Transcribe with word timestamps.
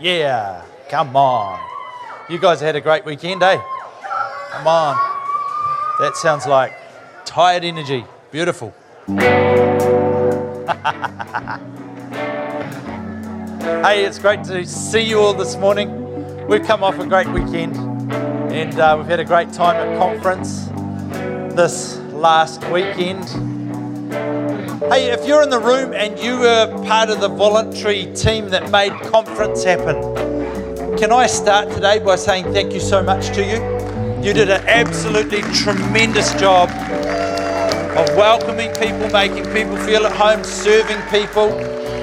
Yeah, 0.00 0.64
come 0.88 1.14
on. 1.14 1.60
You 2.30 2.38
guys 2.38 2.58
had 2.62 2.74
a 2.74 2.80
great 2.80 3.04
weekend, 3.04 3.42
eh? 3.42 3.60
Come 4.50 4.66
on. 4.66 4.96
That 5.98 6.16
sounds 6.16 6.46
like 6.46 6.72
tired 7.26 7.64
energy. 7.64 8.06
Beautiful. 8.30 8.72
hey, 13.84 14.06
it's 14.06 14.18
great 14.18 14.42
to 14.44 14.64
see 14.64 15.02
you 15.02 15.20
all 15.20 15.34
this 15.34 15.56
morning. 15.56 16.46
We've 16.48 16.64
come 16.64 16.82
off 16.82 16.98
a 16.98 17.06
great 17.06 17.28
weekend 17.28 17.76
and 18.50 18.80
uh, 18.80 18.94
we've 18.96 19.06
had 19.06 19.20
a 19.20 19.24
great 19.24 19.52
time 19.52 19.76
at 19.76 19.98
conference 19.98 20.70
this 21.54 21.98
last 22.14 22.64
weekend. 22.70 23.28
Hey, 24.88 25.10
if 25.10 25.26
you're 25.26 25.42
in 25.42 25.50
the 25.50 25.60
room 25.60 25.92
and 25.92 26.18
you 26.18 26.38
were 26.38 26.66
part 26.86 27.10
of 27.10 27.20
the 27.20 27.28
voluntary 27.28 28.06
team 28.14 28.48
that 28.48 28.70
made 28.70 28.92
conference 29.12 29.62
happen, 29.62 30.00
can 30.96 31.12
I 31.12 31.26
start 31.26 31.68
today 31.68 31.98
by 31.98 32.16
saying 32.16 32.50
thank 32.54 32.72
you 32.72 32.80
so 32.80 33.02
much 33.02 33.26
to 33.34 33.44
you? 33.44 33.60
You 34.24 34.32
did 34.32 34.48
an 34.48 34.66
absolutely 34.66 35.42
tremendous 35.52 36.32
job 36.40 36.70
of 36.70 38.16
welcoming 38.16 38.72
people, 38.76 39.10
making 39.10 39.44
people 39.52 39.76
feel 39.84 40.06
at 40.06 40.16
home, 40.16 40.42
serving 40.42 41.02
people. 41.10 41.50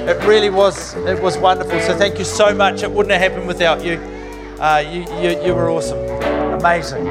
It 0.08 0.24
really 0.28 0.52
was, 0.52 0.94
it 0.98 1.20
was 1.20 1.36
wonderful. 1.36 1.80
So 1.80 1.98
thank 1.98 2.20
you 2.20 2.26
so 2.26 2.54
much. 2.54 2.84
It 2.84 2.92
wouldn't 2.92 3.12
have 3.12 3.32
happened 3.32 3.48
without 3.48 3.84
you. 3.84 3.96
Uh, 4.60 4.84
you, 4.88 5.02
you, 5.20 5.44
you 5.44 5.56
were 5.56 5.72
awesome, 5.72 5.98
amazing. 6.54 7.06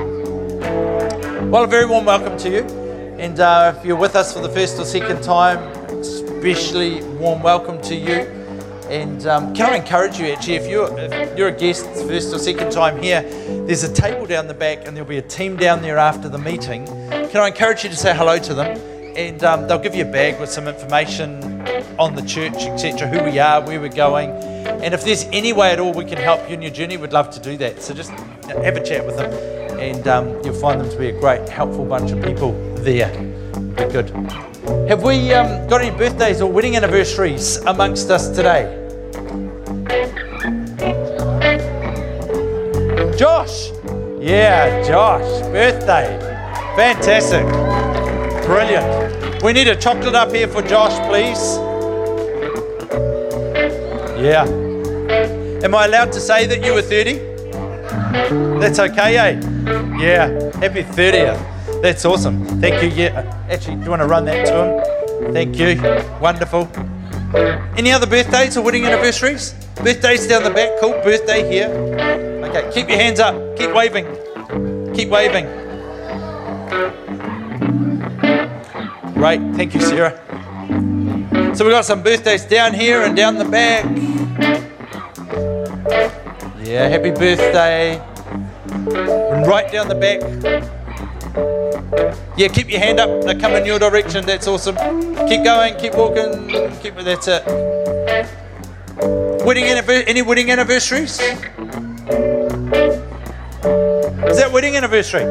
Well, 1.50 1.64
a 1.64 1.66
very 1.66 1.86
warm 1.86 2.04
welcome 2.04 2.38
to 2.38 2.50
you. 2.50 2.75
And 3.18 3.40
uh, 3.40 3.74
if 3.74 3.84
you're 3.84 3.96
with 3.96 4.14
us 4.14 4.34
for 4.34 4.40
the 4.40 4.48
first 4.50 4.78
or 4.78 4.84
second 4.84 5.22
time, 5.22 5.58
especially 5.90 7.02
warm 7.16 7.42
welcome 7.42 7.80
to 7.82 7.94
you. 7.94 8.30
And 8.90 9.26
um, 9.26 9.54
can 9.54 9.72
I 9.72 9.76
encourage 9.76 10.18
you 10.18 10.26
actually, 10.26 10.56
if 10.56 10.68
you're, 10.68 10.88
if 10.98 11.36
you're 11.36 11.48
a 11.48 11.58
guest 11.58 11.86
first 12.06 12.34
or 12.34 12.38
second 12.38 12.70
time 12.70 13.02
here, 13.02 13.22
there's 13.66 13.84
a 13.84 13.92
table 13.92 14.26
down 14.26 14.48
the 14.48 14.54
back 14.54 14.86
and 14.86 14.94
there'll 14.94 15.08
be 15.08 15.16
a 15.16 15.22
team 15.22 15.56
down 15.56 15.80
there 15.80 15.96
after 15.96 16.28
the 16.28 16.36
meeting. 16.38 16.84
Can 16.86 17.38
I 17.38 17.48
encourage 17.48 17.84
you 17.84 17.90
to 17.90 17.96
say 17.96 18.14
hello 18.14 18.38
to 18.38 18.52
them? 18.52 18.78
And 19.16 19.42
um, 19.42 19.66
they'll 19.66 19.78
give 19.78 19.94
you 19.94 20.06
a 20.06 20.12
bag 20.12 20.38
with 20.38 20.50
some 20.50 20.68
information 20.68 21.42
on 21.98 22.14
the 22.14 22.22
church, 22.22 22.54
etc., 22.54 23.08
who 23.08 23.24
we 23.24 23.38
are, 23.38 23.64
where 23.66 23.80
we're 23.80 23.88
going. 23.88 24.30
And 24.30 24.92
if 24.92 25.04
there's 25.04 25.24
any 25.32 25.54
way 25.54 25.72
at 25.72 25.80
all 25.80 25.94
we 25.94 26.04
can 26.04 26.18
help 26.18 26.46
you 26.48 26.54
in 26.54 26.60
your 26.60 26.70
journey, 26.70 26.98
we'd 26.98 27.14
love 27.14 27.30
to 27.30 27.40
do 27.40 27.56
that. 27.56 27.80
So 27.80 27.94
just 27.94 28.10
have 28.10 28.76
a 28.76 28.84
chat 28.84 29.06
with 29.06 29.16
them, 29.16 29.32
and 29.78 30.06
um, 30.08 30.28
you'll 30.44 30.54
find 30.54 30.80
them 30.80 30.88
to 30.90 30.98
be 30.98 31.08
a 31.08 31.20
great, 31.20 31.48
helpful 31.48 31.84
bunch 31.84 32.10
of 32.10 32.22
people 32.22 32.52
there. 32.76 33.10
Be 33.76 33.84
good. 33.84 34.10
Have 34.88 35.02
we 35.02 35.32
um, 35.32 35.68
got 35.68 35.80
any 35.80 35.96
birthdays 35.96 36.40
or 36.40 36.50
wedding 36.50 36.76
anniversaries 36.76 37.56
amongst 37.58 38.10
us 38.10 38.28
today? 38.28 38.82
Josh! 43.16 43.70
Yeah, 44.20 44.82
Josh, 44.82 45.40
birthday. 45.52 46.18
Fantastic. 46.76 47.46
Brilliant. 48.44 49.42
We 49.42 49.52
need 49.52 49.68
a 49.68 49.76
chocolate 49.76 50.14
up 50.14 50.32
here 50.32 50.48
for 50.48 50.62
Josh, 50.62 50.98
please. 51.08 51.56
Yeah. 54.20 54.46
Am 55.62 55.74
I 55.74 55.84
allowed 55.86 56.12
to 56.12 56.20
say 56.20 56.46
that 56.46 56.64
you 56.64 56.74
were 56.74 56.82
30? 56.82 57.35
That's 58.60 58.78
okay, 58.78 59.16
eh? 59.16 59.40
Yeah. 59.98 60.28
Happy 60.60 60.82
30th. 60.82 61.82
That's 61.82 62.04
awesome. 62.04 62.44
Thank 62.60 62.82
you. 62.82 62.88
Yeah. 62.88 63.44
Actually, 63.50 63.76
do 63.76 63.84
you 63.84 63.90
want 63.90 64.02
to 64.02 64.08
run 64.08 64.24
that 64.24 64.46
to 64.46 64.54
him? 64.64 65.32
Thank 65.32 65.56
you. 65.58 65.76
Wonderful. 66.20 66.68
Any 67.76 67.92
other 67.92 68.06
birthdays 68.06 68.56
or 68.56 68.62
wedding 68.62 68.84
anniversaries? 68.86 69.54
Birthdays 69.76 70.26
down 70.26 70.42
the 70.42 70.50
back. 70.50 70.70
Cool. 70.80 70.92
Birthday 71.02 71.48
here. 71.50 71.68
Okay. 72.48 72.70
Keep 72.72 72.88
your 72.88 72.98
hands 72.98 73.20
up. 73.20 73.34
Keep 73.56 73.72
waving. 73.74 74.06
Keep 74.94 75.10
waving. 75.10 75.46
Great. 79.14 79.40
Thank 79.54 79.74
you, 79.74 79.80
Sarah. 79.80 80.22
So 81.54 81.64
we've 81.64 81.72
got 81.72 81.84
some 81.84 82.02
birthdays 82.02 82.44
down 82.44 82.74
here 82.74 83.02
and 83.02 83.16
down 83.16 83.36
the 83.36 83.44
back. 83.44 83.84
Yeah, 86.66 86.88
happy 86.88 87.10
birthday. 87.10 87.98
Right 89.46 89.70
down 89.70 89.86
the 89.86 89.94
back. 89.94 90.20
Yeah, 92.36 92.48
keep 92.48 92.68
your 92.68 92.80
hand 92.80 92.98
up. 92.98 93.22
They're 93.22 93.38
coming 93.38 93.64
your 93.64 93.78
direction. 93.78 94.26
That's 94.26 94.48
awesome. 94.48 94.74
Keep 95.28 95.44
going. 95.44 95.76
Keep 95.76 95.94
walking. 95.94 96.48
Keep. 96.82 96.96
That's 96.96 97.28
it. 97.28 97.46
Uh, 97.46 98.26
wedding 99.44 99.62
any 99.64 100.22
wedding 100.22 100.50
anniversaries? 100.50 101.20
Is 101.20 101.20
that 104.36 104.50
wedding 104.52 104.74
anniversary? 104.74 105.24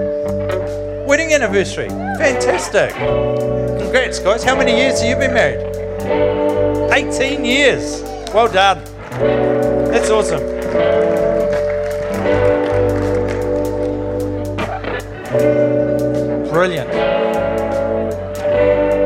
Wedding 1.06 1.34
anniversary. 1.34 1.90
Fantastic. 1.90 2.92
Congrats, 3.78 4.20
guys. 4.20 4.42
How 4.42 4.56
many 4.56 4.78
years 4.78 5.02
have 5.02 5.10
you 5.10 5.18
been 5.18 5.34
married? 5.34 5.60
18 6.94 7.44
years. 7.44 8.04
Well 8.34 8.48
done. 8.48 8.82
That's 9.92 10.10
awesome. 10.10 10.65
Brilliant. 16.50 16.90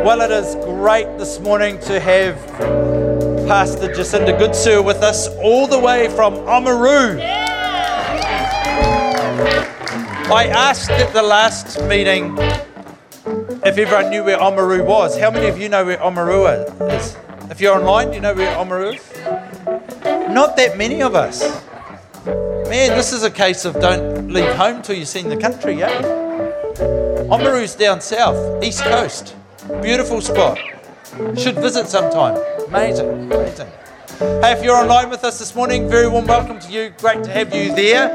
Well, 0.05 0.21
it 0.21 0.31
is 0.31 0.55
great 0.65 1.17
this 1.17 1.39
morning 1.39 1.79
to 1.81 1.99
have 1.99 2.35
Pastor 3.47 3.87
Jacinda 3.87 4.37
Goodsir 4.37 4.85
with 4.85 5.03
us 5.03 5.27
all 5.43 5.65
the 5.67 5.79
way 5.79 6.07
from 6.09 6.35
Oamaru. 6.35 7.19
I 10.31 10.45
asked 10.45 10.91
at 10.91 11.11
the 11.11 11.23
last 11.23 11.81
meeting 11.85 12.37
if 13.65 13.77
everyone 13.77 14.11
knew 14.11 14.23
where 14.23 14.37
Oamaru 14.37 14.85
was. 14.85 15.19
How 15.19 15.31
many 15.31 15.47
of 15.47 15.59
you 15.59 15.69
know 15.69 15.83
where 15.83 15.97
Oamaru 15.97 16.93
is? 16.93 17.17
If 17.49 17.59
you're 17.59 17.75
online, 17.75 18.09
do 18.09 18.13
you 18.15 18.21
know 18.21 18.35
where 18.35 18.55
Oamaru 18.55 18.95
is? 18.95 19.58
Not 20.29 20.55
that 20.57 20.77
many 20.77 21.01
of 21.01 21.15
us. 21.15 21.41
Man, 22.25 22.95
this 22.95 23.11
is 23.13 23.23
a 23.23 23.31
case 23.31 23.65
of 23.65 23.73
don't 23.79 24.31
leave 24.31 24.53
home 24.55 24.81
till 24.81 24.95
you've 24.95 25.07
seen 25.07 25.27
the 25.27 25.37
country, 25.37 25.73
yeah? 25.73 26.01
Oamaru's 27.29 27.75
down 27.75 27.99
south, 27.99 28.63
east 28.63 28.83
coast. 28.83 29.35
Beautiful 29.81 30.21
spot. 30.21 30.59
Should 31.35 31.55
visit 31.55 31.87
sometime. 31.87 32.37
Amazing, 32.67 33.09
amazing. 33.09 33.67
Hey, 34.19 34.53
if 34.53 34.63
you're 34.63 34.75
online 34.75 35.09
with 35.09 35.23
us 35.23 35.39
this 35.39 35.55
morning, 35.55 35.89
very 35.89 36.07
warm 36.07 36.27
welcome 36.27 36.59
to 36.59 36.71
you. 36.71 36.93
Great 36.99 37.23
to 37.23 37.31
have 37.31 37.53
you 37.53 37.73
there. 37.73 38.09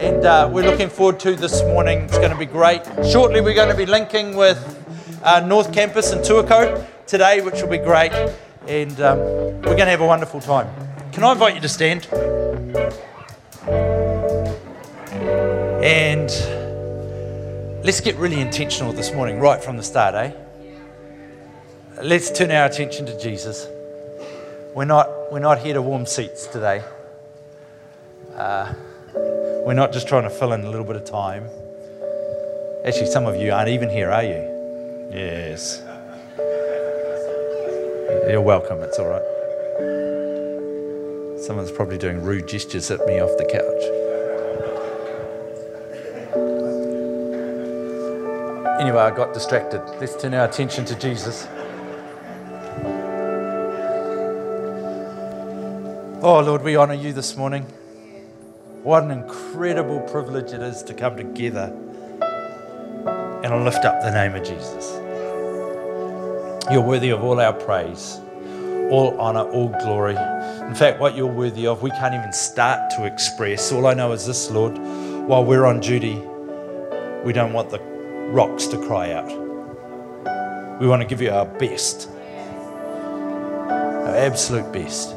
And 0.00 0.24
uh, 0.24 0.50
we're 0.52 0.68
looking 0.68 0.88
forward 0.88 1.18
to 1.20 1.34
this 1.34 1.62
morning. 1.62 2.00
It's 2.00 2.18
going 2.18 2.30
to 2.30 2.38
be 2.38 2.46
great. 2.46 2.82
Shortly, 3.10 3.40
we're 3.40 3.54
going 3.54 3.70
to 3.70 3.76
be 3.76 3.86
linking 3.86 4.36
with 4.36 4.58
uh, 5.22 5.40
North 5.40 5.72
Campus 5.72 6.12
and 6.12 6.22
Tuakau 6.22 6.86
today, 7.06 7.40
which 7.40 7.60
will 7.62 7.70
be 7.70 7.78
great 7.78 8.12
and 8.66 8.98
um, 9.00 9.18
we're 9.18 9.76
going 9.76 9.78
to 9.78 9.86
have 9.86 10.00
a 10.00 10.06
wonderful 10.06 10.40
time. 10.40 10.68
Can 11.14 11.22
I 11.22 11.30
invite 11.30 11.54
you 11.54 11.60
to 11.60 11.68
stand? 11.68 12.08
And 15.80 16.28
let's 17.84 18.00
get 18.00 18.16
really 18.16 18.40
intentional 18.40 18.92
this 18.92 19.12
morning, 19.12 19.38
right 19.38 19.62
from 19.62 19.76
the 19.76 19.84
start, 19.84 20.16
eh? 20.16 20.32
Let's 22.02 22.36
turn 22.36 22.50
our 22.50 22.66
attention 22.66 23.06
to 23.06 23.16
Jesus. 23.20 23.64
We're 24.74 24.86
not, 24.86 25.08
we're 25.30 25.38
not 25.38 25.58
here 25.60 25.74
to 25.74 25.82
warm 25.82 26.04
seats 26.04 26.48
today. 26.48 26.82
Uh, 28.34 28.74
we're 29.64 29.74
not 29.74 29.92
just 29.92 30.08
trying 30.08 30.24
to 30.24 30.30
fill 30.30 30.52
in 30.52 30.64
a 30.64 30.68
little 30.68 30.84
bit 30.84 30.96
of 30.96 31.04
time. 31.04 31.48
Actually, 32.84 33.06
some 33.06 33.26
of 33.26 33.36
you 33.36 33.52
aren't 33.52 33.68
even 33.68 33.88
here, 33.88 34.10
are 34.10 34.24
you? 34.24 35.10
Yes. 35.12 35.80
You're 38.28 38.40
welcome, 38.40 38.80
it's 38.80 38.98
all 38.98 39.06
right. 39.06 39.33
Someone's 41.44 41.70
probably 41.70 41.98
doing 41.98 42.22
rude 42.22 42.48
gestures 42.48 42.90
at 42.90 43.04
me 43.06 43.20
off 43.20 43.36
the 43.36 43.44
couch. 43.44 43.84
Anyway, 48.80 48.98
I 48.98 49.10
got 49.14 49.34
distracted. 49.34 49.82
Let's 50.00 50.16
turn 50.16 50.32
our 50.32 50.46
attention 50.46 50.86
to 50.86 50.98
Jesus. 50.98 51.46
Oh, 56.22 56.42
Lord, 56.42 56.62
we 56.62 56.78
honour 56.78 56.94
you 56.94 57.12
this 57.12 57.36
morning. 57.36 57.64
What 58.82 59.02
an 59.02 59.10
incredible 59.10 60.00
privilege 60.00 60.54
it 60.54 60.62
is 60.62 60.82
to 60.84 60.94
come 60.94 61.14
together 61.14 61.76
and 63.44 63.64
lift 63.66 63.84
up 63.84 64.00
the 64.00 64.10
name 64.10 64.34
of 64.34 64.42
Jesus. 64.42 64.94
You're 66.72 66.80
worthy 66.80 67.10
of 67.10 67.22
all 67.22 67.38
our 67.38 67.52
praise, 67.52 68.18
all 68.90 69.18
honor, 69.20 69.42
all 69.42 69.68
glory. 69.68 70.16
In 70.66 70.74
fact, 70.74 71.00
what 71.00 71.16
you're 71.16 71.26
worthy 71.26 71.66
of, 71.66 71.82
we 71.82 71.90
can't 71.90 72.14
even 72.14 72.32
start 72.32 72.90
to 72.96 73.04
express. 73.04 73.72
All 73.72 73.86
I 73.86 73.94
know 73.94 74.12
is 74.12 74.26
this, 74.26 74.50
Lord, 74.50 74.76
while 75.26 75.44
we're 75.44 75.64
on 75.64 75.80
duty, 75.80 76.14
we 77.24 77.32
don't 77.32 77.52
want 77.52 77.70
the 77.70 77.80
rocks 78.30 78.66
to 78.68 78.78
cry 78.86 79.12
out. 79.12 79.28
We 80.80 80.86
want 80.86 81.02
to 81.02 81.08
give 81.08 81.20
you 81.20 81.30
our 81.30 81.46
best, 81.46 82.08
our 83.68 84.16
absolute 84.16 84.72
best. 84.72 85.14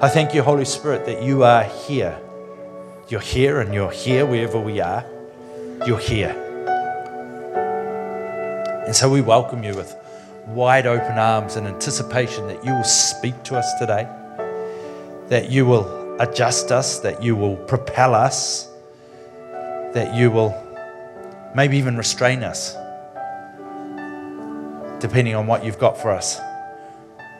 I 0.00 0.08
thank 0.08 0.34
you, 0.34 0.42
Holy 0.42 0.64
Spirit, 0.64 1.06
that 1.06 1.22
you 1.22 1.44
are 1.44 1.64
here. 1.64 2.18
You're 3.08 3.20
here 3.20 3.60
and 3.60 3.74
you're 3.74 3.90
here 3.90 4.24
wherever 4.24 4.58
we 4.58 4.80
are. 4.80 5.04
You're 5.86 5.98
here. 5.98 6.40
And 8.86 8.94
so 8.94 9.10
we 9.10 9.20
welcome 9.20 9.64
you 9.64 9.74
with 9.74 9.94
wide 10.46 10.86
open 10.86 11.18
arms 11.18 11.56
and 11.56 11.66
anticipation 11.66 12.46
that 12.48 12.64
you 12.64 12.74
will 12.74 12.84
speak 12.84 13.42
to 13.44 13.56
us 13.56 13.72
today, 13.78 14.08
that 15.28 15.50
you 15.50 15.66
will 15.66 16.20
adjust 16.20 16.70
us, 16.70 17.00
that 17.00 17.22
you 17.22 17.34
will 17.34 17.56
propel 17.56 18.14
us, 18.14 18.68
that 19.94 20.14
you 20.14 20.30
will 20.30 20.54
maybe 21.54 21.76
even 21.76 21.96
restrain 21.96 22.42
us, 22.42 22.74
depending 25.00 25.34
on 25.34 25.46
what 25.46 25.64
you've 25.64 25.78
got 25.78 25.96
for 25.96 26.10
us 26.10 26.38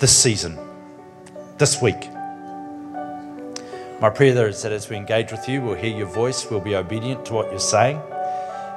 this 0.00 0.16
season, 0.16 0.58
this 1.58 1.80
week. 1.80 2.10
My 4.00 4.10
prayer 4.10 4.48
is 4.48 4.62
that 4.62 4.72
as 4.72 4.88
we 4.88 4.96
engage 4.96 5.30
with 5.30 5.48
you, 5.48 5.62
we'll 5.62 5.74
hear 5.74 5.96
your 5.96 6.08
voice, 6.08 6.50
we'll 6.50 6.60
be 6.60 6.74
obedient 6.74 7.24
to 7.26 7.32
what 7.32 7.50
you're 7.50 7.60
saying, 7.60 8.00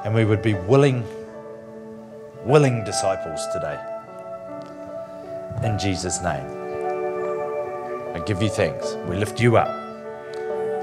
and 0.06 0.14
we 0.14 0.26
would 0.26 0.42
be 0.42 0.54
willing, 0.54 1.06
willing 2.46 2.84
disciples 2.84 3.46
today. 3.54 3.97
In 5.64 5.80
Jesus' 5.80 6.22
name. 6.22 6.46
I 8.14 8.22
give 8.26 8.42
you 8.44 8.50
thanks. 8.50 8.96
We 9.08 9.16
lift 9.16 9.42
you 9.42 9.58
up. 9.58 9.70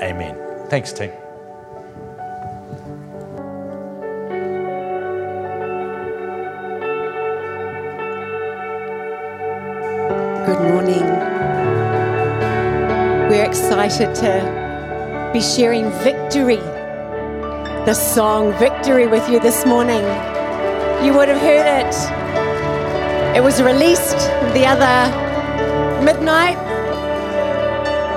Amen. 0.02 0.36
Thanks, 0.68 0.92
team. 0.92 1.10
Good 10.44 10.60
morning. 10.60 11.06
We're 13.30 13.44
excited 13.44 14.12
to 14.16 15.30
be 15.32 15.40
sharing 15.40 15.90
victory, 16.02 16.56
the 17.86 17.94
song 17.94 18.52
Victory 18.58 19.06
with 19.06 19.28
you 19.28 19.38
this 19.38 19.64
morning. 19.64 20.02
You 21.04 21.14
would 21.14 21.28
have 21.28 21.40
heard 21.40 21.86
it. 21.86 22.43
It 23.34 23.42
was 23.42 23.60
released 23.60 24.16
the 24.54 24.64
other 24.64 25.10
midnight, 26.04 26.56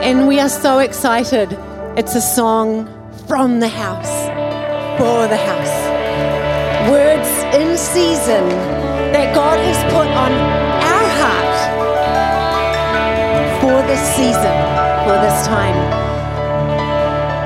and 0.04 0.28
we 0.28 0.40
are 0.40 0.48
so 0.48 0.78
excited. 0.78 1.58
It's 1.98 2.14
a 2.14 2.22
song 2.22 2.86
from 3.28 3.60
the 3.60 3.68
house, 3.68 4.28
for 5.00 5.28
the 5.28 5.36
house. 5.36 5.76
Words 6.92 7.28
in 7.56 7.76
season 7.78 8.48
that 9.12 9.34
God 9.34 9.58
has 9.58 9.84
put 9.92 10.06
on 10.06 10.32
our 10.94 11.10
heart 11.22 11.58
for 13.60 13.82
this 13.88 14.04
season, 14.16 14.56
for 15.04 15.18
this 15.26 15.48
time. 15.48 15.76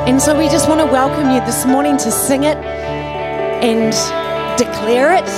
And 0.09 0.21
so 0.21 0.37
we 0.37 0.49
just 0.49 0.67
want 0.67 0.81
to 0.81 0.87
welcome 0.87 1.31
you 1.31 1.39
this 1.45 1.65
morning 1.65 1.95
to 1.99 2.11
sing 2.11 2.43
it 2.43 2.57
and 3.63 3.93
declare 4.57 5.13
it 5.13 5.29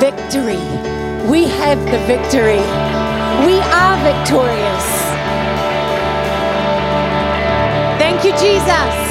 victory. 0.00 1.01
We 1.30 1.44
have 1.44 1.78
the 1.90 1.98
victory. 2.06 2.62
We 3.46 3.60
are 3.60 3.96
victorious. 4.02 4.86
Thank 7.98 8.24
you, 8.24 8.32
Jesus. 8.38 9.10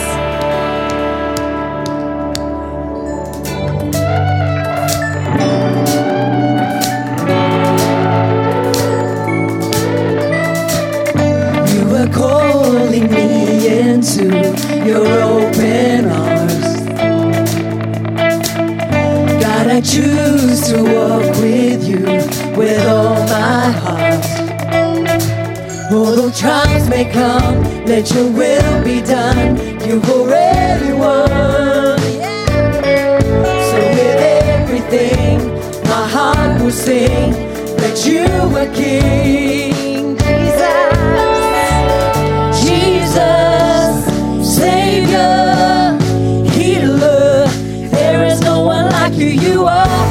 Calling 12.13 13.09
me 13.11 13.79
into 13.79 14.25
your 14.85 15.21
open 15.23 16.05
arms. 16.09 16.85
God, 19.41 19.67
I 19.67 19.81
choose 19.81 20.67
to 20.69 20.83
walk 20.83 21.25
with 21.41 21.60
with 22.61 22.85
all 22.87 23.15
my 23.25 23.71
heart. 23.83 24.23
Although 25.91 26.31
trials 26.31 26.87
may 26.89 27.05
come, 27.11 27.55
let 27.85 28.11
your 28.13 28.29
will 28.31 28.83
be 28.83 29.01
done. 29.01 29.57
You've 29.85 30.07
already 30.07 30.93
won. 30.93 31.97
So 33.69 33.79
with 33.97 34.19
everything, 34.53 35.37
my 35.89 36.05
heart 36.15 36.61
will 36.61 36.77
sing 36.87 37.31
that 37.81 37.97
you 38.05 38.27
are 38.61 38.71
King. 38.79 40.15
Jesus, 40.27 40.83
Jesus, 42.63 43.93
Savior, 44.57 45.97
Healer. 46.53 47.47
There 47.89 48.23
is 48.27 48.39
no 48.41 48.61
one 48.61 48.85
like 48.91 49.15
you. 49.15 49.31
You 49.47 49.65
are 49.65 50.10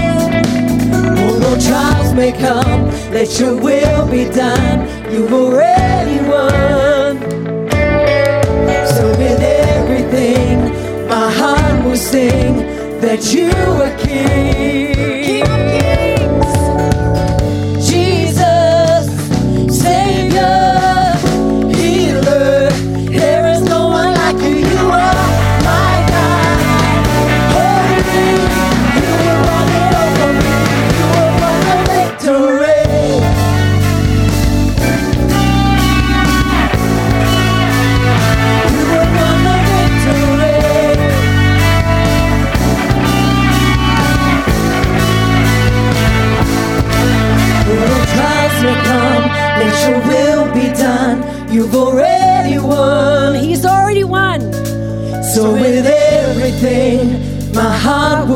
May 2.21 2.33
come, 2.33 2.85
let 3.11 3.39
your 3.39 3.55
will 3.59 4.05
be 4.05 4.25
done. 4.25 5.11
You've 5.11 5.33
already 5.33 6.19
won. 6.29 7.19
So 8.85 9.09
with 9.17 9.41
everything, 9.41 10.59
my 11.07 11.31
heart 11.31 11.83
will 11.83 11.95
sing 11.95 12.57
that 13.01 13.33
you 13.33 13.49
are 13.81 13.97
King. 13.97 15.50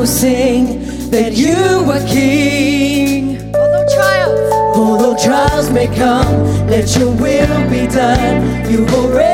Sing 0.06 1.10
that 1.10 1.32
you 1.32 1.54
are 1.90 2.06
King. 2.06 3.52
Although 3.54 3.86
trials. 3.94 4.76
Although 4.76 5.16
trials 5.16 5.70
may 5.70 5.86
come, 5.86 6.44
let 6.68 6.96
your 6.96 7.10
will 7.10 7.70
be 7.70 7.86
done. 7.86 8.70
You've 8.70 8.92
already 8.94 9.25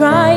how 0.00 0.29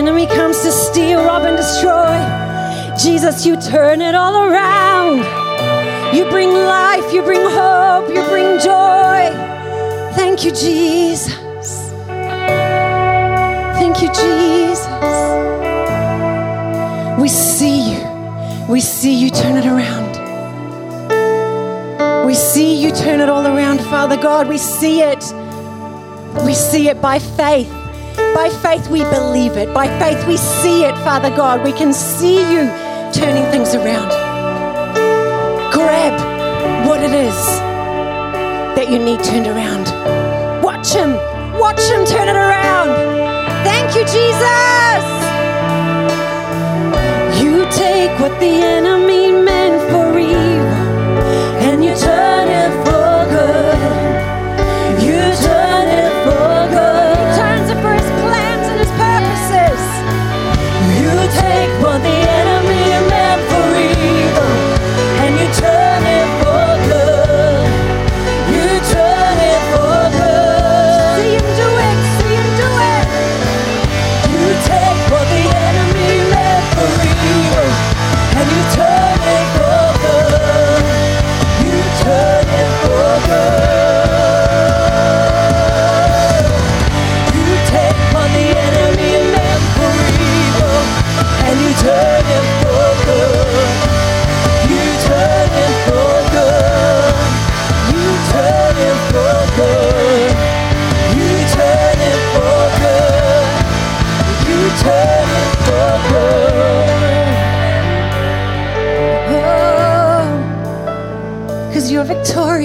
enemy 0.00 0.26
comes 0.26 0.62
to 0.62 0.72
steal, 0.72 1.22
rob, 1.22 1.42
and 1.42 1.58
destroy, 1.58 2.16
Jesus. 2.96 3.44
You 3.44 3.60
turn 3.60 4.00
it 4.00 4.14
all 4.14 4.48
around. 4.48 5.18
You 6.16 6.24
bring 6.30 6.48
life, 6.54 7.12
you 7.12 7.20
bring 7.20 7.42
hope, 7.42 8.08
you 8.08 8.22
bring 8.32 8.58
joy. 8.60 9.28
Thank 10.14 10.42
you, 10.42 10.52
Jesus. 10.52 11.34
Thank 13.78 14.00
you, 14.00 14.08
Jesus. 14.24 14.88
We 17.20 17.28
see 17.28 17.92
you. 17.92 18.00
We 18.70 18.80
see 18.80 19.14
you 19.14 19.28
turn 19.28 19.58
it 19.58 19.66
around. 19.66 20.12
We 22.26 22.34
see 22.34 22.74
you 22.82 22.90
turn 22.90 23.20
it 23.20 23.28
all 23.28 23.46
around, 23.46 23.80
Father 23.82 24.16
God. 24.16 24.48
We 24.48 24.56
see 24.56 25.02
it. 25.02 25.22
We 26.46 26.54
see 26.54 26.88
it 26.88 27.02
by 27.02 27.18
faith. 27.18 27.79
By 28.40 28.48
faith, 28.48 28.88
we 28.88 29.00
believe 29.00 29.58
it. 29.58 29.74
By 29.74 29.86
faith, 29.98 30.26
we 30.26 30.38
see 30.38 30.84
it, 30.84 30.94
Father 31.04 31.28
God. 31.28 31.62
We 31.62 31.72
can 31.72 31.92
see 31.92 32.40
you 32.50 32.62
turning 33.12 33.44
things 33.52 33.74
around. 33.74 34.08
Grab 35.70 36.16
what 36.88 37.02
it 37.02 37.12
is 37.12 37.36
that 38.76 38.88
you 38.90 38.98
need 38.98 39.22
turned 39.22 39.46
around. 39.46 39.84
Watch 40.64 40.94
Him. 40.94 41.16
Watch 41.60 41.82
Him 41.82 42.06
turn 42.06 42.28
it 42.28 42.36
around. 42.36 42.88
Thank 43.62 43.94
you, 43.94 44.04
Jesus. 44.08 45.04
You 47.42 47.68
take 47.70 48.18
what 48.20 48.32
the 48.40 48.54
enemy 48.78 49.32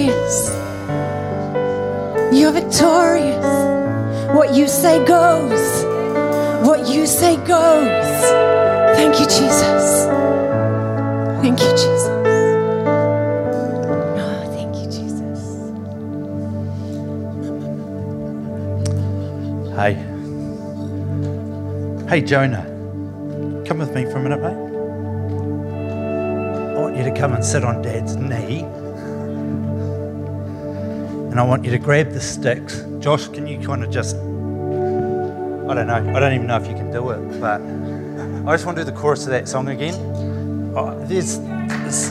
victorious. 0.06 0.48
You're 2.32 2.52
victorious. 2.52 3.44
What 4.34 4.54
you 4.54 4.68
say 4.68 5.04
goes. 5.04 5.84
What 6.66 6.88
you 6.88 7.06
say 7.06 7.36
goes. 7.36 8.06
Thank 8.96 9.18
you, 9.20 9.26
Jesus. 9.26 10.06
Thank 11.42 11.60
you, 11.60 11.70
Jesus. 11.70 12.08
Oh, 14.18 14.44
thank 14.54 14.76
you, 14.76 14.86
Jesus. 14.86 15.40
Hey. 19.76 19.94
Hey, 22.08 22.20
Jonah. 22.20 22.64
Come 23.66 23.78
with 23.78 23.94
me 23.94 24.04
for 24.04 24.18
a 24.18 24.22
minute, 24.22 24.40
mate. 24.40 24.66
I 26.76 26.80
want 26.80 26.96
you 26.96 27.04
to 27.04 27.12
come 27.12 27.32
and 27.32 27.44
sit 27.44 27.64
on 27.64 27.82
Dad's 27.82 28.16
knee. 28.16 28.64
And 31.36 31.42
I 31.42 31.44
want 31.46 31.66
you 31.66 31.70
to 31.70 31.78
grab 31.78 32.12
the 32.12 32.20
sticks. 32.20 32.82
Josh, 32.98 33.28
can 33.28 33.46
you 33.46 33.58
kind 33.58 33.84
of 33.84 33.90
just. 33.90 34.16
I 34.16 35.74
don't 35.74 35.86
know. 35.86 36.14
I 36.16 36.18
don't 36.18 36.32
even 36.32 36.46
know 36.46 36.56
if 36.56 36.66
you 36.66 36.72
can 36.72 36.90
do 36.90 37.10
it, 37.10 37.18
but 37.38 37.60
I 38.48 38.54
just 38.54 38.64
want 38.64 38.78
to 38.78 38.84
do 38.86 38.90
the 38.90 38.96
chorus 38.98 39.24
of 39.24 39.32
that 39.32 39.46
song 39.46 39.68
again. 39.68 39.92
Oh, 40.74 40.98
there's. 41.04 41.38
there's 41.38 42.10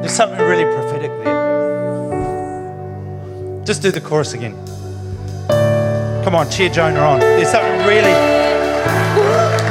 There's 0.00 0.12
something 0.12 0.40
really 0.40 0.64
prophetic 0.64 1.12
there. 1.22 1.38
Just 3.64 3.80
do 3.80 3.92
the 3.92 4.00
chorus 4.00 4.34
again. 4.34 4.56
Come 6.24 6.34
on, 6.34 6.50
cheer 6.50 6.68
Jonah 6.68 6.98
on. 6.98 7.20
There's 7.20 7.48
something 7.48 7.86
really, 7.86 8.39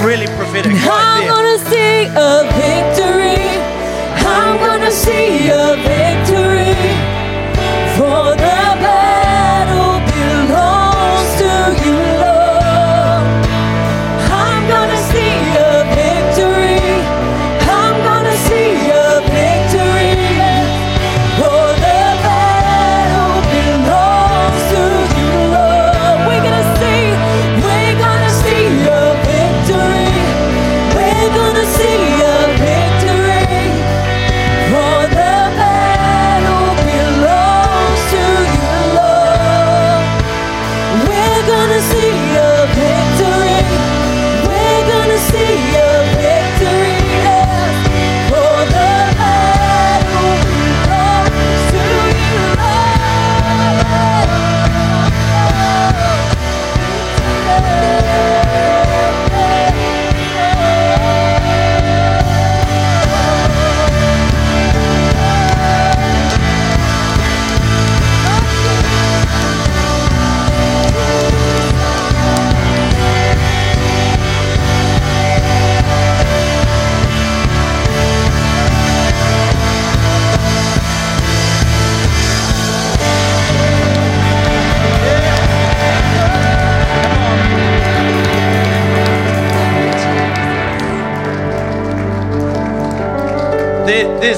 really 0.04 0.28
prophetic 0.38 0.72
right 0.72 0.88
I'm 0.88 1.22
there. 1.22 1.32
gonna 1.34 1.58
see 1.72 2.06
a 2.28 2.32
victory. 2.64 3.44
I'm 4.26 4.58
gonna 4.60 4.92
see 4.92 5.50
a 5.50 5.76
victory. 5.90 6.76
For 7.98 8.36
the 8.44 8.59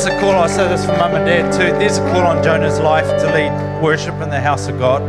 there's 0.03 0.17
a 0.17 0.19
call, 0.19 0.31
I 0.31 0.47
say 0.47 0.67
this 0.67 0.83
for 0.83 0.93
mum 0.93 1.13
and 1.13 1.25
dad 1.25 1.53
too. 1.53 1.77
There's 1.77 1.99
a 1.99 2.01
call 2.11 2.21
on 2.21 2.43
Jonah's 2.43 2.79
life 2.79 3.05
to 3.05 3.33
lead 3.35 3.83
worship 3.83 4.15
in 4.15 4.31
the 4.31 4.39
house 4.39 4.67
of 4.67 4.79
God. 4.79 5.03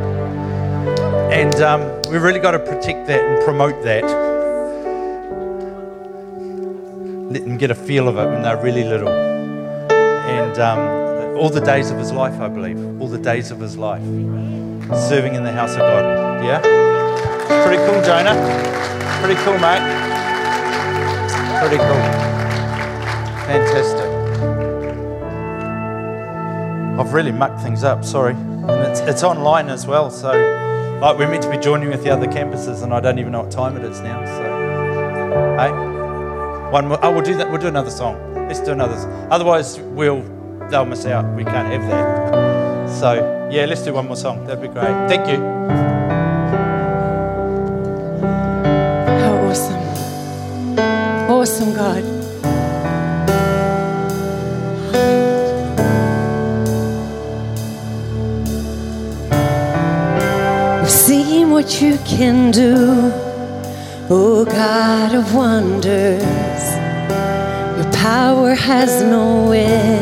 And 1.33 1.55
um, 1.63 1.81
we've 2.11 2.23
really 2.23 2.41
got 2.41 2.51
to 2.51 2.59
protect 2.59 3.07
that 3.07 3.25
and 3.25 3.43
promote 3.43 3.83
that. 3.85 4.05
Let 7.33 7.43
them 7.45 7.57
get 7.57 7.71
a 7.71 7.75
feel 7.75 8.07
of 8.07 8.19
it 8.19 8.27
when 8.27 8.43
they're 8.43 8.63
really 8.63 8.85
little. 8.85 9.09
And 9.09 10.59
um, 10.59 11.39
all 11.39 11.49
the 11.49 11.63
days 11.63 11.91
of 11.91 11.97
his 11.97 12.13
life, 12.13 12.39
I 12.39 12.49
believe. 12.49 13.01
All 13.01 13.09
the 13.09 13.17
days 13.17 13.51
of 13.51 13.61
his 13.61 13.79
life. 13.79 14.03
Serving 15.09 15.37
in 15.37 15.43
the 15.43 15.53
house 15.53 15.73
of 15.73 15.79
God. 15.79 16.45
Yeah? 16.45 16.61
Pretty 17.65 17.83
cool, 17.87 18.03
Jonah. 18.03 18.35
Pretty 19.23 19.41
cool, 19.41 19.59
mate. 19.59 19.81
Pretty 21.61 21.79
cool. 21.79 22.03
Fantastic. 23.47 24.02
I've 27.03 27.13
really 27.13 27.33
mucked 27.33 27.61
things 27.61 27.83
up, 27.83 28.05
sorry. 28.05 28.35
And 28.35 28.71
it's, 28.71 29.01
it's 29.01 29.25
online 29.25 29.69
as 29.69 29.89
well, 29.89 30.09
so 30.09 30.31
Like 31.03 31.19
we're 31.19 31.29
meant 31.29 31.43
to 31.43 31.51
be 31.51 31.59
joining 31.59 31.89
with 31.89 32.05
the 32.05 32.11
other 32.11 32.29
campuses, 32.29 32.85
and 32.85 32.95
I 32.95 33.01
don't 33.01 33.19
even 33.19 33.33
know 33.33 33.43
what 33.43 33.51
time 33.51 33.77
it 33.77 33.83
is 33.83 33.99
now. 34.03 34.25
So, 34.25 34.45
hey, 35.59 36.71
one 36.71 36.87
more. 36.87 37.05
Oh, 37.05 37.11
we'll 37.11 37.25
do 37.25 37.35
that. 37.39 37.51
We'll 37.51 37.61
do 37.61 37.67
another 37.67 37.91
song. 37.91 38.35
Let's 38.35 38.61
do 38.61 38.71
another. 38.71 38.95
Otherwise, 39.29 39.81
we'll 39.81 40.23
they'll 40.71 40.85
miss 40.85 41.05
out. 41.07 41.25
We 41.35 41.43
can't 41.43 41.67
have 41.73 41.91
that. 41.91 42.89
So, 43.01 43.49
yeah, 43.51 43.65
let's 43.65 43.83
do 43.83 43.95
one 43.95 44.07
more 44.07 44.15
song. 44.15 44.47
That'd 44.47 44.63
be 44.63 44.69
great. 44.69 45.09
Thank 45.09 45.27
you. 45.27 45.52
Can 62.17 62.51
do, 62.51 63.11
oh 64.11 64.45
God 64.45 65.15
of 65.15 65.35
wonders. 65.35 66.65
Your 67.79 67.91
power 67.93 68.55
has 68.55 69.03
no 69.03 69.51
end. 69.53 70.02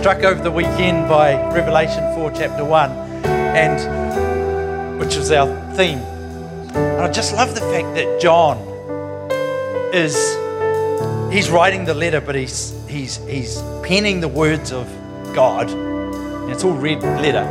Struck 0.00 0.24
over 0.24 0.42
the 0.42 0.50
weekend 0.50 1.06
by 1.10 1.34
Revelation 1.52 2.02
4, 2.14 2.30
chapter 2.30 2.64
1, 2.64 2.90
and 3.54 4.98
which 4.98 5.14
was 5.14 5.30
our 5.30 5.46
theme. 5.74 5.98
And 5.98 7.02
I 7.02 7.12
just 7.12 7.34
love 7.34 7.54
the 7.54 7.60
fact 7.60 7.94
that 7.96 8.18
John 8.18 8.56
is 9.92 10.14
he's 11.30 11.50
writing 11.50 11.84
the 11.84 11.92
letter, 11.92 12.22
but 12.22 12.34
he's 12.34 12.74
he's 12.88 13.18
he's 13.26 13.60
penning 13.82 14.20
the 14.20 14.28
words 14.28 14.72
of 14.72 14.86
God. 15.34 15.68
And 15.68 16.50
it's 16.50 16.64
all 16.64 16.72
red 16.72 17.02
letter. 17.02 17.44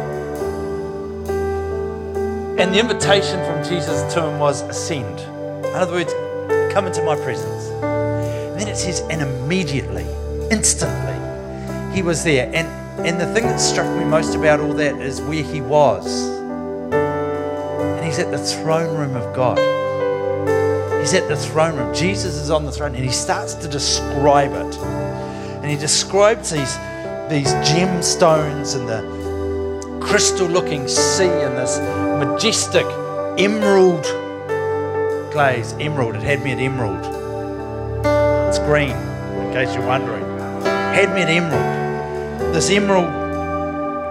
And 2.58 2.74
the 2.74 2.80
invitation 2.80 3.46
from 3.46 3.64
Jesus 3.64 4.12
to 4.16 4.26
him 4.26 4.40
was 4.40 4.64
ascend. 4.64 5.20
In 5.68 5.76
other 5.76 5.92
words, 5.92 6.12
come 6.74 6.88
into 6.88 7.04
my 7.04 7.16
presence. 7.16 7.68
And 7.84 8.60
then 8.60 8.68
it 8.68 8.76
says, 8.76 9.02
and 9.02 9.22
immediately, 9.22 10.08
instantly, 10.50 10.99
he 11.94 12.02
was 12.02 12.24
there. 12.24 12.50
And, 12.54 12.68
and 13.06 13.20
the 13.20 13.32
thing 13.34 13.44
that 13.44 13.60
struck 13.60 13.88
me 13.98 14.04
most 14.06 14.36
about 14.36 14.60
all 14.60 14.74
that 14.74 15.02
is 15.02 15.22
where 15.22 15.44
he 15.44 15.62
was. 15.62 16.28
And 16.92 18.06
he's 18.06 18.20
at 18.20 18.32
the 18.32 18.38
throne 18.38 18.96
room 18.98 19.16
of 19.16 19.36
God. 19.36 19.58
He's 21.00 21.14
at 21.14 21.28
the 21.28 21.36
throne 21.36 21.76
room. 21.76 21.94
Jesus 21.94 22.36
is 22.36 22.50
on 22.52 22.66
the 22.66 22.72
throne 22.72 22.94
and 22.94 23.04
he 23.04 23.12
starts 23.12 23.54
to 23.56 23.68
describe 23.68 24.52
it. 24.52 24.78
And 24.78 25.66
he 25.66 25.78
describes 25.78 26.52
these, 26.52 26.76
these 27.30 27.54
gemstones 27.68 28.76
and 28.78 28.88
the 28.88 30.00
crystal 30.06 30.48
looking 30.48 30.88
sea 30.88 31.30
and 31.30 31.58
this 31.58 31.80
majestic 32.26 32.86
emerald 33.38 34.04
glaze. 35.32 35.74
Emerald, 35.80 36.16
it 36.16 36.22
had 36.22 36.44
me 36.44 36.52
at 36.52 36.60
emerald. 36.60 37.00
It's 38.50 38.60
green, 38.60 38.92
in 38.92 39.54
case 39.54 39.74
you're 39.74 39.86
wondering. 39.86 40.24
Had 40.64 41.14
me 41.14 41.22
at 41.22 41.30
emerald. 41.30 41.79
This 42.54 42.70
emerald 42.70 43.06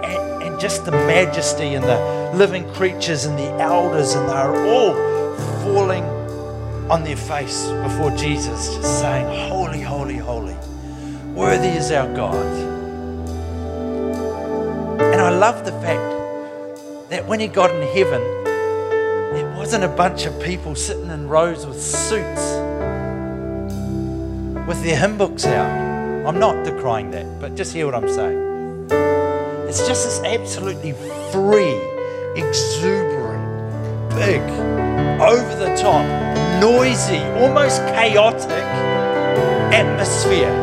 and, 0.05 0.43
and 0.43 0.59
just 0.59 0.85
the 0.85 0.91
majesty 0.91 1.73
and 1.75 1.83
the 1.83 2.31
living 2.33 2.67
creatures 2.73 3.25
and 3.25 3.37
the 3.37 3.49
elders, 3.61 4.13
and 4.15 4.27
they're 4.29 4.67
all 4.73 4.93
falling 5.63 6.03
on 6.89 7.03
their 7.03 7.17
face 7.17 7.67
before 7.83 8.11
Jesus, 8.11 8.75
just 8.75 8.99
saying, 9.01 9.49
Holy, 9.49 9.81
holy, 9.81 10.17
holy. 10.17 10.55
Worthy 11.33 11.69
is 11.69 11.91
our 11.91 12.07
God. 12.15 12.45
And 15.01 15.21
I 15.21 15.29
love 15.29 15.65
the 15.65 15.71
fact 15.73 17.09
that 17.09 17.25
when 17.27 17.39
he 17.39 17.47
got 17.47 17.71
in 17.71 17.81
heaven, 17.95 18.21
it 19.35 19.57
wasn't 19.57 19.83
a 19.83 19.87
bunch 19.87 20.25
of 20.25 20.41
people 20.41 20.75
sitting 20.75 21.09
in 21.09 21.27
rows 21.27 21.65
with 21.65 21.81
suits 21.81 22.57
with 24.67 24.83
their 24.83 24.97
hymn 24.97 25.17
books 25.17 25.45
out. 25.45 25.88
I'm 26.29 26.37
not 26.37 26.63
decrying 26.63 27.09
that, 27.09 27.25
but 27.41 27.55
just 27.55 27.73
hear 27.73 27.87
what 27.87 27.95
I'm 27.95 28.07
saying. 28.07 28.37
It's 29.67 29.87
just 29.87 30.05
this 30.05 30.19
absolutely 30.19 30.91
free, 31.31 31.73
exuberant, 32.35 33.49
big, 34.13 34.39
over 35.19 35.55
the 35.55 35.75
top, 35.75 36.05
noisy, 36.61 37.17
almost 37.41 37.81
chaotic 37.97 38.63
atmosphere. 39.73 40.53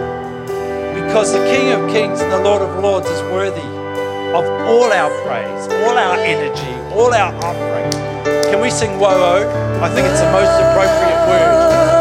Because 0.95 1.33
the 1.33 1.45
King 1.47 1.73
of 1.73 1.91
Kings 1.91 2.21
and 2.21 2.31
the 2.31 2.43
Lord 2.45 2.63
of 2.63 2.81
Lords 2.81 3.09
is 3.09 3.21
worthy 3.23 3.59
of 4.39 4.45
all 4.71 4.93
our 4.93 5.11
praise, 5.27 5.67
all 5.83 5.99
our 5.99 6.17
energy, 6.19 6.95
all 6.95 7.13
our 7.13 7.35
offering. 7.43 7.91
Can 8.53 8.61
we 8.61 8.71
sing 8.71 9.01
Whoa? 9.01 9.51
I 9.83 9.89
think 9.89 10.07
it's 10.07 10.21
the 10.21 10.31
most 10.31 10.61
appropriate 10.63 11.27
word. 11.27 11.96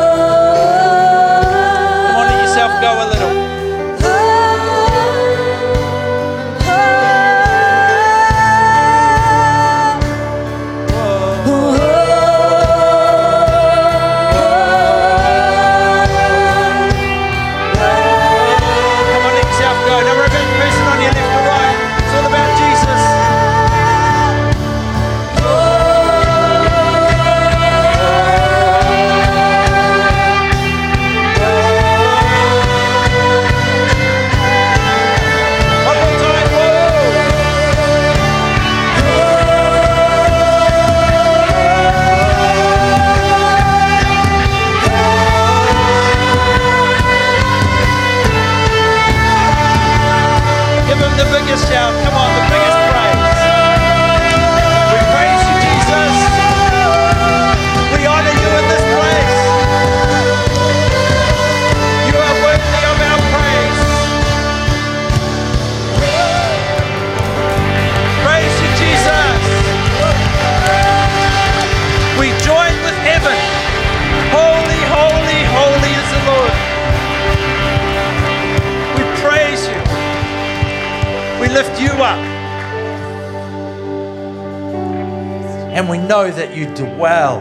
And 85.75 85.89
we 85.89 85.97
know 85.97 86.31
that 86.31 86.55
you 86.55 86.73
dwell 86.73 87.39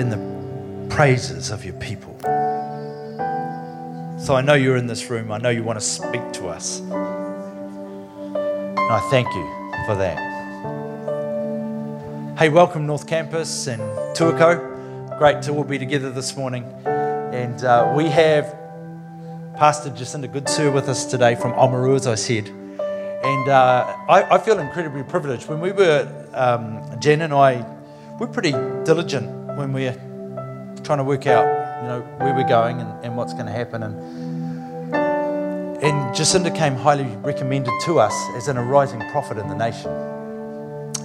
in 0.00 0.10
the 0.10 0.18
praises 0.92 1.52
of 1.52 1.64
your 1.64 1.74
people. 1.74 2.18
So 4.18 4.34
I 4.34 4.40
know 4.44 4.54
you're 4.54 4.78
in 4.78 4.88
this 4.88 5.08
room. 5.08 5.30
I 5.30 5.38
know 5.38 5.50
you 5.50 5.62
want 5.62 5.78
to 5.78 5.84
speak 5.84 6.32
to 6.32 6.48
us. 6.48 6.80
And 6.80 6.92
I 8.90 8.98
thank 9.10 9.28
you 9.32 9.44
for 9.86 9.94
that. 9.94 10.18
Hey, 12.36 12.48
welcome 12.48 12.84
North 12.84 13.06
Campus 13.06 13.68
and 13.68 13.80
Tuakau. 14.16 15.16
Great 15.18 15.40
to 15.42 15.52
all 15.52 15.62
be 15.62 15.78
together 15.78 16.10
this 16.10 16.36
morning. 16.36 16.64
And 16.84 17.62
uh, 17.62 17.92
we 17.96 18.08
have 18.08 18.46
Pastor 19.54 19.90
Jacinda 19.90 20.26
Goodsir 20.26 20.74
with 20.74 20.88
us 20.88 21.04
today 21.04 21.36
from 21.36 21.52
Oamaru, 21.52 21.94
as 21.94 22.08
I 22.08 22.16
said. 22.16 22.65
And 23.26 23.48
uh, 23.48 23.96
I, 24.08 24.36
I, 24.36 24.38
feel 24.38 24.60
incredibly 24.60 25.02
privileged. 25.02 25.48
When 25.48 25.60
we 25.60 25.72
were, 25.72 26.08
um, 26.32 26.80
Jen 27.00 27.22
and 27.22 27.32
I, 27.34 27.66
we're 28.20 28.28
pretty 28.28 28.52
diligent 28.84 29.26
when 29.58 29.72
we're 29.72 29.94
trying 30.84 30.98
to 30.98 31.04
work 31.04 31.26
out, 31.26 31.44
you 31.82 31.88
know, 31.88 32.02
where 32.18 32.32
we're 32.36 32.48
going 32.48 32.80
and, 32.80 33.04
and 33.04 33.16
what's 33.16 33.32
going 33.32 33.46
to 33.46 33.52
happen. 33.52 33.82
And, 33.82 34.94
and 35.82 36.14
Jacinda 36.14 36.54
came 36.54 36.76
highly 36.76 37.06
recommended 37.16 37.72
to 37.86 37.98
us 37.98 38.14
as 38.36 38.46
an 38.46 38.58
arising 38.58 39.00
prophet 39.10 39.38
in 39.38 39.48
the 39.48 39.56
nation. 39.56 39.90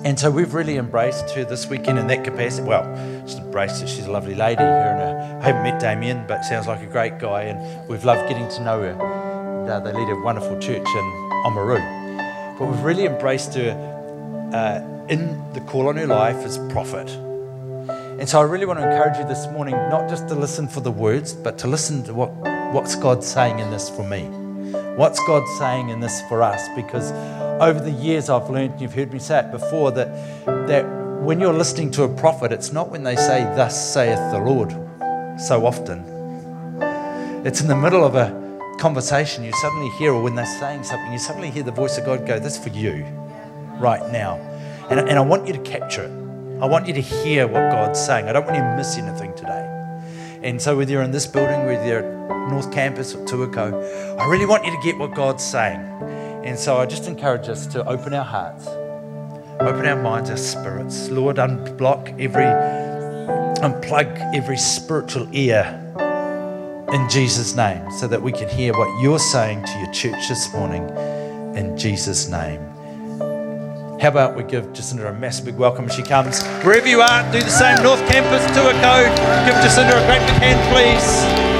And 0.05 0.19
so 0.19 0.29
we've 0.29 0.53
really 0.53 0.77
embraced 0.77 1.31
her 1.31 1.43
this 1.43 1.65
weekend 1.65 1.97
in 1.97 2.05
that 2.05 2.23
capacity. 2.23 2.67
Well, 2.67 2.83
just 3.25 3.39
embraced 3.39 3.81
her. 3.81 3.87
She's 3.87 4.05
a 4.05 4.11
lovely 4.11 4.35
lady. 4.35 4.61
Her 4.61 4.67
and 4.67 5.41
I 5.41 5.43
haven't 5.43 5.63
met 5.63 5.81
Damien, 5.81 6.25
but 6.27 6.45
sounds 6.45 6.67
like 6.67 6.83
a 6.83 6.87
great 6.87 7.17
guy, 7.17 7.45
and 7.45 7.89
we've 7.89 8.05
loved 8.05 8.29
getting 8.29 8.47
to 8.47 8.63
know 8.63 8.79
her. 8.81 8.91
And, 8.91 9.69
uh, 9.71 9.79
they 9.79 9.91
lead 9.91 10.09
a 10.09 10.21
wonderful 10.21 10.59
church 10.59 10.87
in 10.87 11.31
Oamaru. 11.45 12.00
But 12.61 12.69
we've 12.69 12.83
really 12.83 13.05
embraced 13.05 13.55
her 13.55 13.71
uh, 14.53 15.07
in 15.07 15.51
the 15.53 15.61
call 15.61 15.87
on 15.87 15.97
her 15.97 16.05
life 16.05 16.35
as 16.45 16.59
prophet. 16.71 17.09
And 17.09 18.29
so 18.29 18.39
I 18.39 18.43
really 18.43 18.67
want 18.67 18.77
to 18.77 18.85
encourage 18.85 19.17
you 19.17 19.25
this 19.25 19.47
morning 19.47 19.73
not 19.89 20.07
just 20.07 20.27
to 20.27 20.35
listen 20.35 20.67
for 20.67 20.79
the 20.79 20.91
words, 20.91 21.33
but 21.33 21.57
to 21.57 21.67
listen 21.67 22.03
to 22.03 22.13
what, 22.13 22.29
what's 22.71 22.95
God 22.95 23.23
saying 23.23 23.57
in 23.57 23.71
this 23.71 23.89
for 23.89 24.03
me. 24.03 24.25
What's 24.95 25.19
God 25.25 25.43
saying 25.57 25.89
in 25.89 26.01
this 26.01 26.21
for 26.29 26.43
us? 26.43 26.61
Because 26.75 27.11
over 27.59 27.79
the 27.79 27.89
years 27.89 28.29
I've 28.29 28.47
learned, 28.47 28.73
and 28.73 28.81
you've 28.81 28.93
heard 28.93 29.11
me 29.11 29.17
say 29.17 29.39
it 29.39 29.51
before, 29.51 29.89
that, 29.93 30.45
that 30.67 30.83
when 31.23 31.39
you're 31.39 31.53
listening 31.53 31.89
to 31.93 32.03
a 32.03 32.09
prophet, 32.09 32.51
it's 32.51 32.71
not 32.71 32.91
when 32.91 33.01
they 33.01 33.15
say, 33.15 33.41
Thus 33.55 33.91
saith 33.91 34.19
the 34.31 34.37
Lord, 34.37 34.69
so 35.41 35.65
often. 35.65 36.05
It's 37.43 37.59
in 37.59 37.67
the 37.67 37.75
middle 37.75 38.05
of 38.05 38.13
a 38.13 38.39
conversation 38.77 39.43
you 39.43 39.51
suddenly 39.53 39.89
hear, 39.91 40.13
or 40.13 40.21
when 40.21 40.35
they're 40.35 40.45
saying 40.45 40.83
something, 40.83 41.11
you 41.11 41.19
suddenly 41.19 41.49
hear 41.49 41.63
the 41.63 41.71
voice 41.71 41.97
of 41.97 42.05
God 42.05 42.25
go, 42.25 42.39
This 42.39 42.57
for 42.57 42.69
you 42.69 43.05
right 43.79 44.11
now. 44.11 44.35
And, 44.89 44.99
and 44.99 45.17
I 45.17 45.21
want 45.21 45.47
you 45.47 45.53
to 45.53 45.59
capture 45.59 46.03
it. 46.03 46.11
I 46.61 46.65
want 46.65 46.87
you 46.87 46.93
to 46.93 47.01
hear 47.01 47.47
what 47.47 47.71
God's 47.71 47.99
saying. 47.99 48.27
I 48.27 48.33
don't 48.33 48.45
want 48.45 48.57
you 48.57 48.63
to 48.63 48.75
miss 48.75 48.97
anything 48.97 49.33
today. 49.35 49.67
And 50.43 50.61
so, 50.61 50.77
whether 50.77 50.91
you're 50.91 51.01
in 51.01 51.11
this 51.11 51.27
building, 51.27 51.65
whether 51.65 51.87
you're 51.87 51.99
at 51.99 52.49
North 52.51 52.71
Campus 52.71 53.15
or 53.15 53.25
Tuakau, 53.25 54.19
I 54.19 54.25
really 54.27 54.45
want 54.45 54.65
you 54.65 54.71
to 54.71 54.81
get 54.83 54.97
what 54.97 55.13
God's 55.13 55.43
saying. 55.43 55.79
And 56.43 56.57
so 56.57 56.77
I 56.77 56.87
just 56.87 57.07
encourage 57.07 57.47
us 57.49 57.67
to 57.67 57.85
open 57.87 58.15
our 58.15 58.25
hearts, 58.25 58.67
open 58.67 59.85
our 59.85 60.01
minds, 60.01 60.31
our 60.31 60.37
spirits. 60.37 61.09
Lord, 61.09 61.35
unblock 61.37 62.19
every, 62.19 62.45
unplug 63.61 64.35
every 64.35 64.57
spiritual 64.57 65.27
ear 65.31 65.77
in 66.91 67.07
Jesus' 67.09 67.55
name 67.55 67.89
so 67.91 68.07
that 68.07 68.21
we 68.21 68.31
can 68.31 68.49
hear 68.49 68.73
what 68.73 69.01
you're 69.01 69.19
saying 69.19 69.63
to 69.65 69.79
your 69.79 69.91
church 69.91 70.27
this 70.27 70.51
morning 70.53 70.83
in 71.55 71.77
Jesus' 71.77 72.27
name. 72.27 72.59
How 74.01 74.09
about 74.09 74.35
we 74.35 74.43
give 74.43 74.65
Jacinda 74.73 75.09
a 75.09 75.13
massive 75.13 75.45
big 75.45 75.55
welcome 75.55 75.85
as 75.85 75.93
she 75.95 76.03
comes. 76.03 76.43
Wherever 76.63 76.87
you 76.87 77.01
are, 77.01 77.23
do 77.31 77.39
the 77.39 77.49
same. 77.49 77.81
North 77.83 78.05
Campus 78.09 78.43
Tuakau. 78.57 79.05
Give 79.45 79.55
Jacinda 79.55 79.91
a 79.91 80.05
great 80.07 80.19
big 80.25 80.41
hand, 80.41 80.59
please. 80.73 81.51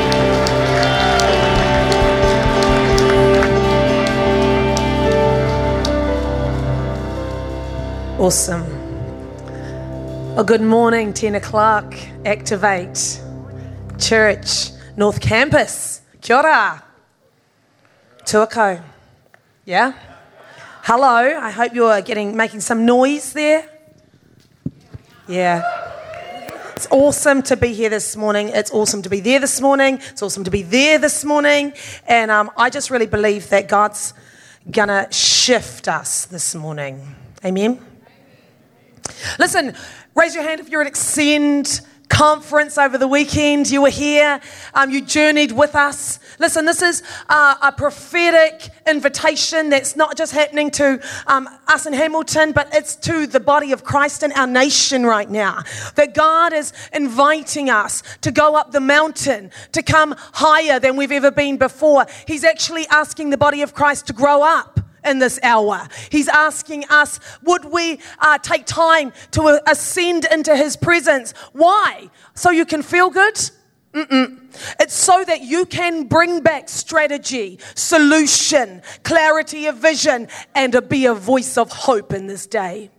Awesome. 8.19 8.65
Well, 10.35 10.43
good 10.43 10.61
morning, 10.61 11.13
10 11.13 11.35
o'clock. 11.35 11.93
Activate 12.25 13.21
Church, 13.97 14.71
North 14.97 15.21
Campus. 15.21 16.01
Kia 16.21 16.37
ora. 16.37 16.83
Yeah? 19.65 19.93
Hello. 20.83 21.39
I 21.39 21.51
hope 21.51 21.73
you're 21.73 22.01
getting 22.01 22.35
making 22.35 22.59
some 22.59 22.85
noise 22.85 23.33
there. 23.33 23.67
Yeah. 25.27 25.61
It's 26.75 26.87
awesome 26.89 27.41
to 27.43 27.55
be 27.55 27.73
here 27.73 27.89
this 27.89 28.15
morning. 28.17 28.49
It's 28.49 28.71
awesome 28.71 29.01
to 29.03 29.09
be 29.09 29.19
there 29.19 29.39
this 29.39 29.61
morning. 29.61 29.99
It's 30.01 30.21
awesome 30.21 30.43
to 30.43 30.51
be 30.51 30.63
there 30.63 30.97
this 30.97 31.23
morning. 31.23 31.73
And 32.07 32.31
um, 32.31 32.51
I 32.57 32.69
just 32.69 32.89
really 32.89 33.05
believe 33.05 33.49
that 33.49 33.67
God's 33.69 34.13
going 34.69 34.89
to 34.89 35.07
shift 35.11 35.87
us 35.87 36.25
this 36.25 36.55
morning. 36.55 37.15
Amen. 37.45 37.79
Listen, 39.39 39.75
raise 40.15 40.35
your 40.35 40.43
hand 40.43 40.59
if 40.59 40.69
you're 40.69 40.81
at 40.81 40.87
Extend 40.87 41.81
conference 42.11 42.77
over 42.77 42.97
the 42.97 43.07
weekend. 43.07 43.71
You 43.71 43.81
were 43.81 43.89
here, 43.89 44.41
um, 44.73 44.91
you 44.91 45.01
journeyed 45.01 45.53
with 45.53 45.75
us. 45.75 46.19
Listen, 46.39 46.65
this 46.65 46.81
is 46.81 47.03
uh, 47.29 47.55
a 47.61 47.71
prophetic 47.71 48.69
invitation 48.85 49.69
that's 49.69 49.95
not 49.95 50.17
just 50.17 50.33
happening 50.33 50.69
to 50.71 50.99
um, 51.25 51.47
us 51.67 51.85
in 51.85 51.93
Hamilton, 51.93 52.51
but 52.51 52.67
it's 52.73 52.95
to 52.97 53.25
the 53.25 53.39
body 53.39 53.71
of 53.71 53.83
Christ 53.83 54.23
in 54.23 54.33
our 54.33 54.45
nation 54.45 55.05
right 55.05 55.29
now. 55.29 55.63
That 55.95 56.13
God 56.13 56.51
is 56.51 56.73
inviting 56.93 57.69
us 57.69 58.03
to 58.21 58.31
go 58.31 58.55
up 58.55 58.71
the 58.71 58.81
mountain, 58.81 59.49
to 59.71 59.81
come 59.81 60.13
higher 60.17 60.79
than 60.79 60.97
we've 60.97 61.11
ever 61.13 61.31
been 61.31 61.57
before. 61.57 62.05
He's 62.27 62.43
actually 62.43 62.85
asking 62.87 63.29
the 63.29 63.37
body 63.37 63.61
of 63.61 63.73
Christ 63.73 64.07
to 64.07 64.13
grow 64.13 64.43
up 64.43 64.81
in 65.03 65.19
this 65.19 65.39
hour. 65.43 65.87
He's 66.09 66.27
asking 66.27 66.85
us, 66.89 67.19
would 67.43 67.65
we 67.65 67.99
uh, 68.19 68.37
take 68.37 68.65
time 68.65 69.13
to 69.31 69.61
ascend 69.69 70.25
into 70.31 70.55
His 70.55 70.75
presence? 70.75 71.33
Why? 71.53 72.09
So 72.33 72.51
you 72.51 72.65
can 72.65 72.81
feel 72.81 73.09
good? 73.09 73.35
Mm-mm. 73.93 74.37
It's 74.79 74.93
so 74.93 75.23
that 75.23 75.41
you 75.41 75.65
can 75.65 76.07
bring 76.07 76.41
back 76.41 76.69
strategy, 76.69 77.59
solution, 77.75 78.81
clarity 79.03 79.67
of 79.67 79.77
vision, 79.77 80.29
and 80.55 80.77
be 80.87 81.05
a 81.05 81.13
voice 81.13 81.57
of 81.57 81.71
hope 81.71 82.13
in 82.13 82.27
this 82.27 82.47
day. 82.47 82.89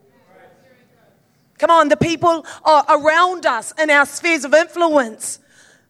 Come 1.58 1.70
on, 1.70 1.88
the 1.88 1.96
people 1.96 2.44
are 2.64 2.84
around 2.88 3.46
us 3.46 3.72
in 3.78 3.88
our 3.88 4.04
spheres 4.04 4.44
of 4.44 4.52
influence. 4.52 5.38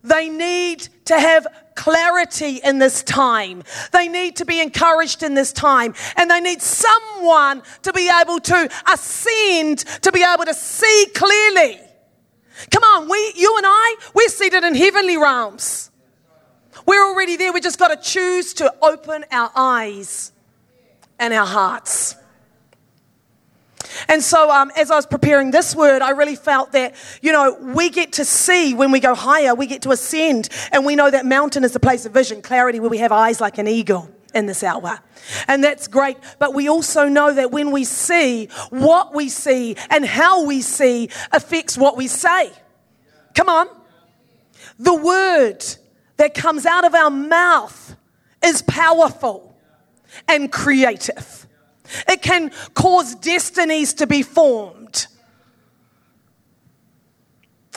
They 0.04 0.28
need 0.28 0.86
to 1.06 1.18
have 1.18 1.46
clarity 1.74 2.60
in 2.62 2.78
this 2.78 3.02
time. 3.02 3.62
They 3.92 4.08
need 4.08 4.36
to 4.36 4.44
be 4.44 4.60
encouraged 4.60 5.22
in 5.22 5.34
this 5.34 5.52
time. 5.52 5.94
And 6.16 6.30
they 6.30 6.40
need 6.40 6.62
someone 6.62 7.62
to 7.82 7.92
be 7.92 8.10
able 8.10 8.40
to 8.40 8.68
ascend, 8.92 9.78
to 10.02 10.12
be 10.12 10.22
able 10.22 10.44
to 10.44 10.54
see 10.54 11.06
clearly. 11.14 11.80
Come 12.70 12.84
on, 12.84 13.08
we, 13.08 13.32
you 13.36 13.56
and 13.56 13.66
I, 13.66 13.96
we're 14.14 14.28
seated 14.28 14.64
in 14.64 14.74
heavenly 14.74 15.16
realms. 15.16 15.90
We're 16.86 17.06
already 17.06 17.36
there. 17.36 17.52
We 17.52 17.60
just 17.60 17.78
got 17.78 17.88
to 17.88 18.10
choose 18.10 18.54
to 18.54 18.72
open 18.82 19.24
our 19.30 19.50
eyes 19.54 20.32
and 21.18 21.32
our 21.32 21.46
hearts. 21.46 22.16
And 24.08 24.22
so, 24.22 24.50
um, 24.50 24.70
as 24.76 24.90
I 24.90 24.96
was 24.96 25.06
preparing 25.06 25.50
this 25.50 25.74
word, 25.74 26.02
I 26.02 26.10
really 26.10 26.36
felt 26.36 26.72
that, 26.72 26.94
you 27.20 27.32
know, 27.32 27.56
we 27.60 27.90
get 27.90 28.12
to 28.14 28.24
see 28.24 28.74
when 28.74 28.90
we 28.90 29.00
go 29.00 29.14
higher, 29.14 29.54
we 29.54 29.66
get 29.66 29.82
to 29.82 29.90
ascend, 29.90 30.48
and 30.70 30.84
we 30.84 30.96
know 30.96 31.10
that 31.10 31.26
mountain 31.26 31.64
is 31.64 31.72
the 31.72 31.80
place 31.80 32.06
of 32.06 32.12
vision, 32.12 32.42
clarity, 32.42 32.80
where 32.80 32.90
we 32.90 32.98
have 32.98 33.12
eyes 33.12 33.40
like 33.40 33.58
an 33.58 33.68
eagle 33.68 34.08
in 34.34 34.46
this 34.46 34.62
hour. 34.62 34.98
And 35.46 35.62
that's 35.62 35.88
great. 35.88 36.16
But 36.38 36.54
we 36.54 36.68
also 36.68 37.08
know 37.08 37.32
that 37.32 37.50
when 37.50 37.70
we 37.70 37.84
see, 37.84 38.46
what 38.70 39.14
we 39.14 39.28
see 39.28 39.76
and 39.90 40.04
how 40.04 40.44
we 40.44 40.62
see 40.62 41.10
affects 41.30 41.76
what 41.76 41.96
we 41.96 42.08
say. 42.08 42.50
Come 43.34 43.48
on. 43.48 43.68
The 44.78 44.94
word 44.94 45.64
that 46.16 46.34
comes 46.34 46.66
out 46.66 46.84
of 46.84 46.94
our 46.94 47.10
mouth 47.10 47.96
is 48.44 48.62
powerful 48.62 49.56
and 50.28 50.50
creative. 50.50 51.41
It 52.08 52.22
can 52.22 52.50
cause 52.74 53.14
destinies 53.14 53.94
to 53.94 54.06
be 54.06 54.22
formed. 54.22 55.06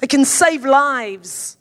It 0.01 0.09
can 0.09 0.25
save 0.25 0.65
lives. 0.65 1.57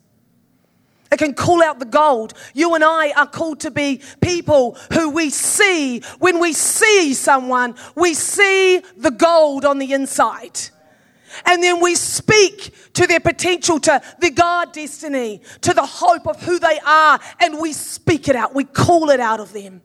It 1.13 1.19
can 1.19 1.35
call 1.35 1.63
out 1.63 1.79
the 1.79 1.85
gold. 1.85 2.35
You 2.55 2.75
and 2.75 2.83
I 2.83 3.13
are 3.13 3.29
called 3.29 3.61
to 3.61 3.71
be 3.71 4.01
people 4.21 4.77
who 4.93 5.11
we 5.11 5.31
see. 5.31 6.01
When 6.19 6.41
we 6.41 6.53
see 6.53 7.15
someone, 7.15 7.77
we 7.95 8.15
see 8.15 8.81
the 8.97 9.13
gold 9.13 9.65
on 9.65 9.79
the 9.79 9.93
inside. 9.93 10.61
And 11.47 11.63
then 11.63 11.81
we 11.81 11.95
speak 11.95 12.75
to 12.95 13.07
their 13.07 13.21
potential, 13.21 13.79
to 13.81 14.03
the 14.21 14.31
God 14.31 14.73
destiny, 14.73 15.41
to 15.61 15.73
the 15.73 15.87
hope 15.87 16.27
of 16.27 16.43
who 16.43 16.59
they 16.59 16.79
are, 16.85 17.21
and 17.41 17.59
we 17.59 17.73
speak 17.73 18.29
it 18.29 18.37
out. 18.37 18.55
We 18.55 18.65
call 18.65 19.11
it 19.11 19.21
out 19.21 19.41
of 19.41 19.53
them. 19.53 19.83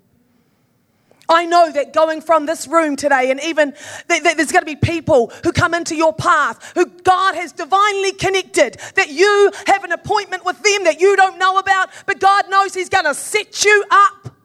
I 1.29 1.45
know 1.45 1.71
that 1.71 1.93
going 1.93 2.21
from 2.21 2.45
this 2.45 2.67
room 2.67 2.95
today, 2.95 3.31
and 3.31 3.39
even 3.41 3.73
that, 4.07 4.23
that 4.23 4.35
there's 4.35 4.51
going 4.51 4.63
to 4.63 4.65
be 4.65 4.75
people 4.75 5.31
who 5.43 5.51
come 5.51 5.73
into 5.73 5.95
your 5.95 6.13
path 6.13 6.71
who 6.75 6.85
God 6.85 7.35
has 7.35 7.51
divinely 7.51 8.11
connected, 8.13 8.77
that 8.95 9.09
you 9.09 9.51
have 9.67 9.83
an 9.83 9.91
appointment 9.91 10.43
with 10.43 10.61
them 10.61 10.83
that 10.85 10.99
you 10.99 11.15
don't 11.15 11.37
know 11.37 11.57
about, 11.57 11.89
but 12.05 12.19
God 12.19 12.49
knows 12.49 12.73
He's 12.73 12.89
going 12.89 13.05
to 13.05 13.13
set 13.13 13.63
you 13.63 13.85
up. 13.89 14.35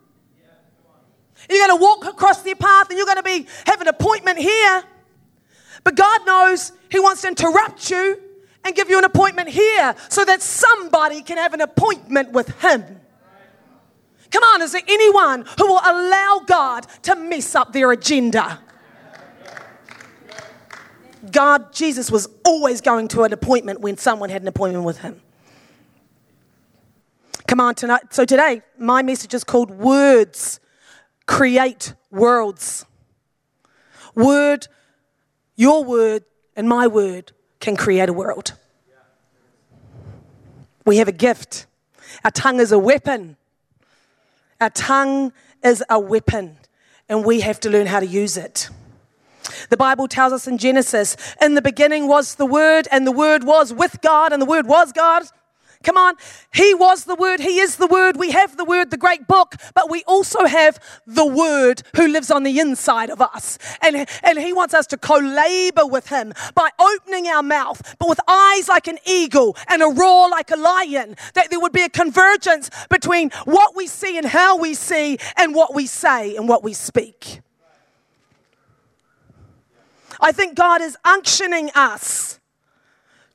You're 1.51 1.67
going 1.67 1.79
to 1.79 1.83
walk 1.83 2.05
across 2.07 2.43
their 2.43 2.55
path 2.55 2.89
and 2.89 2.97
you're 2.97 3.07
going 3.07 3.19
to 3.19 3.23
be 3.23 3.47
have 3.67 3.81
an 3.81 3.89
appointment 3.89 4.39
here. 4.39 4.85
But 5.83 5.97
God 5.97 6.25
knows 6.25 6.35
knows 6.55 6.73
He 6.91 6.99
wants 7.01 7.23
to 7.23 7.29
interrupt 7.29 7.91
you 7.91 8.21
and 8.65 8.75
give 8.75 8.89
you 8.89 8.99
an 8.99 9.05
appointment 9.05 9.49
here 9.49 9.95
so 10.09 10.25
that 10.25 10.43
somebody 10.43 11.23
can 11.23 11.37
have 11.37 11.55
an 11.55 11.61
appointment 11.61 12.33
with 12.33 12.49
Him. 12.61 13.01
Come 14.35 14.43
on, 14.43 14.63
is 14.63 14.73
there 14.73 14.83
anyone 14.89 15.45
who 15.57 15.67
will 15.69 15.81
allow 15.85 16.41
God 16.45 16.89
to 17.03 17.15
mess 17.15 17.55
up 17.55 17.73
their 17.73 17.93
agenda? 17.93 18.59
God, 21.31 21.73
Jesus 21.73 22.11
was 22.11 22.27
always 22.45 22.81
going 22.81 23.07
to 23.09 23.23
an 23.23 23.33
appointment 23.33 23.81
when 23.81 23.97
someone 23.97 24.31
had 24.31 24.43
an 24.43 24.49
appointment 24.49 24.85
with 24.85 24.99
Him. 24.99 25.21
Come 27.47 27.61
on, 27.61 27.77
tonight. 27.77 28.13
So 28.13 28.25
today, 28.25 28.63
my 28.77 29.03
message 29.03 29.35
is 29.35 29.45
called 29.45 29.71
Words 29.71 30.59
Create 31.27 31.95
Worlds. 32.11 32.87
Word, 34.17 34.67
your 35.55 35.85
word, 35.85 36.25
and 36.57 36.69
my 36.69 36.89
word 36.89 37.31
can 37.61 37.77
create 37.77 38.09
a 38.09 38.13
world. 38.13 38.55
We 40.85 40.97
have 40.97 41.07
a 41.07 41.13
gift. 41.13 41.67
Our 42.25 42.33
tongue 42.33 42.59
is 42.59 42.73
a 42.73 42.81
weapon. 42.81 43.37
Our 44.65 44.71
tongue 44.71 45.35
is 45.63 45.85
a 45.91 46.01
weapon, 46.01 46.57
and 47.07 47.23
we 47.23 47.43
have 47.43 47.61
to 47.61 47.69
learn 47.69 47.87
how 47.87 48.01
to 48.01 48.07
use 48.07 48.39
it. 48.39 48.71
The 49.69 49.77
Bible 49.77 50.09
tells 50.09 50.33
us 50.33 50.47
in 50.47 50.57
Genesis, 50.57 51.19
in 51.43 51.53
the 51.53 51.61
beginning 51.61 52.09
was 52.09 52.37
the 52.37 52.47
Word, 52.47 52.89
and 52.91 53.07
the 53.07 53.13
Word 53.13 53.45
was 53.45 53.75
with 53.75 54.01
God, 54.01 54.33
and 54.33 54.41
the 54.41 54.47
Word 54.47 54.67
was 54.67 54.91
God. 54.91 55.25
Come 55.85 55.97
on. 55.97 56.15
He 56.53 56.75
was 56.75 57.05
the 57.05 57.15
Word. 57.15 57.41
He 57.41 57.59
is 57.61 57.77
the 57.77 57.87
Word. 57.87 58.17
We 58.17 58.31
have 58.31 58.57
the 58.57 58.65
Word, 58.65 58.91
the 58.91 58.97
great 58.97 59.29
book, 59.29 59.57
but 59.75 59.91
we 59.91 60.03
also 60.05 60.47
have 60.47 60.79
the 61.07 61.27
Word 61.27 61.83
who 61.95 62.09
lives 62.09 62.31
on 62.31 62.43
the 62.43 62.59
inside 62.59 63.11
of 63.11 63.21
us. 63.21 63.59
And, 63.83 64.09
and 64.23 64.39
He 64.39 64.53
wants 64.53 64.75
us 64.75 64.87
to 64.89 64.97
co 64.97 65.19
labor 65.19 65.87
with 65.87 66.09
Him 66.09 66.33
by 66.55 66.71
opening 66.81 67.29
our 67.29 67.43
mouth, 67.43 67.97
but 67.99 68.09
with 68.09 68.21
eyes 68.27 68.69
like 68.69 68.89
an 68.89 68.99
eagle 69.07 69.57
and 69.69 69.83
a 69.83 69.89
roar 69.89 70.29
like 70.31 70.51
a 70.51 70.57
lion. 70.57 71.17
That 71.35 71.51
there 71.51 71.61
would 71.61 71.73
be 71.73 71.83
a 71.83 71.91
convergence 71.91 72.71
between 72.89 73.31
what 73.45 73.77
we 73.77 73.87
see 73.87 74.17
and 74.17 74.27
how 74.27 74.57
we 74.57 74.75
see, 74.75 75.19
and 75.37 75.55
what 75.55 75.75
we 75.75 75.87
say 75.87 76.37
and 76.37 76.49
what 76.49 76.63
we 76.63 76.73
speak. 76.73 77.41
I 80.21 80.33
think 80.33 80.55
God 80.55 80.81
is 80.81 80.97
unctioning 81.05 81.71
us 81.75 82.41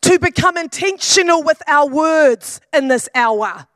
to 0.02 0.20
become 0.20 0.58
intentional 0.58 1.44
with 1.44 1.62
our 1.68 1.88
words 1.88 2.62
in 2.74 2.88
this 2.88 3.10
hour. 3.14 3.68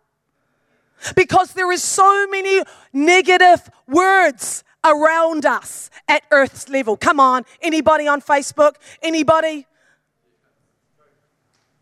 Because 1.15 1.53
there 1.53 1.71
is 1.71 1.83
so 1.83 2.27
many 2.27 2.61
negative 2.93 3.69
words 3.87 4.63
around 4.83 5.45
us 5.45 5.89
at 6.07 6.23
earth's 6.31 6.69
level. 6.69 6.97
Come 6.97 7.19
on, 7.19 7.43
anybody 7.61 8.07
on 8.07 8.21
Facebook? 8.21 8.75
Anybody? 9.01 9.65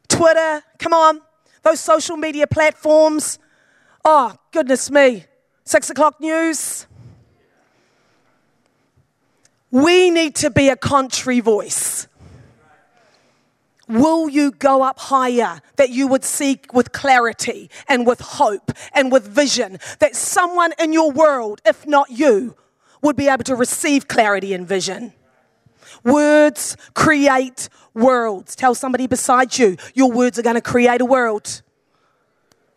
Twitter? 0.08 0.64
Come 0.78 0.94
on. 0.94 1.22
Those 1.64 1.80
social 1.80 2.18
media 2.18 2.48
platforms. 2.48 3.40
Oh, 4.04 4.36
goodness 4.52 4.90
me. 4.90 5.26
Six 5.64 5.90
o'clock 5.90 6.20
news. 6.20 6.88
We 9.70 10.10
need 10.10 10.36
to 10.36 10.50
be 10.50 10.70
a 10.70 10.76
contrary 10.76 11.40
voice. 11.40 12.08
Will 13.92 14.30
you 14.30 14.52
go 14.52 14.84
up 14.84 14.98
higher 15.00 15.60
that 15.76 15.90
you 15.90 16.08
would 16.08 16.24
seek 16.24 16.74
with 16.74 16.94
clarity 16.94 17.70
and 17.90 18.08
with 18.08 18.22
hope 18.22 18.72
and 18.94 19.12
with 19.12 19.28
vision? 19.28 19.80
That 20.00 20.16
someone 20.16 20.72
in 20.80 20.94
your 20.94 21.12
world, 21.12 21.62
if 21.66 21.86
not 21.86 22.10
you, 22.10 22.56
would 23.02 23.18
be 23.18 23.28
able 23.28 23.44
to 23.44 23.56
receive 23.56 24.08
clarity 24.08 24.54
and 24.54 24.66
vision. 24.66 25.12
Words 26.06 26.78
create 26.94 27.68
worlds. 27.94 28.56
Tell 28.56 28.74
somebody 28.76 29.08
beside 29.08 29.58
you, 29.58 29.76
your 29.94 30.10
words 30.10 30.40
are 30.40 30.44
going 30.44 30.56
to 30.56 30.62
create 30.62 31.02
a 31.02 31.06
world. 31.06 31.62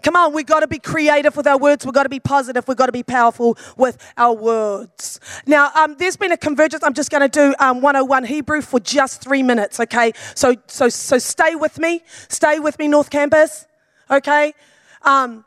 Come 0.05 0.17
on, 0.17 0.35
we've 0.35 0.45
got 0.45 0.61
to 0.61 0.67
be 0.67 0.79
creative 0.79 1.35
with 1.35 1.47
our 1.47 1.57
words. 1.57 1.87
We've 1.87 1.95
got 1.95 2.03
to 2.03 2.11
be 2.11 2.21
positive. 2.21 2.69
We've 2.69 2.77
got 2.77 2.87
to 2.87 2.93
be 2.93 3.03
powerful 3.03 3.57
with 3.79 3.97
our 4.19 4.35
words. 4.35 5.19
Now, 5.47 5.71
um, 5.75 5.97
there's 5.99 6.19
been 6.19 6.31
a 6.31 6.37
convergence. 6.37 6.85
I'm 6.85 6.93
just 6.93 7.11
going 7.11 7.23
to 7.23 7.29
do 7.29 7.55
um, 7.59 7.81
101 7.81 8.25
Hebrew 8.25 8.61
for 8.61 8.79
just 8.79 9.23
three 9.23 9.43
minutes, 9.43 9.81
okay? 9.81 10.13
So, 10.35 10.57
so, 10.67 10.91
so 10.91 11.17
stay 11.17 11.55
with 11.55 11.79
me. 11.79 12.03
Stay 12.29 12.59
with 12.59 12.79
me, 12.79 12.87
North 12.87 13.09
Campus, 13.09 13.67
okay? 14.11 14.53
Um, 15.01 15.47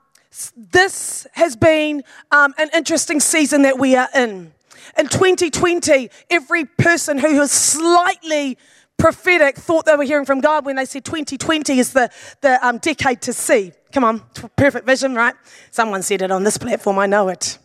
this 0.58 1.28
has 1.34 1.56
been 1.56 2.04
um, 2.32 2.56
an 2.58 2.72
interesting 2.74 3.20
season 3.20 3.62
that 3.62 3.78
we 3.78 3.96
are 3.96 4.10
in. 4.16 4.54
In 4.98 5.08
2020, 5.08 6.10
every 6.32 6.66
person 6.66 7.20
who 7.20 7.36
has 7.36 7.52
slightly 7.52 8.58
prophetic 8.98 9.58
thought 9.58 9.86
they 9.86 9.96
were 9.96 10.04
hearing 10.04 10.26
from 10.26 10.42
God 10.42 10.66
when 10.66 10.76
they 10.76 10.86
said 10.86 11.06
2020 11.06 11.80
is 11.80 11.94
the, 11.94 12.10
the 12.42 12.66
um, 12.66 12.80
decade 12.80 13.22
to 13.22 13.34
see. 13.34 13.72
Come 13.92 14.04
on, 14.04 14.22
perfect 14.56 14.86
vision, 14.86 15.16
right? 15.16 15.36
Someone 15.72 16.02
said 16.04 16.22
it 16.22 16.32
on 16.32 16.44
this 16.44 16.58
platform, 16.58 17.00
I 17.00 17.06
know 17.06 17.30
it. 17.30 17.58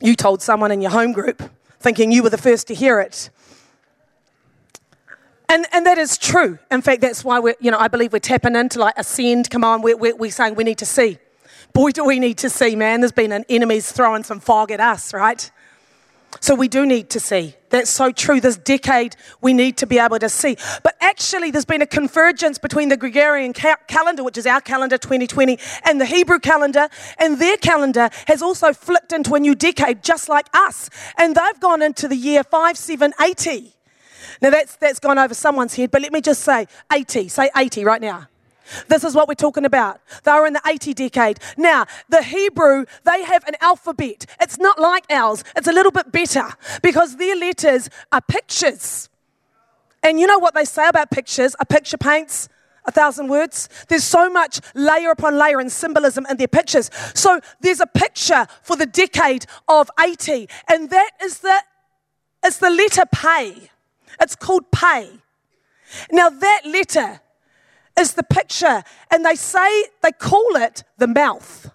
You 0.00 0.16
told 0.16 0.42
someone 0.42 0.72
in 0.72 0.82
your 0.82 0.90
home 0.90 1.12
group, 1.12 1.42
thinking 1.78 2.10
you 2.10 2.22
were 2.22 2.30
the 2.30 2.38
first 2.38 2.66
to 2.68 2.74
hear 2.74 3.00
it. 3.00 3.30
And, 5.48 5.66
and 5.72 5.86
that 5.86 5.98
is 5.98 6.18
true. 6.18 6.58
In 6.70 6.82
fact, 6.82 7.02
that's 7.02 7.24
why 7.24 7.38
we're, 7.38 7.54
you 7.60 7.70
know, 7.70 7.78
I 7.78 7.88
believe 7.88 8.12
we're 8.12 8.18
tapping 8.18 8.56
into 8.56 8.78
like 8.78 8.94
ascend. 8.96 9.50
Come 9.50 9.64
on, 9.64 9.82
we're, 9.82 9.96
we're, 9.96 10.16
we're 10.16 10.30
saying 10.30 10.54
we 10.54 10.64
need 10.64 10.78
to 10.78 10.86
see. 10.86 11.18
Boy, 11.72 11.90
do 11.90 12.04
we 12.04 12.18
need 12.18 12.38
to 12.38 12.50
see, 12.50 12.74
man. 12.74 13.00
There's 13.00 13.12
been 13.12 13.32
an 13.32 13.44
enemy's 13.48 13.92
throwing 13.92 14.24
some 14.24 14.40
fog 14.40 14.70
at 14.70 14.80
us, 14.80 15.14
right? 15.14 15.50
So 16.42 16.56
we 16.56 16.66
do 16.66 16.84
need 16.84 17.08
to 17.10 17.20
see. 17.20 17.54
That's 17.70 17.88
so 17.88 18.10
true. 18.10 18.40
This 18.40 18.56
decade, 18.56 19.14
we 19.40 19.54
need 19.54 19.76
to 19.76 19.86
be 19.86 20.00
able 20.00 20.18
to 20.18 20.28
see. 20.28 20.56
But 20.82 20.96
actually, 21.00 21.52
there's 21.52 21.64
been 21.64 21.82
a 21.82 21.86
convergence 21.86 22.58
between 22.58 22.88
the 22.88 22.96
Gregorian 22.96 23.52
ca- 23.52 23.76
calendar, 23.86 24.24
which 24.24 24.36
is 24.36 24.44
our 24.44 24.60
calendar 24.60 24.98
2020, 24.98 25.56
and 25.84 26.00
the 26.00 26.04
Hebrew 26.04 26.40
calendar. 26.40 26.88
And 27.18 27.38
their 27.38 27.56
calendar 27.58 28.10
has 28.26 28.42
also 28.42 28.72
flipped 28.72 29.12
into 29.12 29.36
a 29.36 29.38
new 29.38 29.54
decade, 29.54 30.02
just 30.02 30.28
like 30.28 30.48
us. 30.52 30.90
And 31.16 31.36
they've 31.36 31.60
gone 31.60 31.80
into 31.80 32.08
the 32.08 32.16
year 32.16 32.42
5780. 32.42 33.72
Now, 34.40 34.50
that's, 34.50 34.74
that's 34.74 34.98
gone 34.98 35.18
over 35.18 35.34
someone's 35.34 35.76
head, 35.76 35.92
but 35.92 36.02
let 36.02 36.12
me 36.12 36.20
just 36.20 36.42
say 36.42 36.66
80. 36.92 37.28
Say 37.28 37.50
80 37.56 37.84
right 37.84 38.00
now. 38.00 38.26
This 38.88 39.04
is 39.04 39.14
what 39.14 39.28
we're 39.28 39.34
talking 39.34 39.64
about. 39.64 40.00
They 40.24 40.30
are 40.30 40.46
in 40.46 40.52
the 40.52 40.62
80 40.66 40.94
decade. 40.94 41.38
Now, 41.56 41.86
the 42.08 42.22
Hebrew, 42.22 42.86
they 43.04 43.22
have 43.24 43.46
an 43.46 43.54
alphabet. 43.60 44.26
It's 44.40 44.58
not 44.58 44.78
like 44.78 45.04
ours, 45.10 45.44
it's 45.56 45.68
a 45.68 45.72
little 45.72 45.92
bit 45.92 46.12
better 46.12 46.48
because 46.82 47.16
their 47.16 47.36
letters 47.36 47.88
are 48.10 48.20
pictures. 48.20 49.08
And 50.02 50.18
you 50.18 50.26
know 50.26 50.38
what 50.38 50.54
they 50.54 50.64
say 50.64 50.88
about 50.88 51.10
pictures? 51.10 51.54
A 51.60 51.66
picture 51.66 51.98
paints 51.98 52.48
a 52.84 52.90
thousand 52.90 53.28
words. 53.28 53.68
There's 53.88 54.04
so 54.04 54.28
much 54.28 54.60
layer 54.74 55.10
upon 55.10 55.38
layer 55.38 55.60
and 55.60 55.70
symbolism 55.70 56.26
in 56.28 56.36
their 56.36 56.48
pictures. 56.48 56.90
So 57.14 57.40
there's 57.60 57.80
a 57.80 57.86
picture 57.86 58.46
for 58.62 58.76
the 58.76 58.86
decade 58.86 59.46
of 59.68 59.90
80, 60.00 60.48
and 60.68 60.90
that 60.90 61.10
is 61.22 61.38
the, 61.40 61.56
it's 62.42 62.58
the 62.58 62.70
letter 62.70 63.04
pay. 63.12 63.70
It's 64.20 64.36
called 64.36 64.70
pay. 64.72 65.10
Now, 66.10 66.30
that 66.30 66.62
letter 66.64 67.20
is 67.98 68.14
the 68.14 68.22
picture, 68.22 68.82
and 69.10 69.24
they 69.24 69.34
say, 69.34 69.84
they 70.02 70.12
call 70.12 70.56
it 70.56 70.84
the 70.98 71.06
mouth. 71.06 71.70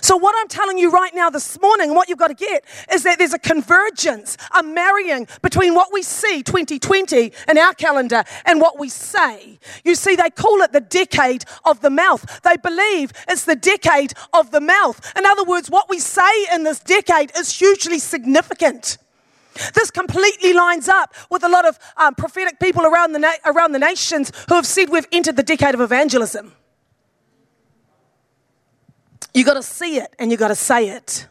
So, 0.00 0.16
what 0.16 0.34
I'm 0.38 0.48
telling 0.48 0.78
you 0.78 0.90
right 0.90 1.14
now 1.14 1.30
this 1.30 1.60
morning, 1.60 1.94
what 1.94 2.08
you've 2.08 2.18
got 2.18 2.28
to 2.28 2.34
get, 2.34 2.64
is 2.92 3.04
that 3.04 3.18
there's 3.18 3.34
a 3.34 3.38
convergence, 3.38 4.36
a 4.56 4.62
marrying 4.62 5.28
between 5.42 5.74
what 5.74 5.92
we 5.92 6.02
see 6.02 6.42
2020 6.42 7.32
in 7.48 7.58
our 7.58 7.72
calendar 7.74 8.24
and 8.44 8.60
what 8.60 8.78
we 8.78 8.88
say. 8.88 9.58
You 9.84 9.94
see, 9.94 10.16
they 10.16 10.30
call 10.30 10.60
it 10.62 10.72
the 10.72 10.80
decade 10.80 11.44
of 11.64 11.82
the 11.82 11.90
mouth. 11.90 12.40
They 12.42 12.56
believe 12.56 13.12
it's 13.28 13.44
the 13.44 13.56
decade 13.56 14.12
of 14.32 14.50
the 14.50 14.60
mouth. 14.60 15.12
In 15.16 15.24
other 15.24 15.44
words, 15.44 15.70
what 15.70 15.88
we 15.88 15.98
say 15.98 16.46
in 16.52 16.64
this 16.64 16.80
decade 16.80 17.32
is 17.36 17.56
hugely 17.56 17.98
significant. 17.98 18.98
This 19.74 19.90
completely 19.90 20.52
lines 20.52 20.88
up 20.88 21.14
with 21.30 21.44
a 21.44 21.48
lot 21.48 21.66
of 21.66 21.78
um, 21.96 22.14
prophetic 22.14 22.58
people 22.60 22.84
around 22.84 23.12
the, 23.12 23.18
na- 23.18 23.32
around 23.44 23.72
the 23.72 23.78
nations 23.78 24.32
who 24.48 24.54
have 24.54 24.66
said 24.66 24.90
we've 24.90 25.08
entered 25.12 25.36
the 25.36 25.42
decade 25.42 25.74
of 25.74 25.80
evangelism. 25.80 26.52
You 29.34 29.44
got 29.44 29.54
to 29.54 29.62
see 29.62 29.98
it 29.98 30.14
and 30.18 30.30
you 30.30 30.36
got 30.36 30.48
to 30.48 30.54
say 30.54 30.88
it. 30.88 31.28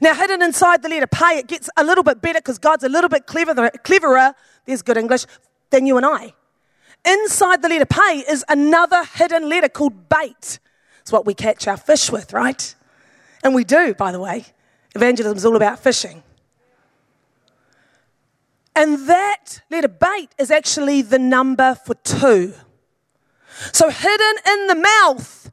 Now, 0.00 0.14
hidden 0.14 0.42
inside 0.42 0.82
the 0.82 0.88
letter 0.88 1.06
pay, 1.06 1.38
it 1.38 1.46
gets 1.46 1.68
a 1.76 1.84
little 1.84 2.04
bit 2.04 2.22
better 2.22 2.38
because 2.38 2.58
God's 2.58 2.84
a 2.84 2.88
little 2.88 3.10
bit 3.10 3.26
cleverer, 3.26 3.70
cleverer, 3.82 4.34
there's 4.64 4.82
good 4.82 4.96
English, 4.96 5.26
than 5.70 5.86
you 5.86 5.96
and 5.96 6.06
I. 6.06 6.32
Inside 7.04 7.60
the 7.60 7.68
letter 7.68 7.84
pay 7.84 8.24
is 8.28 8.44
another 8.48 9.04
hidden 9.04 9.48
letter 9.48 9.68
called 9.68 10.08
bait. 10.08 10.58
It's 11.02 11.12
what 11.12 11.26
we 11.26 11.34
catch 11.34 11.68
our 11.68 11.76
fish 11.76 12.10
with, 12.10 12.32
right? 12.32 12.74
And 13.42 13.54
we 13.54 13.64
do, 13.64 13.94
by 13.94 14.10
the 14.10 14.20
way. 14.20 14.46
Evangelism 14.94 15.36
is 15.36 15.44
all 15.44 15.56
about 15.56 15.80
fishing. 15.80 16.22
And 18.76 19.08
that 19.08 19.62
letter 19.70 19.88
bait 19.88 20.30
is 20.38 20.50
actually 20.50 21.02
the 21.02 21.18
number 21.18 21.74
for 21.74 21.94
two. 21.94 22.54
So 23.72 23.88
hidden 23.88 24.36
in 24.46 24.66
the 24.66 24.74
mouth 24.74 25.52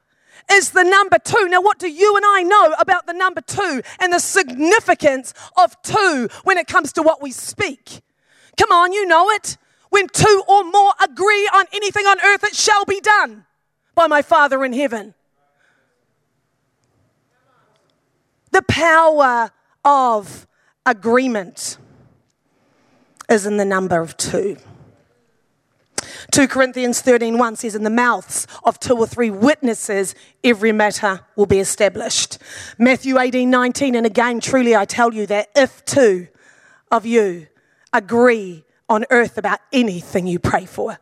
is 0.51 0.71
the 0.71 0.83
number 0.83 1.19
two. 1.19 1.47
Now, 1.47 1.61
what 1.61 1.77
do 1.77 1.89
you 1.89 2.15
and 2.15 2.25
I 2.25 2.43
know 2.43 2.73
about 2.79 3.05
the 3.05 3.13
number 3.13 3.41
two 3.41 3.81
and 3.99 4.11
the 4.11 4.19
significance 4.19 5.33
of 5.55 5.79
two 5.83 6.29
when 6.43 6.57
it 6.57 6.67
comes 6.67 6.93
to 6.93 7.03
what 7.03 7.21
we 7.21 7.31
speak? 7.31 8.01
Come 8.57 8.71
on, 8.71 8.91
you 8.91 9.05
know 9.05 9.29
it. 9.29 9.57
When 9.89 10.07
two 10.07 10.43
or 10.47 10.63
more 10.63 10.93
agree 11.03 11.49
on 11.53 11.65
anything 11.73 12.05
on 12.05 12.17
earth, 12.23 12.43
it 12.43 12.55
shall 12.55 12.85
be 12.85 13.01
done 13.01 13.45
by 13.93 14.07
my 14.07 14.21
Father 14.21 14.63
in 14.65 14.73
heaven. 14.73 15.13
The 18.51 18.63
power 18.63 19.51
of 19.85 20.47
agreement 20.85 21.77
is 23.31 23.45
in 23.45 23.57
the 23.57 23.65
number 23.65 23.99
of 24.01 24.17
two. 24.17 24.57
2 26.31 26.47
Corinthians 26.47 27.01
13:1 27.01 27.57
says 27.57 27.75
in 27.75 27.83
the 27.83 27.89
mouths 27.89 28.45
of 28.63 28.79
two 28.79 28.97
or 28.97 29.07
three 29.07 29.29
witnesses 29.29 30.13
every 30.43 30.71
matter 30.71 31.21
will 31.35 31.45
be 31.45 31.59
established. 31.59 32.37
Matthew 32.77 33.17
18:19 33.17 33.95
and 33.95 34.05
again 34.05 34.39
truly 34.39 34.75
I 34.75 34.85
tell 34.85 35.13
you 35.13 35.25
that 35.27 35.49
if 35.55 35.83
two 35.85 36.27
of 36.91 37.05
you 37.05 37.47
agree 37.93 38.65
on 38.87 39.05
earth 39.09 39.37
about 39.37 39.59
anything 39.71 40.27
you 40.27 40.39
pray 40.39 40.65
for 40.65 40.99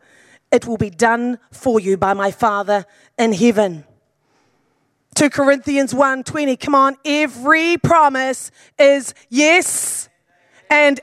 it 0.52 0.66
will 0.66 0.78
be 0.78 0.90
done 0.90 1.38
for 1.50 1.78
you 1.78 1.96
by 1.96 2.12
my 2.14 2.30
Father 2.30 2.84
in 3.18 3.32
heaven. 3.32 3.84
2 5.14 5.30
Corinthians 5.30 5.92
1:20 5.92 6.56
come 6.56 6.74
on 6.74 6.96
every 7.04 7.76
promise 7.76 8.50
is 8.78 9.14
yes 9.28 10.08
and 10.70 11.00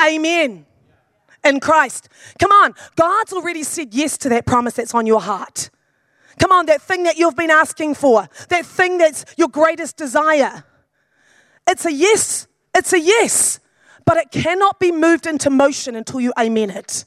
amen 0.00 0.66
in 1.44 1.60
Christ. 1.60 2.08
Come 2.38 2.50
on, 2.50 2.74
God's 2.96 3.32
already 3.32 3.62
said 3.62 3.94
yes 3.94 4.18
to 4.18 4.28
that 4.30 4.46
promise 4.46 4.74
that's 4.74 4.94
on 4.94 5.06
your 5.06 5.20
heart. 5.20 5.70
Come 6.38 6.52
on, 6.52 6.66
that 6.66 6.80
thing 6.82 7.04
that 7.04 7.16
you've 7.16 7.36
been 7.36 7.50
asking 7.50 7.94
for, 7.94 8.28
that 8.48 8.64
thing 8.64 8.98
that's 8.98 9.24
your 9.36 9.48
greatest 9.48 9.96
desire. 9.96 10.64
It's 11.68 11.84
a 11.84 11.92
yes, 11.92 12.46
it's 12.74 12.92
a 12.92 13.00
yes, 13.00 13.60
but 14.04 14.16
it 14.16 14.30
cannot 14.30 14.78
be 14.78 14.92
moved 14.92 15.26
into 15.26 15.50
motion 15.50 15.96
until 15.96 16.20
you 16.20 16.32
amen 16.38 16.70
it. 16.70 17.04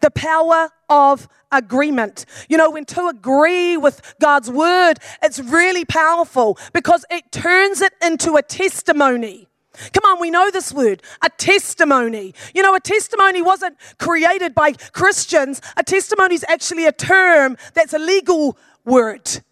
The 0.00 0.10
power 0.10 0.70
of 0.88 1.28
agreement. 1.50 2.24
You 2.48 2.56
know, 2.56 2.70
when 2.70 2.84
two 2.84 3.08
agree 3.08 3.76
with 3.76 4.14
God's 4.20 4.50
word, 4.50 4.94
it's 5.22 5.38
really 5.40 5.84
powerful 5.84 6.58
because 6.72 7.04
it 7.10 7.30
turns 7.32 7.80
it 7.80 7.92
into 8.02 8.36
a 8.36 8.42
testimony. 8.42 9.48
Come 9.92 10.04
on, 10.10 10.20
we 10.20 10.30
know 10.30 10.50
this 10.50 10.72
word, 10.72 11.02
a 11.22 11.30
testimony. 11.30 12.34
You 12.54 12.62
know, 12.62 12.74
a 12.74 12.80
testimony 12.80 13.42
wasn't 13.42 13.76
created 13.98 14.54
by 14.54 14.72
Christians. 14.72 15.60
A 15.76 15.82
testimony 15.82 16.34
is 16.34 16.44
actually 16.48 16.86
a 16.86 16.92
term 16.92 17.56
that's 17.74 17.92
a 17.92 17.98
legal 17.98 18.56
word. 18.84 19.42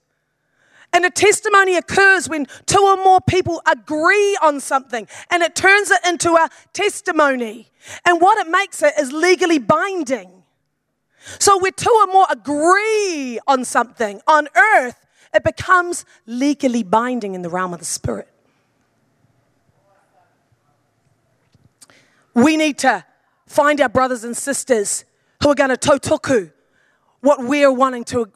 And 0.92 1.04
a 1.04 1.10
testimony 1.10 1.76
occurs 1.76 2.28
when 2.28 2.46
two 2.64 2.80
or 2.80 2.96
more 2.96 3.20
people 3.20 3.60
agree 3.70 4.38
on 4.42 4.60
something 4.60 5.06
and 5.30 5.42
it 5.42 5.54
turns 5.54 5.90
it 5.90 6.00
into 6.06 6.32
a 6.32 6.48
testimony. 6.72 7.70
And 8.04 8.20
what 8.20 8.38
it 8.38 8.50
makes 8.50 8.82
it 8.82 8.94
is 8.98 9.12
legally 9.12 9.58
binding. 9.58 10.42
So, 11.38 11.58
where 11.58 11.72
two 11.72 11.90
or 11.90 12.06
more 12.06 12.26
agree 12.30 13.38
on 13.46 13.64
something 13.64 14.20
on 14.28 14.48
earth, 14.56 15.04
it 15.34 15.42
becomes 15.42 16.04
legally 16.24 16.82
binding 16.82 17.34
in 17.34 17.42
the 17.42 17.50
realm 17.50 17.74
of 17.74 17.80
the 17.80 17.84
spirit. 17.84 18.28
We 22.36 22.58
need 22.58 22.76
to 22.80 23.02
find 23.46 23.80
our 23.80 23.88
brothers 23.88 24.22
and 24.22 24.36
sisters 24.36 25.06
who 25.42 25.48
are 25.48 25.54
going 25.54 25.70
to 25.70 25.76
tautoko 25.76 26.52
what 27.20 27.42
we're 27.42 27.72
wanting 27.72 28.04
to 28.04 28.30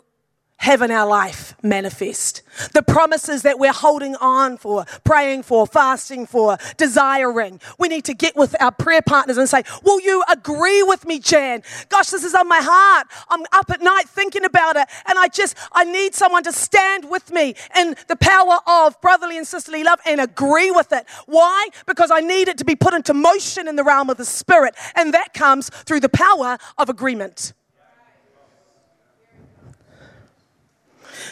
have 0.61 0.83
in 0.83 0.91
our 0.91 1.07
life 1.07 1.55
manifest. 1.63 2.43
The 2.75 2.83
promises 2.83 3.43
that 3.43 3.59
we're 3.59 3.73
holding 3.73 4.15
on 4.17 4.59
for, 4.59 4.85
praying 5.05 5.45
for, 5.45 5.67
fasting 5.67 6.27
for, 6.27 6.59
desiring. 6.77 7.61
We 7.79 7.89
need 7.89 8.05
to 8.05 8.15
get 8.15 8.37
with 8.37 8.55
our 8.61 8.71
prayer 8.71 9.01
partners 9.01 9.39
and 9.39 9.49
say, 9.49 9.63
Will 9.83 10.01
you 10.03 10.23
agree 10.31 10.83
with 10.83 11.07
me, 11.07 11.19
Jan? 11.19 11.63
Gosh, 11.89 12.11
this 12.11 12.25
is 12.25 12.35
on 12.35 12.47
my 12.47 12.61
heart. 12.63 13.07
I'm 13.31 13.43
up 13.53 13.71
at 13.71 13.81
night 13.81 14.09
thinking 14.09 14.45
about 14.45 14.77
it, 14.77 14.87
and 15.07 15.19
I 15.19 15.29
just, 15.29 15.57
I 15.73 15.85
need 15.85 16.15
someone 16.15 16.43
to 16.43 16.53
stand 16.53 17.09
with 17.11 17.33
me 17.33 17.55
in 17.75 17.97
the 18.09 18.17
power 18.17 18.59
of 18.67 19.01
brotherly 19.01 19.39
and 19.39 19.47
sisterly 19.47 19.83
love 19.83 19.99
and 20.05 20.21
agree 20.21 20.71
with 20.71 20.93
it. 20.93 21.07
Why? 21.25 21.69
Because 21.87 22.11
I 22.11 22.21
need 22.21 22.49
it 22.49 22.59
to 22.59 22.67
be 22.67 22.77
put 22.77 22.93
into 22.93 23.15
motion 23.15 23.67
in 23.67 23.77
the 23.77 23.85
realm 23.85 24.11
of 24.11 24.19
the 24.19 24.27
Spirit, 24.27 24.75
and 24.95 25.15
that 25.15 25.33
comes 25.33 25.71
through 25.71 26.01
the 26.01 26.11
power 26.11 26.59
of 26.77 26.91
agreement. 26.91 27.55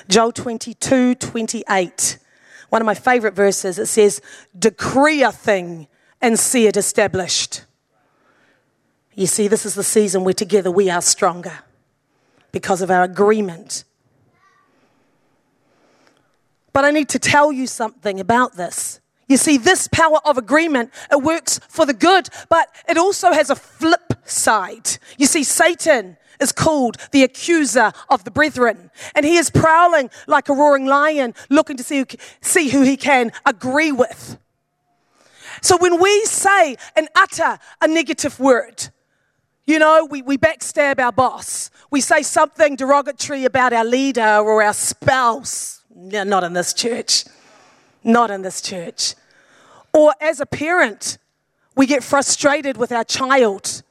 Joel 0.09 0.33
22 0.33 1.15
28. 1.15 2.19
One 2.71 2.83
of 2.83 2.87
my 2.87 2.95
favorite 2.95 3.35
verses. 3.35 3.79
It 3.79 3.87
says, 3.87 4.21
Decree 4.59 5.23
a 5.23 5.33
thing 5.33 5.87
and 6.21 6.39
see 6.39 6.67
it 6.67 6.77
established. 6.77 7.65
You 9.15 9.27
see, 9.27 9.49
this 9.49 9.67
is 9.67 9.75
the 9.75 9.83
season 9.83 10.25
where 10.25 10.35
together 10.35 10.71
we 10.71 10.91
are 10.91 11.03
stronger 11.03 11.61
because 12.53 12.83
of 12.83 12.91
our 12.91 13.03
agreement. 13.03 13.85
But 16.73 16.85
I 16.85 16.91
need 16.91 17.09
to 17.11 17.19
tell 17.19 17.51
you 17.51 17.67
something 17.67 18.21
about 18.21 18.57
this. 18.57 19.01
You 19.27 19.37
see, 19.37 19.59
this 19.59 19.89
power 19.89 20.19
of 20.25 20.39
agreement, 20.39 20.91
it 21.11 21.23
works 21.23 21.59
for 21.69 21.85
the 21.85 21.93
good, 21.93 22.29
but 22.49 22.69
it 22.89 22.97
also 22.97 23.33
has 23.33 23.51
a 23.51 23.57
flip 23.57 24.15
side. 24.25 24.89
You 25.19 25.27
see, 25.27 25.43
Satan 25.45 26.17
is 26.41 26.53
called 26.53 26.97
the 27.13 27.23
accuser 27.23 27.93
of 28.09 28.25
the 28.25 28.31
brethren. 28.31 28.91
And 29.15 29.25
he 29.25 29.37
is 29.37 29.51
prowling 29.51 30.11
like 30.27 30.49
a 30.49 30.55
roaring 30.55 30.87
lion, 30.87 31.35
looking 31.51 31.77
to 31.77 31.83
see 31.83 31.99
who, 31.99 32.07
see 32.41 32.69
who 32.69 32.83
he 32.83 32.97
can 32.97 33.33
agree 33.45 33.93
with. 33.93 34.39
So 35.61 35.77
when 35.77 36.01
we 36.01 36.25
say 36.25 36.77
and 36.95 37.09
utter 37.15 37.59
a 37.81 37.89
negative 37.89 38.39
word, 38.39 38.89
you 39.67 39.79
know, 39.79 40.07
we, 40.11 40.23
we 40.23 40.39
backstab 40.39 40.99
our 40.99 41.13
boss, 41.13 41.71
we 41.91 42.01
say 42.01 42.23
something 42.23 42.77
derogatory 42.77 43.45
about 43.45 43.73
our 43.73 43.85
leader 43.85 44.39
or 44.39 44.63
our 44.63 44.73
spouse. 44.73 45.83
No, 45.95 46.25
not 46.25 46.45
in 46.45 46.53
this 46.53 46.73
church. 46.73 47.25
Not 48.05 48.31
in 48.31 48.43
this 48.43 48.63
church. 48.63 49.15
Or 49.93 50.15
as 50.21 50.41
a 50.41 50.47
parent, 50.47 51.19
we 51.77 51.87
get 51.87 52.03
frustrated 52.03 52.77
with 52.77 52.93
our 52.93 53.05
child 53.05 53.83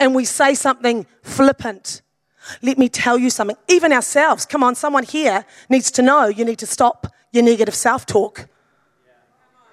and 0.00 0.14
we 0.14 0.24
say 0.24 0.54
something 0.54 1.06
flippant. 1.22 2.00
Let 2.62 2.78
me 2.78 2.88
tell 2.88 3.18
you 3.18 3.30
something. 3.30 3.56
Even 3.68 3.92
ourselves, 3.92 4.46
come 4.46 4.64
on, 4.64 4.74
someone 4.74 5.04
here 5.04 5.44
needs 5.68 5.90
to 5.92 6.02
know 6.02 6.26
you 6.26 6.44
need 6.44 6.58
to 6.58 6.66
stop 6.66 7.06
your 7.30 7.44
negative 7.44 7.74
self 7.74 8.06
talk. 8.06 8.48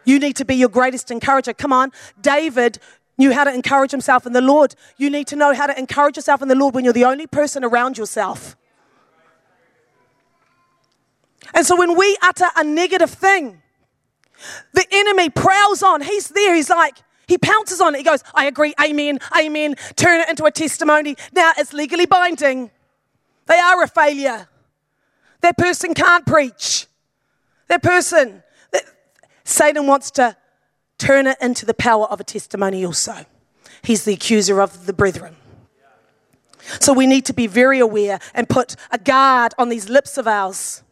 You 0.05 0.19
need 0.19 0.36
to 0.36 0.45
be 0.45 0.55
your 0.55 0.69
greatest 0.69 1.09
encourager. 1.09 1.53
Come 1.53 1.73
on, 1.73 1.91
David 2.21 2.78
knew 3.17 3.34
how 3.34 3.45
to 3.45 3.53
encourage 3.53 3.91
himself 3.91 4.28
in 4.28 4.34
the 4.34 4.41
Lord. 4.41 4.75
You 4.97 5.09
need 5.09 5.28
to 5.28 5.36
know 5.36 5.53
how 5.53 5.65
to 5.65 5.78
encourage 5.78 6.17
yourself 6.17 6.41
in 6.41 6.49
the 6.49 6.55
Lord 6.55 6.75
when 6.75 6.84
you're 6.84 6.93
the 6.93 7.05
only 7.05 7.25
person 7.25 7.63
around 7.63 7.97
yourself. 7.97 8.55
And 11.53 11.65
so 11.65 11.75
when 11.78 11.97
we 11.97 12.17
utter 12.21 12.45
a 12.55 12.63
negative 12.63 13.09
thing, 13.09 13.61
the 14.73 14.86
enemy 14.91 15.30
prowls 15.30 15.82
on. 15.82 16.01
He's 16.01 16.28
there. 16.28 16.53
He's 16.53 16.69
like, 16.69 16.97
he 17.28 17.38
pounces 17.38 17.82
on 17.82 17.93
it. 17.93 17.99
He 17.99 18.03
goes, 18.03 18.23
I 18.34 18.45
agree, 18.45 18.73
amen, 18.84 19.19
amen. 19.38 19.75
Turn 19.95 20.21
it 20.21 20.30
into 20.30 20.45
a 20.45 20.51
testimony. 20.51 21.15
Now 21.34 21.51
it's 21.57 21.73
legally 21.73 22.05
binding. 22.05 22.71
They 23.45 23.59
are 23.59 23.84
a 23.84 23.88
failure. 23.88 24.47
That 25.41 25.57
person 25.57 25.93
can't 25.93 26.25
preach. 26.25 26.88
That 27.67 27.84
person, 27.84 28.43
that, 28.71 28.84
Satan 29.43 29.88
wants 29.88 30.11
to 30.11 30.36
turn 30.97 31.28
it 31.28 31.38
into 31.41 31.65
the 31.65 31.73
power 31.73 32.05
of 32.05 32.19
a 32.19 32.23
testimony 32.23 32.86
also. 32.86 33.25
He's 33.84 34.05
the 34.05 34.13
accuser 34.13 34.61
of 34.61 34.86
the 34.86 34.93
brethren. 34.93 35.36
So 36.80 36.91
we 36.91 37.07
need 37.07 37.25
to 37.25 37.34
be 37.34 37.47
very 37.47 37.80
aware 37.80 38.19
and 38.34 38.49
put 38.49 38.75
a 38.91 38.97
guard 38.97 39.53
on 39.57 39.69
these 39.69 39.89
lips 39.89 40.17
of 40.17 40.28
ours. 40.28 40.84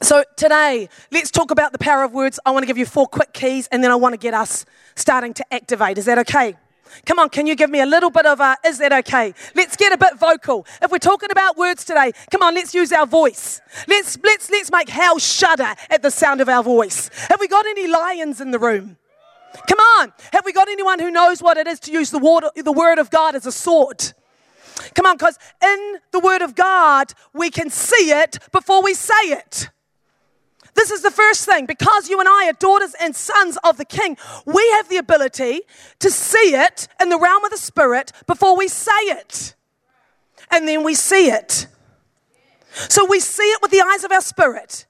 So 0.00 0.22
today, 0.36 0.88
let's 1.10 1.30
talk 1.30 1.50
about 1.50 1.72
the 1.72 1.78
power 1.78 2.04
of 2.04 2.12
words. 2.12 2.38
I 2.46 2.52
want 2.52 2.62
to 2.62 2.66
give 2.68 2.78
you 2.78 2.86
four 2.86 3.08
quick 3.08 3.32
keys 3.32 3.68
and 3.72 3.82
then 3.82 3.90
I 3.90 3.96
want 3.96 4.12
to 4.12 4.18
get 4.18 4.32
us 4.32 4.64
starting 4.94 5.34
to 5.34 5.54
activate. 5.54 5.98
Is 5.98 6.04
that 6.04 6.18
okay? 6.20 6.56
Come 7.04 7.18
on, 7.18 7.28
can 7.30 7.46
you 7.46 7.56
give 7.56 7.68
me 7.68 7.80
a 7.80 7.86
little 7.86 8.10
bit 8.10 8.24
of 8.24 8.40
a, 8.40 8.56
is 8.64 8.78
that 8.78 8.92
okay? 8.92 9.34
Let's 9.56 9.76
get 9.76 9.92
a 9.92 9.98
bit 9.98 10.18
vocal. 10.18 10.66
If 10.80 10.92
we're 10.92 10.98
talking 10.98 11.30
about 11.30 11.56
words 11.56 11.84
today, 11.84 12.12
come 12.30 12.42
on, 12.42 12.54
let's 12.54 12.74
use 12.74 12.92
our 12.92 13.06
voice. 13.06 13.60
Let's, 13.88 14.16
let's, 14.22 14.48
let's 14.50 14.70
make 14.70 14.88
hell 14.88 15.18
shudder 15.18 15.74
at 15.90 16.02
the 16.02 16.10
sound 16.10 16.40
of 16.40 16.48
our 16.48 16.62
voice. 16.62 17.10
Have 17.28 17.40
we 17.40 17.48
got 17.48 17.66
any 17.66 17.88
lions 17.88 18.40
in 18.40 18.52
the 18.52 18.58
room? 18.58 18.96
Come 19.68 19.78
on, 19.78 20.12
have 20.32 20.44
we 20.44 20.52
got 20.52 20.68
anyone 20.68 21.00
who 21.00 21.10
knows 21.10 21.42
what 21.42 21.56
it 21.56 21.66
is 21.66 21.80
to 21.80 21.92
use 21.92 22.10
the 22.10 22.18
word, 22.18 22.44
the 22.54 22.72
word 22.72 22.98
of 22.98 23.10
God 23.10 23.34
as 23.34 23.46
a 23.46 23.52
sword? 23.52 24.12
Come 24.94 25.06
on, 25.06 25.16
because 25.16 25.38
in 25.62 25.98
the 26.12 26.20
word 26.20 26.42
of 26.42 26.54
God, 26.54 27.12
we 27.34 27.50
can 27.50 27.68
see 27.68 28.12
it 28.12 28.38
before 28.52 28.82
we 28.82 28.94
say 28.94 29.14
it. 29.14 29.70
This 30.78 30.92
is 30.92 31.02
the 31.02 31.10
first 31.10 31.44
thing. 31.44 31.66
Because 31.66 32.08
you 32.08 32.20
and 32.20 32.28
I 32.28 32.46
are 32.50 32.52
daughters 32.52 32.94
and 33.02 33.14
sons 33.16 33.58
of 33.64 33.78
the 33.78 33.84
King, 33.84 34.16
we 34.46 34.64
have 34.76 34.88
the 34.88 34.98
ability 34.98 35.62
to 35.98 36.08
see 36.08 36.54
it 36.54 36.86
in 37.00 37.08
the 37.08 37.18
realm 37.18 37.44
of 37.44 37.50
the 37.50 37.56
Spirit 37.56 38.12
before 38.28 38.56
we 38.56 38.68
say 38.68 38.92
it. 38.92 39.56
And 40.52 40.68
then 40.68 40.84
we 40.84 40.94
see 40.94 41.30
it. 41.30 41.66
So 42.70 43.04
we 43.06 43.18
see 43.18 43.42
it 43.42 43.60
with 43.60 43.72
the 43.72 43.80
eyes 43.80 44.04
of 44.04 44.12
our 44.12 44.20
spirit. 44.20 44.86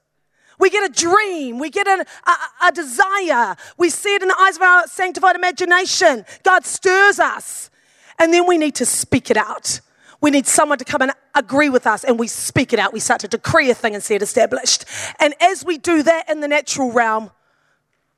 We 0.59 0.69
get 0.69 0.87
a 0.87 0.93
dream. 0.93 1.57
We 1.57 1.71
get 1.71 1.87
a, 1.87 2.05
a, 2.27 2.67
a 2.67 2.71
desire. 2.71 3.55
We 3.79 3.89
see 3.89 4.13
it 4.13 4.21
in 4.21 4.27
the 4.27 4.39
eyes 4.39 4.57
of 4.57 4.61
our 4.61 4.85
sanctified 4.85 5.35
imagination. 5.35 6.23
God 6.43 6.65
stirs 6.65 7.17
us. 7.17 7.71
And 8.19 8.31
then 8.31 8.45
we 8.45 8.59
need 8.59 8.75
to 8.75 8.85
speak 8.85 9.31
it 9.31 9.37
out. 9.37 9.81
We 10.21 10.31
need 10.31 10.47
someone 10.47 10.77
to 10.77 10.85
come 10.85 11.01
and 11.01 11.13
agree 11.33 11.69
with 11.69 11.87
us, 11.87 12.03
and 12.03 12.19
we 12.19 12.27
speak 12.27 12.73
it 12.73 12.79
out. 12.79 12.91
We 12.91 12.99
start 12.99 13.21
to 13.21 13.27
decree 13.27 13.69
a 13.69 13.73
thing 13.73 13.95
and 13.95 14.03
see 14.03 14.15
it 14.15 14.21
established. 14.21 14.85
And 15.19 15.33
as 15.39 15.63
we 15.63 15.77
do 15.77 16.03
that 16.03 16.29
in 16.29 16.41
the 16.41 16.47
natural 16.47 16.91
realm, 16.91 17.31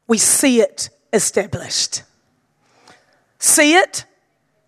we 0.07 0.17
see 0.17 0.61
it 0.61 0.89
established. 1.13 2.03
See 3.37 3.75
it, 3.75 4.05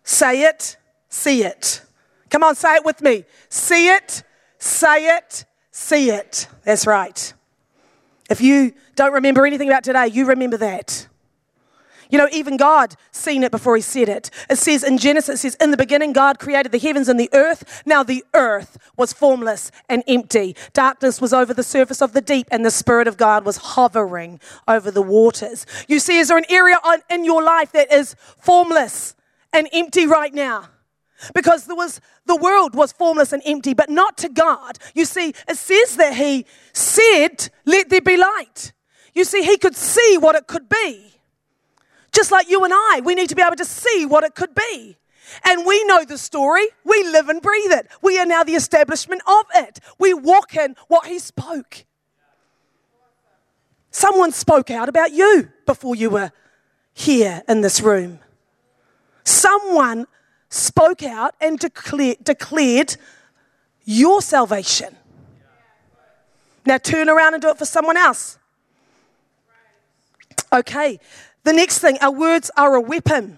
say 0.04 0.44
it, 0.44 0.78
see 1.10 1.44
it. 1.44 1.82
Come 2.30 2.44
on, 2.44 2.56
say 2.56 2.76
it 2.76 2.86
with 2.86 3.02
me. 3.02 3.26
See 3.50 3.90
it, 3.90 4.24
say 4.58 5.16
it, 5.18 5.46
see 5.72 6.10
it. 6.10 6.48
That's 6.64 6.88
right. 6.88 7.34
If 8.30 8.42
you 8.42 8.74
don't 8.96 9.14
remember 9.14 9.46
anything 9.46 9.70
about 9.70 9.84
today, 9.84 10.08
you 10.08 10.26
remember 10.26 10.58
that. 10.58 11.08
You 12.14 12.20
know, 12.20 12.30
even 12.32 12.58
God 12.58 12.96
seen 13.10 13.42
it 13.42 13.50
before 13.50 13.76
he 13.76 13.82
said 13.82 14.08
it. 14.08 14.30
It 14.48 14.60
says 14.60 14.84
in 14.84 15.00
Genesis, 15.00 15.40
it 15.40 15.42
says, 15.42 15.56
In 15.56 15.72
the 15.72 15.78
beginning, 15.78 16.14
God 16.14 16.38
created 16.38 16.72
the 16.72 16.78
heavens 16.78 17.10
and 17.10 17.20
the 17.20 17.28
earth. 17.34 17.82
Now 17.88 18.04
the 18.04 18.24
earth 18.36 18.78
was 18.96 19.12
formless 19.12 19.72
and 19.90 20.04
empty. 20.08 20.56
Darkness 20.74 21.20
was 21.20 21.34
over 21.34 21.56
the 21.56 21.64
surface 21.64 22.04
of 22.04 22.14
the 22.14 22.22
deep, 22.22 22.48
and 22.52 22.64
the 22.64 22.70
Spirit 22.70 23.08
of 23.08 23.18
God 23.18 23.46
was 23.46 23.58
hovering 23.58 24.40
over 24.68 24.92
the 24.92 25.02
waters. 25.02 25.66
You 25.88 25.98
see, 25.98 26.20
is 26.20 26.28
there 26.28 26.38
an 26.38 26.46
area 26.50 26.78
on, 26.84 27.00
in 27.10 27.26
your 27.26 27.42
life 27.42 27.72
that 27.72 27.92
is 27.92 28.16
formless 28.38 29.16
and 29.52 29.68
empty 29.74 30.06
right 30.06 30.36
now? 30.36 30.70
Because 31.34 31.66
there 31.66 31.76
was 31.76 32.00
the 32.28 32.36
world 32.36 32.76
was 32.76 32.92
formless 32.92 33.34
and 33.34 33.42
empty, 33.44 33.74
but 33.74 33.90
not 33.90 34.20
to 34.20 34.30
God. 34.30 34.78
You 34.94 35.06
see, 35.06 35.34
it 35.50 35.58
says 35.58 35.96
that 35.96 36.14
He 36.14 36.46
said, 36.74 37.50
Let 37.66 37.90
there 37.90 38.02
be 38.02 38.18
light. 38.18 38.72
You 39.16 39.24
see, 39.24 39.42
He 39.42 39.58
could 39.58 39.76
see 39.76 40.20
what 40.20 40.36
it 40.36 40.46
could 40.46 40.70
be. 40.70 41.13
Just 42.14 42.32
like 42.32 42.50
you 42.50 42.64
and 42.64 42.74
I, 42.74 43.02
we 43.04 43.16
need 43.16 43.30
to 43.30 43.36
be 43.36 43.42
able 43.42 43.56
to 43.56 43.66
see 43.66 44.06
what 44.06 44.24
it 44.24 44.36
could 44.36 44.54
be. 44.56 44.98
And 45.44 45.66
we 45.66 45.84
know 45.86 46.04
the 46.06 46.18
story. 46.18 46.68
We 46.84 47.04
live 47.04 47.28
and 47.28 47.42
breathe 47.42 47.72
it. 47.72 47.88
We 48.02 48.20
are 48.20 48.26
now 48.26 48.44
the 48.44 48.54
establishment 48.54 49.22
of 49.28 49.46
it. 49.56 49.80
We 49.98 50.14
walk 50.14 50.56
in 50.56 50.76
what 50.88 51.08
he 51.08 51.18
spoke. 51.20 51.86
Someone 53.90 54.32
spoke 54.32 54.70
out 54.70 54.90
about 54.90 55.12
you 55.12 55.50
before 55.66 55.96
you 55.96 56.10
were 56.10 56.32
here 56.94 57.42
in 57.48 57.62
this 57.62 57.82
room. 57.82 58.20
Someone 59.24 60.06
spoke 60.50 61.04
out 61.04 61.36
and 61.42 61.58
declare, 61.58 62.16
declared 62.22 62.96
your 63.86 64.22
salvation. 64.22 64.96
Now 66.66 66.78
turn 66.78 67.10
around 67.10 67.34
and 67.34 67.42
do 67.42 67.50
it 67.50 67.58
for 67.58 67.66
someone 67.66 67.98
else. 67.98 68.38
Okay, 70.52 71.00
the 71.44 71.54
next 71.54 71.80
thing, 71.80 71.98
our 72.02 72.12
words 72.12 72.50
are 72.58 72.76
a 72.76 72.82
weapon. 72.82 73.38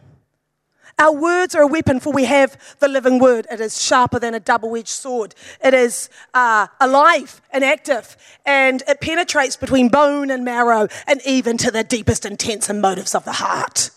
Our 0.97 1.13
words 1.13 1.55
are 1.55 1.63
a 1.63 1.67
weapon, 1.67 1.99
for 1.99 2.13
we 2.13 2.23
have 2.23 2.57
the 2.79 2.87
living 2.87 3.19
word. 3.19 3.47
It 3.51 3.59
is 3.59 3.81
sharper 3.81 4.17
than 4.17 4.33
a 4.33 4.39
double 4.39 4.77
edged 4.77 4.87
sword. 4.87 5.35
It 5.61 5.73
is 5.73 6.09
uh, 6.33 6.67
alive 6.79 7.41
and 7.51 7.65
active, 7.65 8.15
and 8.45 8.81
it 8.87 9.01
penetrates 9.01 9.57
between 9.57 9.89
bone 9.89 10.31
and 10.31 10.45
marrow, 10.45 10.87
and 11.05 11.19
even 11.25 11.57
to 11.57 11.71
the 11.71 11.83
deepest 11.83 12.25
intents 12.25 12.69
and 12.69 12.81
motives 12.81 13.13
of 13.13 13.25
the 13.25 13.33
heart. 13.33 13.89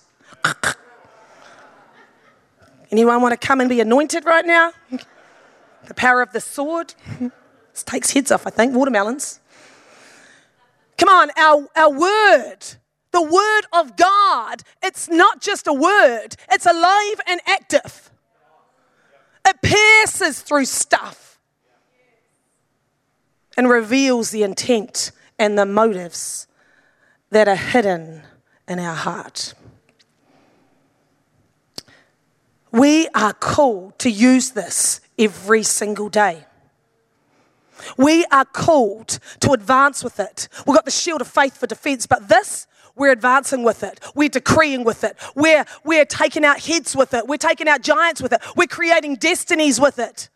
Anyone 2.90 3.22
want 3.22 3.38
to 3.40 3.46
come 3.46 3.60
and 3.60 3.68
be 3.68 3.80
anointed 3.80 4.24
right 4.24 4.46
now? 4.46 4.72
The 5.86 5.94
power 5.94 6.20
of 6.20 6.32
the 6.32 6.40
sword. 6.40 6.94
This 7.72 7.84
takes 7.84 8.10
heads 8.10 8.32
off, 8.32 8.44
I 8.44 8.50
think. 8.50 8.74
Watermelons. 8.74 9.38
Come 10.96 11.08
on, 11.10 11.30
our, 11.36 11.68
our 11.76 11.92
word 11.92 12.58
the 13.18 13.22
word 13.22 13.62
of 13.72 13.96
God, 13.96 14.62
it's 14.80 15.08
not 15.08 15.40
just 15.40 15.66
a 15.66 15.72
word, 15.72 16.36
it's 16.52 16.66
alive 16.66 17.20
and 17.26 17.40
active. 17.46 18.10
It 19.44 19.60
pierces 19.60 20.40
through 20.40 20.66
stuff 20.66 21.40
and 23.56 23.68
reveals 23.68 24.30
the 24.30 24.44
intent 24.44 25.10
and 25.36 25.58
the 25.58 25.66
motives 25.66 26.46
that 27.30 27.48
are 27.48 27.56
hidden 27.56 28.22
in 28.68 28.78
our 28.78 28.94
heart. 28.94 29.54
We 32.70 33.08
are 33.16 33.32
called 33.32 33.98
to 33.98 34.10
use 34.10 34.50
this 34.50 35.00
every 35.18 35.64
single 35.64 36.08
day. 36.08 36.44
We 37.96 38.26
are 38.26 38.44
called 38.44 39.18
to 39.40 39.52
advance 39.52 40.04
with 40.04 40.20
it. 40.20 40.48
We've 40.66 40.76
got 40.76 40.84
the 40.84 40.92
shield 40.92 41.20
of 41.20 41.26
faith 41.26 41.56
for 41.56 41.66
defense, 41.66 42.06
but 42.06 42.28
this 42.28 42.68
we're 42.98 43.12
advancing 43.12 43.62
with 43.64 43.82
it. 43.82 44.00
We're 44.14 44.28
decreeing 44.28 44.84
with 44.84 45.04
it. 45.04 45.16
We're, 45.34 45.64
we're 45.84 46.04
taking 46.04 46.44
out 46.44 46.60
heads 46.60 46.96
with 46.96 47.14
it. 47.14 47.26
We're 47.26 47.36
taking 47.36 47.68
out 47.68 47.82
giants 47.82 48.20
with 48.20 48.32
it. 48.32 48.42
We're 48.56 48.66
creating 48.66 49.16
destinies 49.16 49.80
with 49.80 49.98
it. 49.98 50.28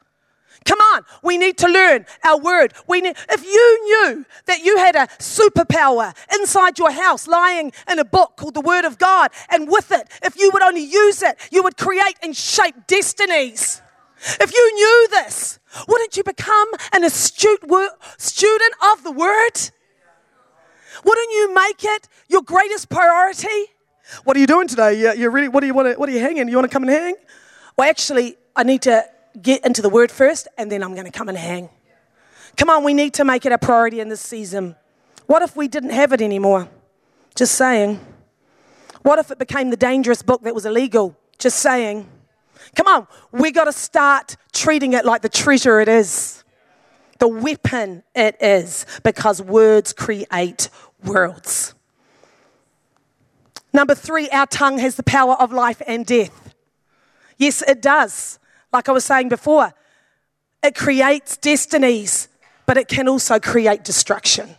Come 0.65 0.79
on, 0.95 1.05
we 1.23 1.39
need 1.39 1.59
to 1.59 1.69
learn 1.69 2.07
our 2.25 2.39
word. 2.39 2.73
We 2.87 3.03
if 3.03 3.45
you 3.45 3.79
knew 3.85 4.25
that 4.47 4.61
you 4.65 4.77
had 4.77 4.95
a 4.95 5.09
superpower 5.19 6.15
inside 6.33 6.79
your 6.79 6.93
house 6.93 7.27
lying 7.27 7.73
in 7.91 7.99
a 7.99 8.05
book 8.05 8.37
called 8.37 8.55
the 8.55 8.61
Word 8.61 8.85
of 8.85 8.99
God, 8.99 9.31
and 9.51 9.69
with 9.69 9.91
it, 9.91 10.09
if 10.23 10.39
you 10.39 10.51
would 10.53 10.63
only 10.63 10.85
use 10.85 11.23
it, 11.23 11.37
you 11.51 11.63
would 11.63 11.77
create 11.77 12.17
and 12.23 12.37
shape 12.37 12.87
destinies. 12.87 13.83
If 14.41 14.55
you 14.55 14.75
knew 14.75 15.09
this, 15.11 15.59
wouldn't 15.89 16.17
you 16.17 16.23
become 16.23 16.69
an 16.93 17.03
astute 17.03 17.65
student 18.19 18.75
of 18.93 19.03
the 19.03 19.13
Word? 19.13 19.73
Wouldn't 21.05 21.31
you 21.33 21.55
make 21.55 21.85
it 21.85 22.09
your 22.29 22.43
greatest 22.43 22.89
priority? 22.89 23.67
What 24.25 24.37
are 24.37 24.41
you 24.41 24.47
doing 24.47 24.69
today? 24.69 25.01
You, 25.01 25.13
you 25.13 25.31
really, 25.31 25.49
what 25.49 25.61
do 25.61 25.67
you 25.67 25.75
want 25.75 25.93
to, 25.93 25.95
what 25.99 26.09
are 26.09 26.13
you 26.13 26.21
hanging? 26.21 26.49
You 26.49 26.57
want 26.57 26.71
to 26.71 26.73
come 26.73 26.83
and 26.83 26.93
hang? 26.93 27.15
Well, 27.77 27.89
actually, 27.89 28.37
I 28.55 28.63
need 28.63 28.83
to 28.83 29.05
get 29.41 29.65
into 29.65 29.83
the 29.83 29.89
word 29.89 30.11
first 30.11 30.49
and 30.59 30.71
then 30.71 30.83
I'm 30.83 30.93
going 30.95 31.07
to 31.07 31.17
come 31.17 31.29
and 31.29 31.39
hang. 31.39 31.71
Come 32.57 32.69
on, 32.69 32.85
we 32.85 32.95
need 32.95 33.15
to 33.15 33.25
make 33.25 33.47
it 33.47 33.53
a 33.53 33.59
priority 33.59 34.01
in 34.01 34.09
this 34.09 34.21
season. 34.21 34.77
What 35.27 35.43
if 35.43 35.57
we 35.57 35.69
didn't 35.69 35.91
have 35.91 36.13
it 36.13 36.21
anymore? 36.21 36.69
Just 37.35 37.55
saying. 37.55 37.99
What 39.03 39.19
if 39.19 39.31
it 39.31 39.39
became 39.39 39.71
the 39.71 39.77
dangerous 39.77 40.23
book 40.23 40.43
that 40.43 40.55
was 40.55 40.67
illegal? 40.67 41.17
Just 41.39 41.59
saying. 41.61 42.09
Come 42.77 42.87
on, 42.87 43.07
we 43.33 43.51
got 43.51 43.65
to 43.65 43.73
start 43.73 44.37
treating 44.53 44.93
it 44.93 45.05
like 45.05 45.23
the 45.23 45.29
treasure 45.29 45.81
it 45.81 45.89
is, 45.89 46.45
the 47.19 47.29
weapon 47.29 48.03
it 48.15 48.37
is, 48.41 48.87
because 49.03 49.43
words 49.43 49.93
create 49.93 50.69
worlds. 51.05 51.75
Number 53.73 53.95
three, 53.95 54.29
our 54.31 54.47
tongue 54.47 54.79
has 54.79 54.97
the 54.97 55.03
power 55.03 55.35
of 55.35 55.53
life 55.53 55.81
and 55.87 56.05
death. 56.05 56.55
Yes, 57.39 57.63
it 57.63 57.81
does. 57.81 58.39
Like 58.73 58.89
I 58.89 58.93
was 58.93 59.05
saying 59.05 59.29
before, 59.29 59.73
it 60.63 60.75
creates 60.75 61.37
destinies, 61.37 62.29
but 62.67 62.77
it 62.77 62.89
can 62.89 63.09
also 63.09 63.41
create 63.41 63.85
destruction. 63.85 64.57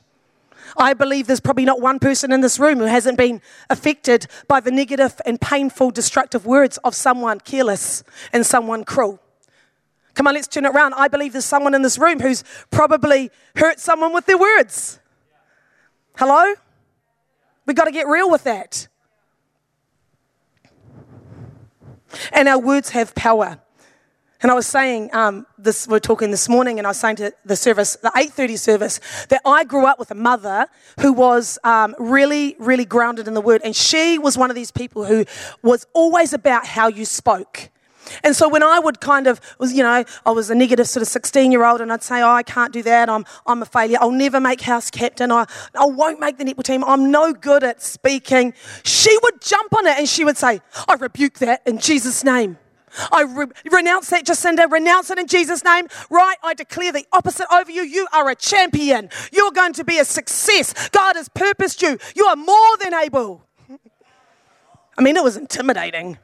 I 0.76 0.94
believe 0.94 1.28
there's 1.28 1.40
probably 1.40 1.66
not 1.66 1.82
one 1.82 2.00
person 2.00 2.32
in 2.32 2.42
this 2.42 2.60
room 2.60 2.80
who 2.80 2.86
hasn't 2.86 3.18
been 3.18 3.42
affected 3.70 4.28
by 4.48 4.60
the 4.60 4.72
negative 4.72 5.22
and 5.26 5.40
painful, 5.40 5.92
destructive 5.92 6.46
words 6.46 6.78
of 6.80 6.96
someone 6.96 7.40
careless 7.40 8.04
and 8.32 8.46
someone 8.46 8.84
cruel. 8.84 9.20
Come 10.16 10.28
on, 10.28 10.34
let's 10.34 10.48
turn 10.48 10.66
it 10.66 10.70
around. 10.70 10.94
I 10.96 11.08
believe 11.08 11.34
there's 11.34 11.46
someone 11.46 11.74
in 11.74 11.82
this 11.82 11.98
room 11.98 12.20
who's 12.20 12.44
probably 12.72 13.32
hurt 13.56 13.80
someone 13.80 14.14
with 14.14 14.26
their 14.26 14.38
words. 14.38 15.00
Hello? 16.16 16.54
We've 17.66 17.76
got 17.76 17.86
to 17.86 17.92
get 17.92 18.08
real 18.08 18.30
with 18.30 18.44
that. 18.44 18.88
And 22.32 22.48
our 22.48 22.60
words 22.60 22.90
have 22.90 23.16
power. 23.16 23.60
And 24.42 24.52
I 24.52 24.56
was 24.56 24.68
saying 24.68 25.10
um, 25.14 25.48
this. 25.58 25.88
We 25.88 25.96
are 25.96 26.02
talking 26.02 26.30
this 26.30 26.50
morning, 26.50 26.78
and 26.78 26.86
I 26.86 26.90
was 26.90 27.00
saying 27.00 27.16
to 27.16 27.34
the 27.46 27.56
service, 27.56 27.96
the 27.96 28.12
eight 28.18 28.32
thirty 28.32 28.58
service, 28.58 29.00
that 29.30 29.42
I 29.46 29.64
grew 29.64 29.86
up 29.86 29.98
with 29.98 30.12
a 30.12 30.16
mother 30.16 30.68
who 31.00 31.14
was 31.14 31.58
um, 31.64 31.96
really, 31.98 32.58
really 32.60 32.84
grounded 32.84 33.30
in 33.30 33.36
the 33.36 33.42
Word, 33.42 33.62
and 33.64 33.74
she 33.74 34.20
was 34.20 34.38
one 34.38 34.52
of 34.52 34.56
these 34.56 34.70
people 34.70 35.06
who 35.06 35.24
was 35.62 35.88
always 35.94 36.34
about 36.34 36.68
how 36.68 36.90
you 36.90 37.06
spoke. 37.06 37.70
And 38.24 38.36
so 38.36 38.48
when 38.48 38.64
I 38.64 38.80
would 38.80 39.00
kind 39.00 39.28
of, 39.28 39.40
was, 39.60 39.74
you 39.74 39.84
know, 39.84 40.04
I 40.26 40.32
was 40.32 40.50
a 40.50 40.56
negative 40.56 40.88
sort 40.88 41.02
of 41.02 41.08
16 41.08 41.52
year 41.52 41.66
old 41.66 41.82
and 41.82 41.92
I'd 41.92 42.04
say, 42.04 42.22
oh, 42.22 42.32
I 42.32 42.44
can't 42.44 42.74
do 42.74 42.84
that. 42.84 43.10
I'm, 43.10 43.26
I'm 43.46 43.62
a 43.62 43.66
failure. 43.66 43.98
I'll 44.02 44.12
never 44.12 44.40
make 44.40 44.62
house 44.62 44.92
captain. 44.92 45.32
I, 45.32 45.46
I 45.76 45.86
won't 45.86 46.20
make 46.20 46.38
the 46.38 46.44
netball 46.44 46.64
team. 46.64 46.84
I'm 46.84 47.12
no 47.12 47.34
good 47.34 47.64
at 47.64 47.82
speaking. 47.82 48.54
She 48.84 49.18
would 49.24 49.42
jump 49.42 49.76
on 49.76 49.88
it 49.88 49.98
and 49.98 50.08
she 50.08 50.26
would 50.26 50.38
say, 50.38 50.62
I 50.88 50.96
rebuke 50.96 51.40
that 51.40 51.62
in 51.66 51.80
Jesus' 51.80 52.24
name. 52.24 52.58
I 53.12 53.24
re- 53.24 53.48
renounce 53.72 54.10
that, 54.10 54.26
Jacinda. 54.26 54.72
Renounce 54.72 55.10
it 55.10 55.18
in 55.18 55.28
Jesus' 55.28 55.64
name. 55.64 55.88
Right? 56.10 56.36
I 56.44 56.54
declare 56.54 56.92
the 56.92 57.06
opposite 57.12 57.48
over 57.54 57.72
you. 57.72 57.84
You 57.84 58.08
are 58.14 58.30
a 58.30 58.36
champion. 58.36 59.10
You're 59.32 59.52
going 59.52 59.74
to 59.74 59.84
be 59.84 60.00
a 60.00 60.06
success. 60.06 60.90
God 60.90 61.16
has 61.16 61.30
purposed 61.30 61.82
you. 61.82 61.98
You 62.16 62.26
are 62.26 62.36
more 62.36 62.78
than 62.80 62.94
able. 62.94 63.44
I 64.98 65.02
mean, 65.02 65.18
it 65.18 65.24
was 65.24 65.38
intimidating. 65.38 66.18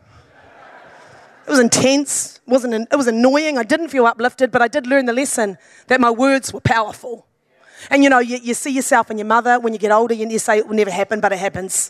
It 1.49 1.53
was 1.53 1.59
intense. 1.61 2.39
Wasn't, 2.45 2.87
it 2.91 2.95
was 2.95 3.07
annoying. 3.07 3.57
I 3.57 3.63
didn't 3.63 3.87
feel 3.87 4.05
uplifted, 4.05 4.51
but 4.51 4.61
I 4.61 4.67
did 4.67 4.85
learn 4.85 5.07
the 5.07 5.13
lesson 5.13 5.57
that 5.87 5.99
my 5.99 6.11
words 6.11 6.53
were 6.53 6.59
powerful. 6.59 7.25
And 7.89 8.03
you 8.03 8.09
know, 8.11 8.19
you, 8.19 8.37
you 8.37 8.53
see 8.53 8.69
yourself 8.69 9.09
and 9.09 9.17
your 9.17 9.25
mother 9.25 9.59
when 9.59 9.73
you 9.73 9.79
get 9.79 9.91
older, 9.91 10.13
and 10.13 10.31
you 10.31 10.37
say 10.37 10.59
it 10.59 10.67
will 10.67 10.75
never 10.75 10.91
happen, 10.91 11.19
but 11.19 11.31
it 11.31 11.39
happens. 11.39 11.89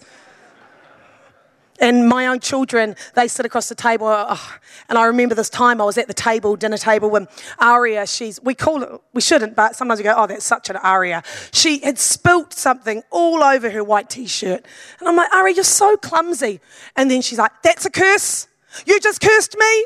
And 1.82 2.08
my 2.08 2.28
own 2.28 2.40
children, 2.40 2.96
they 3.16 3.28
sit 3.28 3.46
across 3.46 3.68
the 3.68 3.76
table. 3.76 4.08
oh, 4.08 4.58
and 4.88 4.98
I 4.98 5.08
remember 5.08 5.36
this 5.36 5.50
time 5.50 5.82
I 5.82 5.84
was 5.84 5.98
at 5.98 6.08
the 6.08 6.14
table, 6.14 6.56
dinner 6.56 6.78
table, 6.78 7.10
when 7.10 7.28
Aria, 7.58 8.08
she's, 8.08 8.42
we 8.42 8.56
call 8.56 8.82
it, 8.82 8.90
we 9.12 9.20
shouldn't, 9.20 9.58
but 9.58 9.76
sometimes 9.76 10.00
we 10.00 10.06
go, 10.06 10.14
oh, 10.16 10.26
that's 10.26 10.46
such 10.46 10.70
an 10.70 10.78
Aria. 10.78 11.22
She 11.52 11.80
had 11.80 12.00
spilt 12.00 12.54
something 12.54 13.04
all 13.12 13.44
over 13.44 13.70
her 13.72 13.84
white 13.84 14.10
t 14.10 14.26
shirt. 14.26 14.66
And 15.00 15.10
I'm 15.10 15.18
like, 15.18 15.34
Aria, 15.34 15.56
you're 15.56 15.64
so 15.66 15.98
clumsy. 15.98 16.62
And 16.96 17.12
then 17.12 17.22
she's 17.22 17.40
like, 17.40 17.52
that's 17.62 17.86
a 17.86 17.90
curse. 17.90 18.48
You 18.86 19.00
just 19.00 19.22
cursed 19.22 19.56
me. 19.58 19.86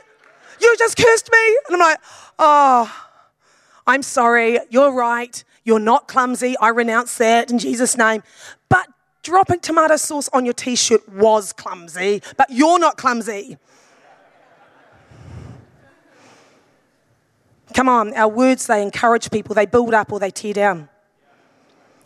You 0.61 0.75
just 0.77 0.97
cursed 0.97 1.29
me. 1.31 1.57
And 1.67 1.75
I'm 1.75 1.79
like, 1.79 1.99
oh, 2.39 3.07
I'm 3.87 4.03
sorry. 4.03 4.59
You're 4.69 4.93
right. 4.93 5.43
You're 5.63 5.79
not 5.79 6.07
clumsy. 6.07 6.57
I 6.57 6.69
renounce 6.69 7.17
that 7.17 7.51
in 7.51 7.59
Jesus' 7.59 7.97
name. 7.97 8.23
But 8.69 8.87
dropping 9.23 9.61
tomato 9.61 9.95
sauce 9.95 10.29
on 10.33 10.45
your 10.45 10.53
t 10.53 10.75
shirt 10.75 11.07
was 11.09 11.53
clumsy, 11.53 12.21
but 12.37 12.49
you're 12.49 12.79
not 12.79 12.97
clumsy. 12.97 13.57
Come 17.73 17.89
on, 17.89 18.13
our 18.13 18.27
words, 18.27 18.67
they 18.67 18.83
encourage 18.83 19.31
people, 19.31 19.55
they 19.55 19.65
build 19.65 19.95
up 19.95 20.11
or 20.11 20.19
they 20.19 20.29
tear 20.29 20.53
down. 20.53 20.89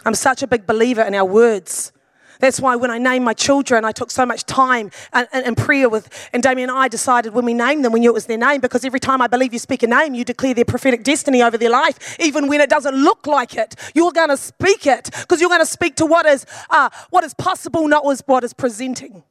I'm 0.06 0.14
such 0.14 0.42
a 0.42 0.48
big 0.48 0.66
believer 0.66 1.02
in 1.02 1.14
our 1.14 1.26
words. 1.26 1.92
That's 2.40 2.60
why 2.60 2.76
when 2.76 2.92
I 2.92 2.98
named 2.98 3.26
my 3.26 3.34
children, 3.34 3.86
I 3.86 3.92
took 3.92 4.12
so 4.12 4.26
much 4.26 4.46
time 4.46 4.92
and, 5.14 5.28
and, 5.32 5.46
and, 5.46 5.58
prayer 5.58 5.90
with, 5.90 6.30
and 6.34 6.44
Damien 6.44 6.70
and 6.70 6.78
I 6.78 6.88
decided 6.88 7.34
when 7.34 7.46
we 7.46 7.54
named 7.54 7.84
them, 7.84 7.92
we 7.92 8.00
knew 8.00 8.10
it 8.10 8.14
was 8.14 8.26
their 8.26 8.38
name 8.38 8.62
because 8.62 8.86
every 8.86 9.00
time 9.00 9.22
I 9.22 9.28
believe 9.28 9.54
you 9.54 9.60
speak 9.60 9.84
a 9.84 9.88
name, 9.88 10.14
you 10.14 10.24
declare 10.24 10.54
their 10.54 10.66
prophetic 10.66 11.04
destiny 11.04 11.42
over 11.42 11.58
their 11.58 11.70
life, 11.70 12.20
even 12.20 12.48
when 12.48 12.62
it 12.62 12.70
doesn't 12.70 12.96
look 12.96 13.28
like 13.28 13.56
it. 13.56 13.76
You're 13.96 14.12
going 14.12 14.30
to 14.30 14.38
speak 14.38 14.86
it 14.86 15.10
because 15.22 15.42
you're 15.42 15.50
going 15.50 15.62
to 15.62 15.66
speak 15.66 15.96
to 15.98 16.06
what 16.06 16.26
is, 16.26 16.46
uh, 16.70 16.90
what 17.10 17.24
is 17.24 17.34
possible, 17.34 17.88
not 17.88 18.06
what 18.28 18.44
is 18.44 18.54
presenting. 18.54 19.24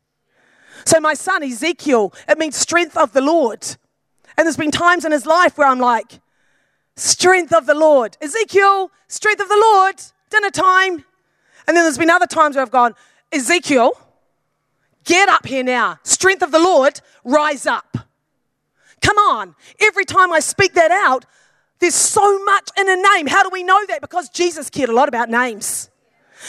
So 0.84 1.00
my 1.00 1.14
son, 1.14 1.42
Ezekiel, 1.42 2.12
it 2.28 2.38
means 2.38 2.56
strength 2.56 2.96
of 2.96 3.12
the 3.12 3.20
Lord. 3.20 3.66
And 4.36 4.46
there's 4.46 4.56
been 4.56 4.70
times 4.70 5.04
in 5.04 5.12
his 5.12 5.26
life 5.26 5.58
where 5.58 5.66
I'm 5.66 5.80
like, 5.80 6.20
strength 6.96 7.52
of 7.52 7.66
the 7.66 7.74
Lord. 7.74 8.16
Ezekiel, 8.20 8.90
strength 9.08 9.40
of 9.40 9.48
the 9.48 9.58
Lord, 9.60 10.02
dinner 10.30 10.50
time. 10.50 11.04
And 11.66 11.76
then 11.76 11.84
there's 11.84 11.98
been 11.98 12.10
other 12.10 12.26
times 12.26 12.56
where 12.56 12.62
I've 12.62 12.70
gone, 12.70 12.94
Ezekiel, 13.32 13.92
get 15.04 15.28
up 15.28 15.46
here 15.46 15.64
now. 15.64 15.98
Strength 16.02 16.42
of 16.42 16.52
the 16.52 16.58
Lord, 16.58 17.00
rise 17.24 17.66
up. 17.66 17.96
Come 19.00 19.18
on. 19.18 19.54
Every 19.80 20.04
time 20.04 20.32
I 20.32 20.40
speak 20.40 20.74
that 20.74 20.90
out, 20.90 21.24
there's 21.78 21.94
so 21.94 22.42
much 22.44 22.70
in 22.78 22.88
a 22.88 22.96
name. 23.14 23.26
How 23.26 23.42
do 23.42 23.50
we 23.52 23.62
know 23.62 23.84
that? 23.86 24.00
Because 24.00 24.28
Jesus 24.28 24.70
cared 24.70 24.88
a 24.88 24.94
lot 24.94 25.08
about 25.08 25.28
names. 25.28 25.90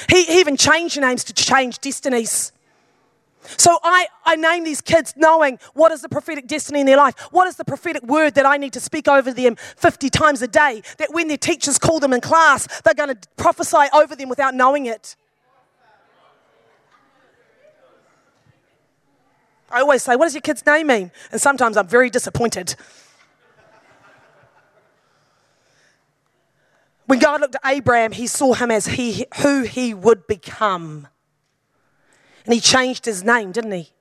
He, 0.09 0.39
even 0.39 0.57
changed 0.57 0.99
names 0.99 1.24
to 1.26 1.34
change 1.34 1.80
destinies. 1.80 2.51
So 3.55 3.79
I, 3.83 4.07
I 4.25 4.35
name 4.35 4.63
these 4.63 4.81
kids 4.81 5.13
knowing 5.15 5.59
what 5.73 5.91
is 5.91 6.01
the 6.01 6.09
prophetic 6.09 6.47
destiny 6.47 6.81
in 6.81 6.85
their 6.85 6.97
life. 6.97 7.15
What 7.31 7.47
is 7.47 7.55
the 7.55 7.65
prophetic 7.65 8.03
word 8.03 8.35
that 8.35 8.45
I 8.45 8.57
need 8.57 8.73
to 8.73 8.79
speak 8.79 9.07
over 9.07 9.31
them 9.31 9.55
50 9.55 10.09
times 10.09 10.41
a 10.41 10.47
day? 10.47 10.81
That 10.97 11.13
when 11.13 11.27
their 11.27 11.37
teachers 11.37 11.79
call 11.79 11.99
them 11.99 12.13
in 12.13 12.21
class, 12.21 12.67
they're 12.81 12.93
going 12.93 13.15
to 13.15 13.27
prophesy 13.37 13.87
over 13.93 14.15
them 14.15 14.29
without 14.29 14.53
knowing 14.53 14.85
it. 14.85 15.15
I 19.69 19.81
always 19.81 20.03
say, 20.03 20.15
What 20.15 20.25
does 20.25 20.33
your 20.33 20.41
kid's 20.41 20.65
name 20.65 20.87
mean? 20.87 21.11
And 21.31 21.41
sometimes 21.41 21.77
I'm 21.77 21.87
very 21.87 22.09
disappointed. 22.09 22.75
When 27.05 27.19
God 27.19 27.39
looked 27.39 27.55
at 27.55 27.61
Abraham, 27.65 28.11
he 28.11 28.27
saw 28.27 28.53
him 28.53 28.69
as 28.69 28.85
he, 28.85 29.25
who 29.41 29.63
he 29.63 29.93
would 29.93 30.27
become. 30.27 31.07
And 32.47 32.53
he 32.53 32.61
changed 32.61 33.03
his 33.03 33.25
name, 33.25 33.51
didn't 33.51 33.73
he? 33.73 33.91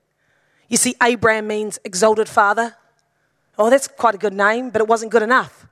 You 0.69 0.77
see, 0.77 0.95
Abraham 1.03 1.47
means 1.47 1.79
exalted 1.83 2.29
father. 2.29 2.75
Oh, 3.57 3.69
that's 3.69 3.89
quite 3.89 4.15
a 4.15 4.17
good 4.17 4.33
name, 4.33 4.69
but 4.69 4.81
it 4.81 4.87
wasn't 4.87 5.11
good 5.11 5.21
enough. 5.21 5.67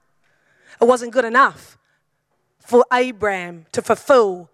It 0.82 0.86
wasn't 0.86 1.14
good 1.14 1.24
enough 1.24 1.78
for 2.60 2.86
Abraham 2.92 3.66
to 3.72 3.82
fulfill 3.82 4.50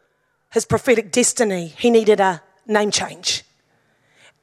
his 0.51 0.65
prophetic 0.65 1.11
destiny. 1.11 1.74
He 1.80 1.89
needed 1.89 2.19
a 2.19 2.43
name 2.67 2.91
change. 2.91 3.43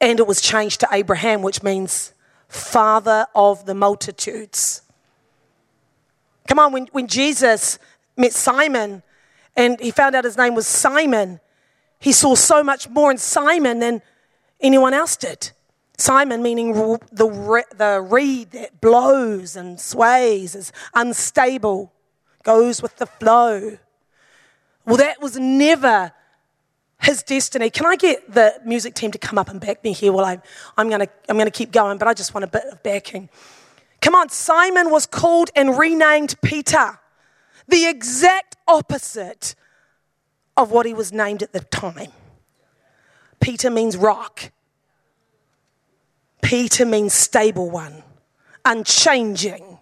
And 0.00 0.18
it 0.18 0.26
was 0.26 0.40
changed 0.40 0.80
to 0.80 0.88
Abraham, 0.90 1.42
which 1.42 1.62
means 1.62 2.12
father 2.48 3.26
of 3.32 3.64
the 3.64 3.74
multitudes. 3.74 4.82
Come 6.48 6.58
on, 6.58 6.72
when, 6.72 6.86
when 6.90 7.06
Jesus 7.06 7.78
met 8.16 8.32
Simon 8.32 9.04
and 9.54 9.78
he 9.78 9.92
found 9.92 10.16
out 10.16 10.24
his 10.24 10.36
name 10.36 10.56
was 10.56 10.66
Simon, 10.66 11.38
he 11.99 12.12
saw 12.12 12.34
so 12.34 12.62
much 12.62 12.88
more 12.88 13.11
in 13.11 13.18
Simon 13.18 13.80
than 13.80 14.03
anyone 14.61 14.94
else 14.94 15.16
did. 15.16 15.51
Simon, 15.96 16.42
meaning 16.42 16.72
the, 16.72 17.64
the 17.76 18.01
reed 18.01 18.53
that 18.53 18.80
blows 18.80 19.57
and 19.57 19.80
sways, 19.80 20.55
is 20.55 20.72
unstable, 20.94 21.92
goes 22.44 22.80
with 22.80 22.96
the 22.96 23.07
flow. 23.07 23.78
Well, 24.86 24.96
that 24.96 25.20
was 25.20 25.36
never 25.36 26.12
his 27.01 27.22
destiny. 27.22 27.70
Can 27.70 27.86
I 27.86 27.96
get 27.96 28.32
the 28.32 28.61
music 28.64 28.94
team 28.94 29.11
to 29.11 29.18
come 29.18 29.38
up 29.38 29.49
and 29.49 29.61
back 29.61 29.82
me 29.82 29.92
here 29.92 30.12
while 30.12 30.24
I'm, 30.24 30.42
I'm 30.76 30.88
going 30.88 31.01
to 31.01 31.09
I'm 31.28 31.36
gonna 31.36 31.51
keep 31.51 31.72
going, 31.72 31.99
but 31.99 32.09
I 32.09 32.14
just 32.14 32.32
want 32.32 32.44
a 32.44 32.49
bit 32.49 32.64
of 32.70 32.82
backing. 32.82 33.28
Come 34.01 34.14
on, 34.14 34.28
Simon 34.28 34.90
was 34.90 35.07
called 35.07 35.51
and 35.57 35.76
renamed 35.76 36.40
Peter, 36.42 36.99
the 37.66 37.86
exact 37.86 38.57
opposite 38.66 39.57
of 40.59 40.72
what 40.72 40.84
he 40.84 40.92
was 40.92 41.12
named 41.12 41.40
at 41.40 41.52
the 41.52 41.61
time. 41.61 42.11
Peter 43.40 43.70
means 43.70 43.96
rock. 43.96 44.50
Peter 46.42 46.84
means 46.84 47.14
stable 47.14 47.70
one, 47.70 48.02
unchanging. 48.64 49.78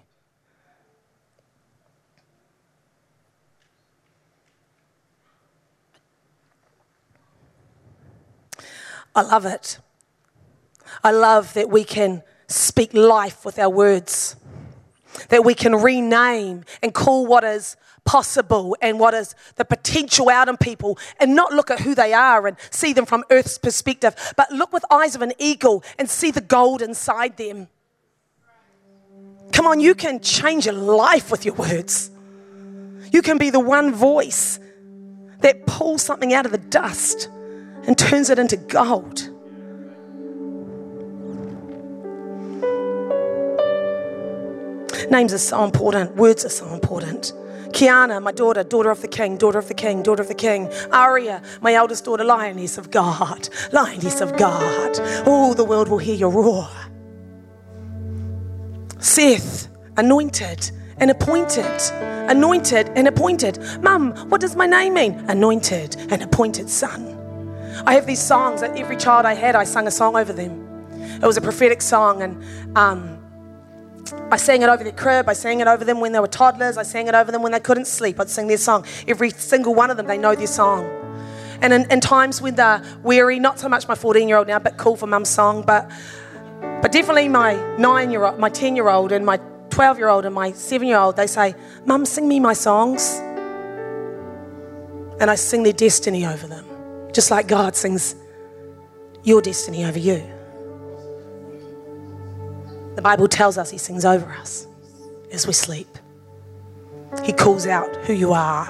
I 9.14 9.22
love 9.22 9.46
it. 9.46 9.78
I 11.02 11.10
love 11.10 11.54
that 11.54 11.70
we 11.70 11.84
can 11.84 12.22
speak 12.48 12.92
life 12.92 13.46
with 13.46 13.58
our 13.58 13.70
words, 13.70 14.36
that 15.30 15.42
we 15.42 15.54
can 15.54 15.74
rename 15.74 16.64
and 16.82 16.92
call 16.92 17.26
what 17.26 17.44
is 17.44 17.76
possible 18.06 18.76
and 18.80 18.98
what 18.98 19.12
is 19.12 19.34
the 19.56 19.64
potential 19.64 20.30
out 20.30 20.48
in 20.48 20.56
people 20.56 20.98
and 21.20 21.34
not 21.34 21.52
look 21.52 21.70
at 21.70 21.80
who 21.80 21.94
they 21.94 22.14
are 22.14 22.46
and 22.46 22.56
see 22.70 22.94
them 22.94 23.04
from 23.04 23.24
earth's 23.30 23.58
perspective, 23.58 24.14
but 24.36 24.50
look 24.50 24.72
with 24.72 24.84
eyes 24.90 25.14
of 25.14 25.20
an 25.20 25.32
eagle 25.38 25.84
and 25.98 26.08
see 26.08 26.30
the 26.30 26.40
gold 26.40 26.80
inside 26.80 27.36
them. 27.36 27.68
Come 29.52 29.66
on, 29.66 29.80
you 29.80 29.94
can 29.94 30.20
change 30.20 30.66
your 30.66 30.74
life 30.74 31.30
with 31.30 31.44
your 31.44 31.54
words. 31.54 32.10
You 33.12 33.22
can 33.22 33.38
be 33.38 33.50
the 33.50 33.60
one 33.60 33.92
voice 33.92 34.58
that 35.40 35.66
pulls 35.66 36.02
something 36.02 36.32
out 36.32 36.46
of 36.46 36.52
the 36.52 36.58
dust 36.58 37.28
and 37.86 37.96
turns 37.96 38.30
it 38.30 38.38
into 38.38 38.56
gold. 38.56 39.30
Names 45.10 45.32
are 45.32 45.38
so 45.38 45.62
important, 45.64 46.16
words 46.16 46.44
are 46.44 46.50
so 46.50 46.68
important. 46.72 47.32
Kiana, 47.72 48.22
my 48.22 48.32
daughter, 48.32 48.62
daughter 48.64 48.90
of 48.90 49.00
the 49.00 49.08
king, 49.08 49.36
daughter 49.36 49.58
of 49.58 49.68
the 49.68 49.74
king, 49.74 50.02
daughter 50.02 50.22
of 50.22 50.28
the 50.28 50.34
king. 50.34 50.70
Aria, 50.92 51.42
my 51.60 51.74
eldest 51.74 52.04
daughter, 52.04 52.24
lioness 52.24 52.78
of 52.78 52.90
God, 52.90 53.48
lioness 53.72 54.20
of 54.20 54.36
God. 54.36 54.98
Oh, 55.26 55.54
the 55.54 55.64
world 55.64 55.88
will 55.88 55.98
hear 55.98 56.14
your 56.14 56.30
roar. 56.30 56.68
Seth, 58.98 59.68
anointed 59.96 60.70
and 60.98 61.10
appointed. 61.10 61.80
Anointed 62.28 62.88
and 62.96 63.06
appointed. 63.06 63.58
Mum, 63.82 64.12
what 64.30 64.40
does 64.40 64.56
my 64.56 64.66
name 64.66 64.94
mean? 64.94 65.12
Anointed 65.28 65.96
and 66.10 66.22
appointed 66.22 66.68
son. 66.68 67.12
I 67.86 67.94
have 67.94 68.06
these 68.06 68.22
songs 68.22 68.62
that 68.62 68.76
every 68.76 68.96
child 68.96 69.26
I 69.26 69.34
had, 69.34 69.54
I 69.54 69.64
sung 69.64 69.86
a 69.86 69.90
song 69.90 70.16
over 70.16 70.32
them. 70.32 70.62
It 71.22 71.26
was 71.26 71.36
a 71.36 71.40
prophetic 71.40 71.82
song, 71.82 72.22
and 72.22 72.76
um, 72.76 73.15
I 74.30 74.36
sang 74.36 74.62
it 74.62 74.68
over 74.68 74.82
their 74.82 74.92
crib. 74.92 75.28
I 75.28 75.32
sang 75.32 75.60
it 75.60 75.66
over 75.66 75.84
them 75.84 76.00
when 76.00 76.12
they 76.12 76.20
were 76.20 76.28
toddlers. 76.28 76.76
I 76.76 76.82
sang 76.82 77.08
it 77.08 77.14
over 77.14 77.30
them 77.32 77.42
when 77.42 77.52
they 77.52 77.60
couldn't 77.60 77.86
sleep. 77.86 78.18
I'd 78.20 78.30
sing 78.30 78.46
their 78.46 78.56
song. 78.56 78.84
Every 79.06 79.30
single 79.30 79.74
one 79.74 79.90
of 79.90 79.96
them, 79.96 80.06
they 80.06 80.18
know 80.18 80.34
their 80.34 80.46
song. 80.46 80.84
And 81.62 81.72
in, 81.72 81.90
in 81.90 82.00
times 82.00 82.42
when 82.42 82.54
they're 82.54 82.82
weary, 83.02 83.38
not 83.38 83.58
so 83.58 83.68
much 83.68 83.88
my 83.88 83.94
14 83.94 84.28
year 84.28 84.36
old 84.38 84.48
now, 84.48 84.58
but 84.58 84.76
cool 84.76 84.96
for 84.96 85.06
mum's 85.06 85.28
song, 85.28 85.62
but, 85.62 85.90
but 86.82 86.92
definitely 86.92 87.28
my 87.28 87.54
nine 87.76 88.10
year 88.10 88.24
old, 88.24 88.38
my 88.38 88.50
10 88.50 88.76
year 88.76 88.88
old, 88.88 89.12
and 89.12 89.24
my 89.24 89.38
12 89.70 89.98
year 89.98 90.08
old, 90.08 90.24
and 90.24 90.34
my 90.34 90.52
seven 90.52 90.88
year 90.88 90.98
old, 90.98 91.16
they 91.16 91.26
say, 91.26 91.54
Mum, 91.84 92.04
sing 92.04 92.28
me 92.28 92.40
my 92.40 92.52
songs. 92.52 93.16
And 95.18 95.30
I 95.30 95.34
sing 95.34 95.62
their 95.62 95.72
destiny 95.72 96.26
over 96.26 96.46
them, 96.46 96.66
just 97.12 97.30
like 97.30 97.48
God 97.48 97.74
sings 97.74 98.14
your 99.22 99.40
destiny 99.40 99.84
over 99.84 99.98
you. 99.98 100.35
The 102.96 103.02
Bible 103.02 103.28
tells 103.28 103.58
us 103.58 103.70
He 103.70 103.78
sings 103.78 104.04
over 104.04 104.30
us 104.32 104.66
as 105.30 105.46
we 105.46 105.52
sleep. 105.52 105.86
He 107.24 107.32
calls 107.32 107.66
out 107.66 107.94
who 108.06 108.14
you 108.14 108.32
are. 108.32 108.66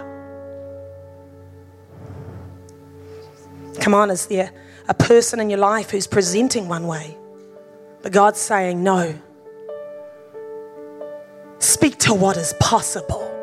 Come 3.81 3.95
on, 3.95 4.11
is 4.11 4.27
there 4.27 4.53
a 4.89 4.95
person 4.95 5.39
in 5.39 5.49
your 5.49 5.61
life 5.61 5.91
who's 5.91 6.07
presenting 6.09 6.69
one 6.69 6.87
way, 6.87 7.17
but 8.03 8.13
God's 8.13 8.41
saying 8.41 8.83
no? 8.83 9.17
Speak 11.59 11.99
to 11.99 12.15
what 12.15 12.37
is 12.37 12.53
possible. 12.59 13.36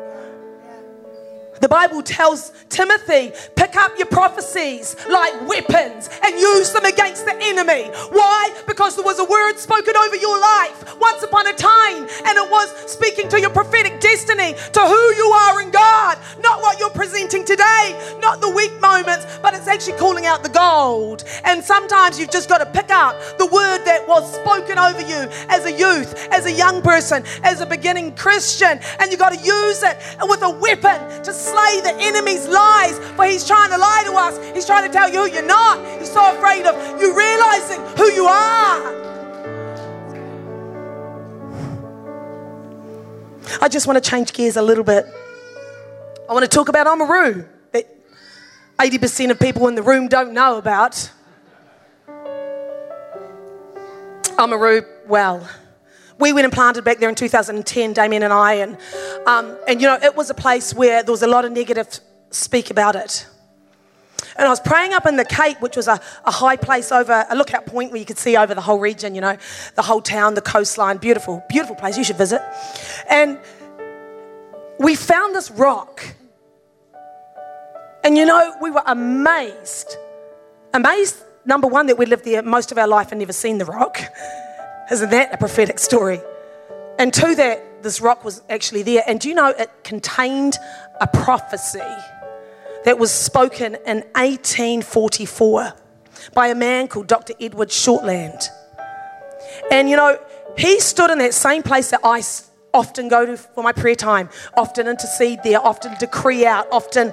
The 1.60 1.68
Bible 1.68 2.02
tells 2.02 2.52
Timothy, 2.68 3.32
pick 3.56 3.76
up 3.76 3.92
your 3.96 4.06
prophecies 4.06 4.96
like 5.08 5.48
weapons 5.48 6.10
and 6.22 6.38
use 6.38 6.72
them 6.72 6.84
against 6.84 7.24
the 7.24 7.36
enemy. 7.40 7.90
Why? 8.10 8.50
Because 8.66 8.96
there 8.96 9.04
was 9.04 9.18
a 9.18 9.24
word 9.24 9.58
spoken 9.58 9.96
over 9.96 10.16
your 10.16 10.38
life 10.38 10.98
once 11.00 11.22
upon 11.22 11.46
a 11.46 11.52
time, 11.52 12.02
and 12.26 12.38
it 12.38 12.50
was 12.50 12.70
speaking 12.90 13.28
to 13.28 13.40
your 13.40 13.50
prophetic 13.50 14.00
destiny, 14.00 14.54
to 14.72 14.80
who 14.80 15.14
you 15.14 15.26
are 15.26 15.62
in 15.62 15.70
God, 15.70 16.18
not 16.42 16.60
what 16.60 16.78
you're 16.78 16.90
presenting 16.90 17.44
today, 17.44 18.18
not 18.20 18.40
the 18.40 18.50
weak 18.50 18.72
moments, 18.80 19.26
but 19.40 19.54
it's 19.54 19.68
actually 19.68 19.96
calling 19.98 20.26
out 20.26 20.42
the 20.42 20.48
gold. 20.48 21.24
And 21.44 21.62
sometimes 21.62 22.18
you've 22.18 22.30
just 22.30 22.48
got 22.48 22.58
to 22.58 22.66
pick 22.66 22.90
up 22.90 23.14
the 23.38 23.46
word 23.46 23.84
that 23.84 24.06
was 24.06 24.34
spoken 24.34 24.78
over 24.78 25.00
you 25.00 25.28
as 25.48 25.64
a 25.66 25.72
youth, 25.72 26.28
as 26.30 26.46
a 26.46 26.52
young 26.52 26.82
person, 26.82 27.24
as 27.42 27.60
a 27.60 27.66
beginning 27.66 28.14
Christian, 28.16 28.80
and 28.98 29.10
you've 29.10 29.20
got 29.20 29.32
to 29.32 29.40
use 29.40 29.82
it 29.82 29.98
with 30.22 30.42
a 30.42 30.50
weapon 30.50 31.22
to 31.22 31.32
slay 31.44 31.80
the 31.82 31.94
enemy's 32.00 32.48
lies. 32.48 32.98
For 33.16 33.24
he's 33.24 33.46
trying 33.46 33.70
to 33.70 33.78
lie 33.78 34.02
to 34.06 34.12
us. 34.12 34.54
He's 34.54 34.66
trying 34.66 34.86
to 34.86 34.92
tell 34.92 35.10
you 35.10 35.26
who 35.26 35.30
you're 35.32 35.46
not. 35.46 35.78
He's 36.00 36.10
so 36.10 36.34
afraid 36.36 36.64
of 36.66 36.74
you 37.00 37.16
realizing 37.16 37.80
who 37.96 38.10
you 38.12 38.26
are. 38.26 39.04
I 43.60 43.68
just 43.68 43.86
want 43.86 44.02
to 44.02 44.10
change 44.10 44.32
gears 44.32 44.56
a 44.56 44.62
little 44.62 44.84
bit. 44.84 45.06
I 46.28 46.32
want 46.32 46.44
to 46.44 46.48
talk 46.48 46.68
about 46.68 46.86
Oamaru 46.86 47.46
that 47.72 47.86
80% 48.78 49.30
of 49.30 49.38
people 49.38 49.68
in 49.68 49.74
the 49.74 49.82
room 49.82 50.08
don't 50.08 50.32
know 50.32 50.58
about. 50.58 51.10
Oamaru, 54.36 54.84
well, 55.06 55.48
we 56.18 56.32
went 56.32 56.44
and 56.44 56.52
planted 56.52 56.84
back 56.84 56.98
there 56.98 57.08
in 57.08 57.14
2010, 57.14 57.92
Damien 57.92 58.22
and 58.22 58.32
I, 58.32 58.54
and 58.54 58.76
um, 59.26 59.56
and 59.66 59.80
you 59.80 59.86
know 59.86 59.98
it 60.00 60.14
was 60.14 60.30
a 60.30 60.34
place 60.34 60.72
where 60.74 61.02
there 61.02 61.12
was 61.12 61.22
a 61.22 61.26
lot 61.26 61.44
of 61.44 61.52
negative 61.52 61.88
speak 62.30 62.70
about 62.70 62.96
it. 62.96 63.26
And 64.36 64.46
I 64.46 64.48
was 64.48 64.60
praying 64.60 64.92
up 64.92 65.06
in 65.06 65.16
the 65.16 65.24
Cape, 65.24 65.60
which 65.60 65.76
was 65.76 65.86
a, 65.86 66.00
a 66.24 66.30
high 66.30 66.56
place 66.56 66.90
over 66.90 67.24
a 67.28 67.36
lookout 67.36 67.66
point 67.66 67.92
where 67.92 68.00
you 68.00 68.06
could 68.06 68.18
see 68.18 68.36
over 68.36 68.54
the 68.54 68.60
whole 68.60 68.80
region, 68.80 69.14
you 69.14 69.20
know, 69.20 69.36
the 69.76 69.82
whole 69.82 70.00
town, 70.00 70.34
the 70.34 70.40
coastline. 70.40 70.96
Beautiful, 70.96 71.44
beautiful 71.48 71.76
place. 71.76 71.96
You 71.96 72.04
should 72.04 72.16
visit. 72.16 72.42
And 73.08 73.38
we 74.78 74.96
found 74.96 75.34
this 75.34 75.50
rock. 75.52 76.04
And 78.02 78.16
you 78.16 78.26
know, 78.26 78.56
we 78.60 78.70
were 78.70 78.82
amazed. 78.86 79.96
Amazed, 80.72 81.16
number 81.44 81.68
one, 81.68 81.86
that 81.86 81.96
we 81.96 82.06
lived 82.06 82.24
there 82.24 82.42
most 82.42 82.72
of 82.72 82.78
our 82.78 82.88
life 82.88 83.12
and 83.12 83.20
never 83.20 83.32
seen 83.32 83.58
the 83.58 83.64
rock. 83.64 84.00
Isn't 84.90 85.10
that 85.10 85.32
a 85.32 85.38
prophetic 85.38 85.78
story? 85.78 86.20
And 86.98 87.12
to 87.14 87.34
that 87.34 87.82
this 87.82 88.00
rock 88.00 88.24
was 88.24 88.42
actually 88.48 88.82
there. 88.82 89.02
And 89.06 89.20
do 89.20 89.28
you 89.28 89.34
know 89.34 89.48
it 89.48 89.70
contained 89.84 90.56
a 91.00 91.06
prophecy 91.06 91.80
that 92.84 92.98
was 92.98 93.10
spoken 93.10 93.76
in 93.86 93.98
1844 94.14 95.72
by 96.32 96.48
a 96.48 96.54
man 96.54 96.88
called 96.88 97.06
Dr. 97.06 97.34
Edward 97.40 97.68
Shortland. 97.68 98.46
And 99.70 99.88
you 99.88 99.96
know, 99.96 100.18
he 100.56 100.80
stood 100.80 101.10
in 101.10 101.18
that 101.18 101.34
same 101.34 101.62
place 101.62 101.90
that 101.90 102.00
I 102.04 102.22
often 102.72 103.08
go 103.08 103.24
to 103.24 103.36
for 103.36 103.62
my 103.62 103.72
prayer 103.72 103.94
time, 103.94 104.28
often 104.56 104.86
intercede 104.86 105.40
there, 105.44 105.64
often 105.64 105.94
decree 105.98 106.44
out, 106.44 106.66
often 106.70 107.12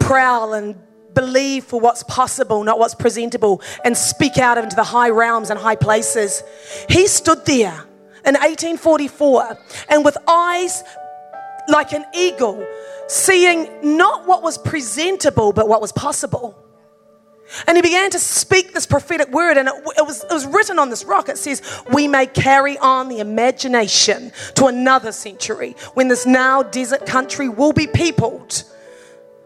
prowl 0.00 0.54
and 0.54 0.76
believe 1.14 1.64
for 1.64 1.80
what's 1.80 2.02
possible, 2.04 2.64
not 2.64 2.78
what's 2.78 2.94
presentable, 2.94 3.62
and 3.84 3.96
speak 3.96 4.38
out 4.38 4.58
into 4.58 4.76
the 4.76 4.84
high 4.84 5.10
realms 5.10 5.50
and 5.50 5.58
high 5.58 5.76
places. 5.76 6.42
He 6.88 7.06
stood 7.06 7.44
there 7.46 7.84
in 8.24 8.34
1844 8.34 9.58
and 9.88 10.04
with 10.04 10.16
eyes 10.28 10.82
like 11.68 11.92
an 11.92 12.04
eagle, 12.14 12.66
seeing 13.08 13.96
not 13.96 14.26
what 14.26 14.42
was 14.42 14.58
presentable, 14.58 15.52
but 15.52 15.68
what 15.68 15.80
was 15.80 15.92
possible. 15.92 16.58
And 17.66 17.76
he 17.76 17.82
began 17.82 18.10
to 18.10 18.18
speak 18.18 18.72
this 18.72 18.86
prophetic 18.86 19.30
word, 19.30 19.58
and 19.58 19.68
it, 19.68 19.74
it, 19.98 20.06
was, 20.06 20.24
it 20.24 20.32
was 20.32 20.46
written 20.46 20.78
on 20.78 20.90
this 20.90 21.04
rock. 21.04 21.28
It 21.28 21.36
says, 21.36 21.62
We 21.92 22.08
may 22.08 22.26
carry 22.26 22.78
on 22.78 23.08
the 23.08 23.20
imagination 23.20 24.32
to 24.54 24.66
another 24.66 25.12
century 25.12 25.76
when 25.94 26.08
this 26.08 26.24
now 26.24 26.62
desert 26.62 27.04
country 27.04 27.48
will 27.48 27.72
be 27.72 27.86
peopled. 27.86 28.64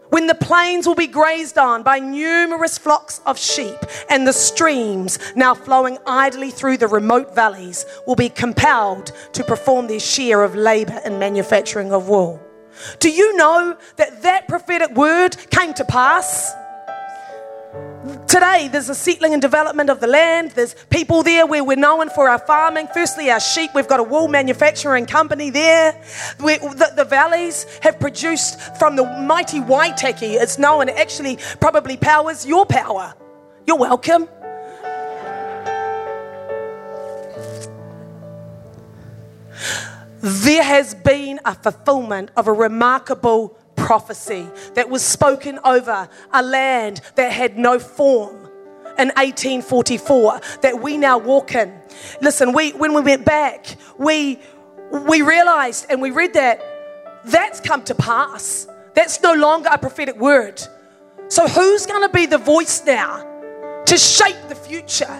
When 0.09 0.27
the 0.27 0.35
plains 0.35 0.87
will 0.87 0.95
be 0.95 1.07
grazed 1.07 1.57
on 1.57 1.83
by 1.83 1.99
numerous 1.99 2.77
flocks 2.77 3.19
of 3.25 3.37
sheep, 3.37 3.77
and 4.09 4.25
the 4.25 4.33
streams 4.33 5.19
now 5.35 5.53
flowing 5.53 5.97
idly 6.05 6.49
through 6.49 6.77
the 6.77 6.87
remote 6.87 7.35
valleys 7.35 7.85
will 8.05 8.15
be 8.15 8.29
compelled 8.29 9.11
to 9.33 9.43
perform 9.43 9.87
their 9.87 9.99
share 9.99 10.43
of 10.43 10.55
labor 10.55 10.99
in 11.05 11.19
manufacturing 11.19 11.91
of 11.91 12.07
wool. 12.07 12.41
Do 12.99 13.09
you 13.09 13.35
know 13.35 13.77
that 13.97 14.21
that 14.21 14.47
prophetic 14.47 14.95
word 14.95 15.35
came 15.49 15.73
to 15.73 15.85
pass? 15.85 16.53
Today, 18.27 18.69
there's 18.71 18.89
a 18.89 18.95
settling 18.95 19.33
and 19.33 19.41
development 19.41 19.89
of 19.89 19.99
the 19.99 20.07
land. 20.07 20.51
There's 20.51 20.75
people 20.89 21.23
there 21.23 21.45
where 21.45 21.63
we're 21.63 21.77
known 21.77 22.09
for 22.09 22.29
our 22.29 22.39
farming. 22.39 22.87
Firstly, 22.93 23.29
our 23.31 23.39
sheep. 23.39 23.71
We've 23.73 23.87
got 23.87 23.99
a 23.99 24.03
wool 24.03 24.27
manufacturing 24.27 25.05
company 25.05 25.49
there. 25.49 26.01
We, 26.43 26.57
the, 26.57 26.93
the 26.95 27.05
valleys 27.05 27.65
have 27.81 27.99
produced 27.99 28.77
from 28.77 28.95
the 28.95 29.03
mighty 29.03 29.59
Waitaki. 29.59 30.39
It's 30.39 30.57
known, 30.57 30.89
it 30.89 30.95
actually 30.97 31.37
probably 31.59 31.97
powers 31.97 32.45
your 32.45 32.65
power. 32.65 33.13
You're 33.65 33.77
welcome. 33.77 34.29
There 40.21 40.63
has 40.63 40.95
been 40.95 41.39
a 41.45 41.55
fulfillment 41.55 42.31
of 42.35 42.47
a 42.47 42.53
remarkable 42.53 43.57
prophecy 43.87 44.45
that 44.73 44.89
was 44.89 45.01
spoken 45.01 45.57
over 45.63 46.09
a 46.33 46.43
land 46.43 46.99
that 47.15 47.31
had 47.31 47.57
no 47.57 47.79
form 47.79 48.35
in 48.99 49.07
1844 49.15 50.41
that 50.61 50.81
we 50.81 50.97
now 50.97 51.17
walk 51.17 51.55
in. 51.55 51.73
Listen, 52.19 52.51
we 52.51 52.71
when 52.71 52.93
we 52.93 52.99
went 52.99 53.23
back, 53.23 53.77
we 53.97 54.41
we 54.91 55.21
realized 55.21 55.85
and 55.89 56.01
we 56.01 56.11
read 56.11 56.33
that 56.33 56.61
that's 57.23 57.61
come 57.61 57.81
to 57.85 57.95
pass. 57.95 58.67
That's 58.93 59.23
no 59.23 59.33
longer 59.33 59.69
a 59.71 59.77
prophetic 59.77 60.17
word. 60.17 60.61
So 61.29 61.47
who's 61.47 61.85
going 61.85 62.01
to 62.01 62.09
be 62.09 62.25
the 62.25 62.39
voice 62.39 62.83
now 62.85 63.23
to 63.85 63.97
shape 63.97 64.49
the 64.49 64.55
future? 64.55 65.15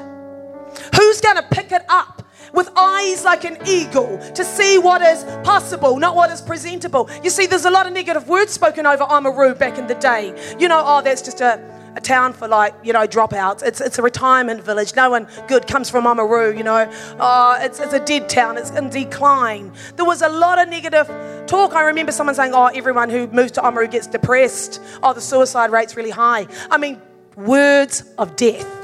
Who's 0.93 1.22
going 1.22 1.38
to 1.38 1.47
pick 1.51 1.72
it 1.72 1.84
up 1.88 2.16
with 2.53 2.69
eyes 2.75 3.23
like 3.23 3.43
an 3.43 3.57
eagle 3.65 4.17
to 4.33 4.43
see 4.43 4.77
what 4.77 5.01
is 5.01 5.23
possible, 5.43 5.97
not 5.97 6.15
what 6.15 6.29
is 6.31 6.41
presentable? 6.41 7.09
You 7.23 7.29
see, 7.29 7.45
there's 7.45 7.65
a 7.65 7.71
lot 7.71 7.87
of 7.87 7.93
negative 7.93 8.27
words 8.27 8.53
spoken 8.53 8.85
over 8.85 9.03
Oamaru 9.03 9.57
back 9.57 9.77
in 9.77 9.87
the 9.87 9.95
day. 9.95 10.55
You 10.59 10.67
know, 10.67 10.81
oh, 10.85 11.01
that's 11.01 11.21
just 11.21 11.41
a, 11.41 11.59
a 11.95 12.01
town 12.01 12.33
for 12.33 12.47
like, 12.47 12.73
you 12.83 12.93
know, 12.93 13.07
dropouts. 13.07 13.63
It's, 13.63 13.81
it's 13.81 13.97
a 13.97 14.01
retirement 14.01 14.63
village. 14.63 14.95
No 14.95 15.09
one 15.09 15.27
good 15.47 15.67
comes 15.67 15.89
from 15.89 16.05
Oamaru, 16.05 16.57
you 16.57 16.63
know. 16.63 16.89
Oh, 17.19 17.57
it's, 17.59 17.79
it's 17.79 17.93
a 17.93 17.99
dead 17.99 18.29
town. 18.29 18.57
It's 18.57 18.71
in 18.71 18.89
decline. 18.89 19.73
There 19.95 20.05
was 20.05 20.21
a 20.21 20.29
lot 20.29 20.59
of 20.59 20.69
negative 20.69 21.07
talk. 21.47 21.73
I 21.73 21.81
remember 21.83 22.11
someone 22.11 22.35
saying, 22.35 22.53
oh, 22.53 22.67
everyone 22.67 23.09
who 23.09 23.27
moves 23.27 23.53
to 23.53 23.61
Oamaru 23.61 23.89
gets 23.89 24.07
depressed. 24.07 24.81
Oh, 25.01 25.13
the 25.13 25.21
suicide 25.21 25.71
rate's 25.71 25.95
really 25.95 26.11
high. 26.11 26.47
I 26.69 26.77
mean, 26.77 27.01
words 27.35 28.03
of 28.17 28.35
death. 28.35 28.76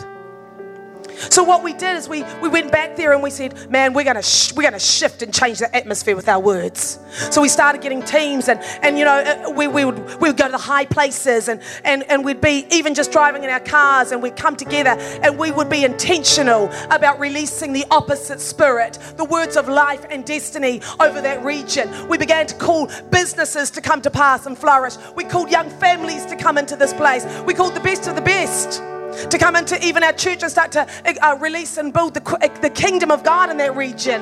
So 1.15 1.43
what 1.43 1.63
we 1.63 1.73
did 1.73 1.95
is 1.95 2.09
we, 2.09 2.23
we 2.41 2.49
went 2.49 2.71
back 2.71 2.95
there 2.95 3.13
and 3.13 3.21
we 3.23 3.29
said, 3.29 3.69
man, 3.69 3.93
we're 3.93 4.03
gonna 4.03 4.23
sh- 4.23 4.53
we're 4.53 4.63
gonna 4.63 4.79
shift 4.79 5.21
and 5.21 5.33
change 5.33 5.59
the 5.59 5.73
atmosphere 5.75 6.15
with 6.15 6.27
our 6.27 6.39
words. 6.39 6.99
So 7.31 7.41
we 7.41 7.49
started 7.49 7.81
getting 7.81 8.01
teams 8.03 8.49
and 8.49 8.59
and 8.81 8.97
you 8.97 9.05
know 9.05 9.19
uh, 9.19 9.51
we, 9.51 9.67
we 9.67 9.85
would 9.85 9.99
we 10.21 10.29
would 10.29 10.37
go 10.37 10.45
to 10.45 10.51
the 10.51 10.57
high 10.57 10.85
places 10.85 11.47
and 11.47 11.61
and 11.83 12.03
and 12.09 12.25
we'd 12.25 12.41
be 12.41 12.65
even 12.71 12.93
just 12.93 13.11
driving 13.11 13.43
in 13.43 13.49
our 13.49 13.59
cars 13.59 14.11
and 14.11 14.21
we'd 14.21 14.35
come 14.35 14.55
together 14.55 14.91
and 15.21 15.37
we 15.37 15.51
would 15.51 15.69
be 15.69 15.83
intentional 15.83 16.69
about 16.91 17.19
releasing 17.19 17.73
the 17.73 17.85
opposite 17.91 18.39
spirit, 18.39 18.97
the 19.17 19.25
words 19.25 19.57
of 19.57 19.67
life 19.67 20.05
and 20.09 20.25
destiny 20.25 20.81
over 20.99 21.21
that 21.21 21.43
region. 21.43 22.07
We 22.07 22.17
began 22.17 22.47
to 22.47 22.55
call 22.55 22.89
businesses 23.11 23.69
to 23.71 23.81
come 23.81 24.01
to 24.01 24.09
pass 24.09 24.45
and 24.45 24.57
flourish. 24.57 24.95
We 25.15 25.23
called 25.23 25.51
young 25.51 25.69
families 25.69 26.25
to 26.27 26.35
come 26.35 26.57
into 26.57 26.75
this 26.75 26.93
place. 26.93 27.25
We 27.45 27.53
called 27.53 27.75
the 27.75 27.79
best 27.81 28.07
of 28.07 28.15
the 28.15 28.21
best 28.21 28.81
to 29.29 29.37
come 29.37 29.55
into 29.55 29.83
even 29.85 30.03
our 30.03 30.13
church 30.13 30.43
and 30.43 30.51
start 30.51 30.71
to 30.73 30.87
uh, 31.25 31.35
release 31.35 31.77
and 31.77 31.93
build 31.93 32.13
the, 32.13 32.59
the 32.61 32.69
kingdom 32.69 33.11
of 33.11 33.23
God 33.23 33.49
in 33.49 33.57
that 33.57 33.75
region. 33.75 34.21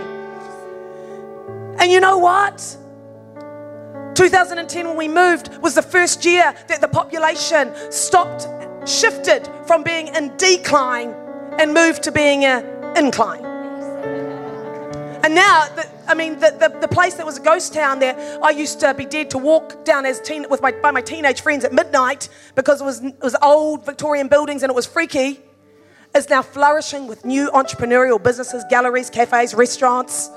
And 1.79 1.91
you 1.91 1.99
know 1.99 2.17
what? 2.17 2.77
2010, 4.15 4.87
when 4.87 4.97
we 4.97 5.07
moved, 5.07 5.57
was 5.57 5.73
the 5.73 5.81
first 5.81 6.25
year 6.25 6.53
that 6.67 6.81
the 6.81 6.87
population 6.87 7.73
stopped, 7.91 8.47
shifted 8.87 9.49
from 9.65 9.83
being 9.83 10.07
in 10.09 10.35
decline 10.37 11.15
and 11.59 11.73
moved 11.73 12.03
to 12.03 12.11
being 12.11 12.45
an 12.45 12.65
incline. 12.97 13.45
And 15.23 15.35
now, 15.35 15.67
the, 15.75 15.87
I 16.07 16.13
mean, 16.13 16.39
the, 16.39 16.51
the, 16.59 16.79
the 16.79 16.87
place 16.87 17.15
that 17.15 17.25
was 17.25 17.37
a 17.37 17.41
ghost 17.41 17.73
town 17.73 17.99
there, 17.99 18.39
I 18.43 18.49
used 18.49 18.79
to 18.81 18.93
be 18.93 19.05
dead 19.05 19.29
to 19.31 19.37
walk 19.37 19.85
down 19.85 20.05
as 20.05 20.19
teen 20.19 20.45
with 20.49 20.61
my 20.61 20.71
by 20.71 20.91
my 20.91 21.01
teenage 21.01 21.41
friends 21.41 21.63
at 21.63 21.73
midnight 21.73 22.29
because 22.55 22.81
it 22.81 22.85
was 22.85 23.03
it 23.03 23.21
was 23.21 23.35
old 23.41 23.85
Victorian 23.85 24.27
buildings 24.27 24.63
and 24.63 24.69
it 24.69 24.75
was 24.75 24.85
freaky. 24.85 25.39
Is 26.13 26.29
now 26.29 26.41
flourishing 26.41 27.07
with 27.07 27.23
new 27.23 27.49
entrepreneurial 27.51 28.21
businesses, 28.21 28.65
galleries, 28.69 29.09
cafes, 29.09 29.53
restaurants, 29.53 30.29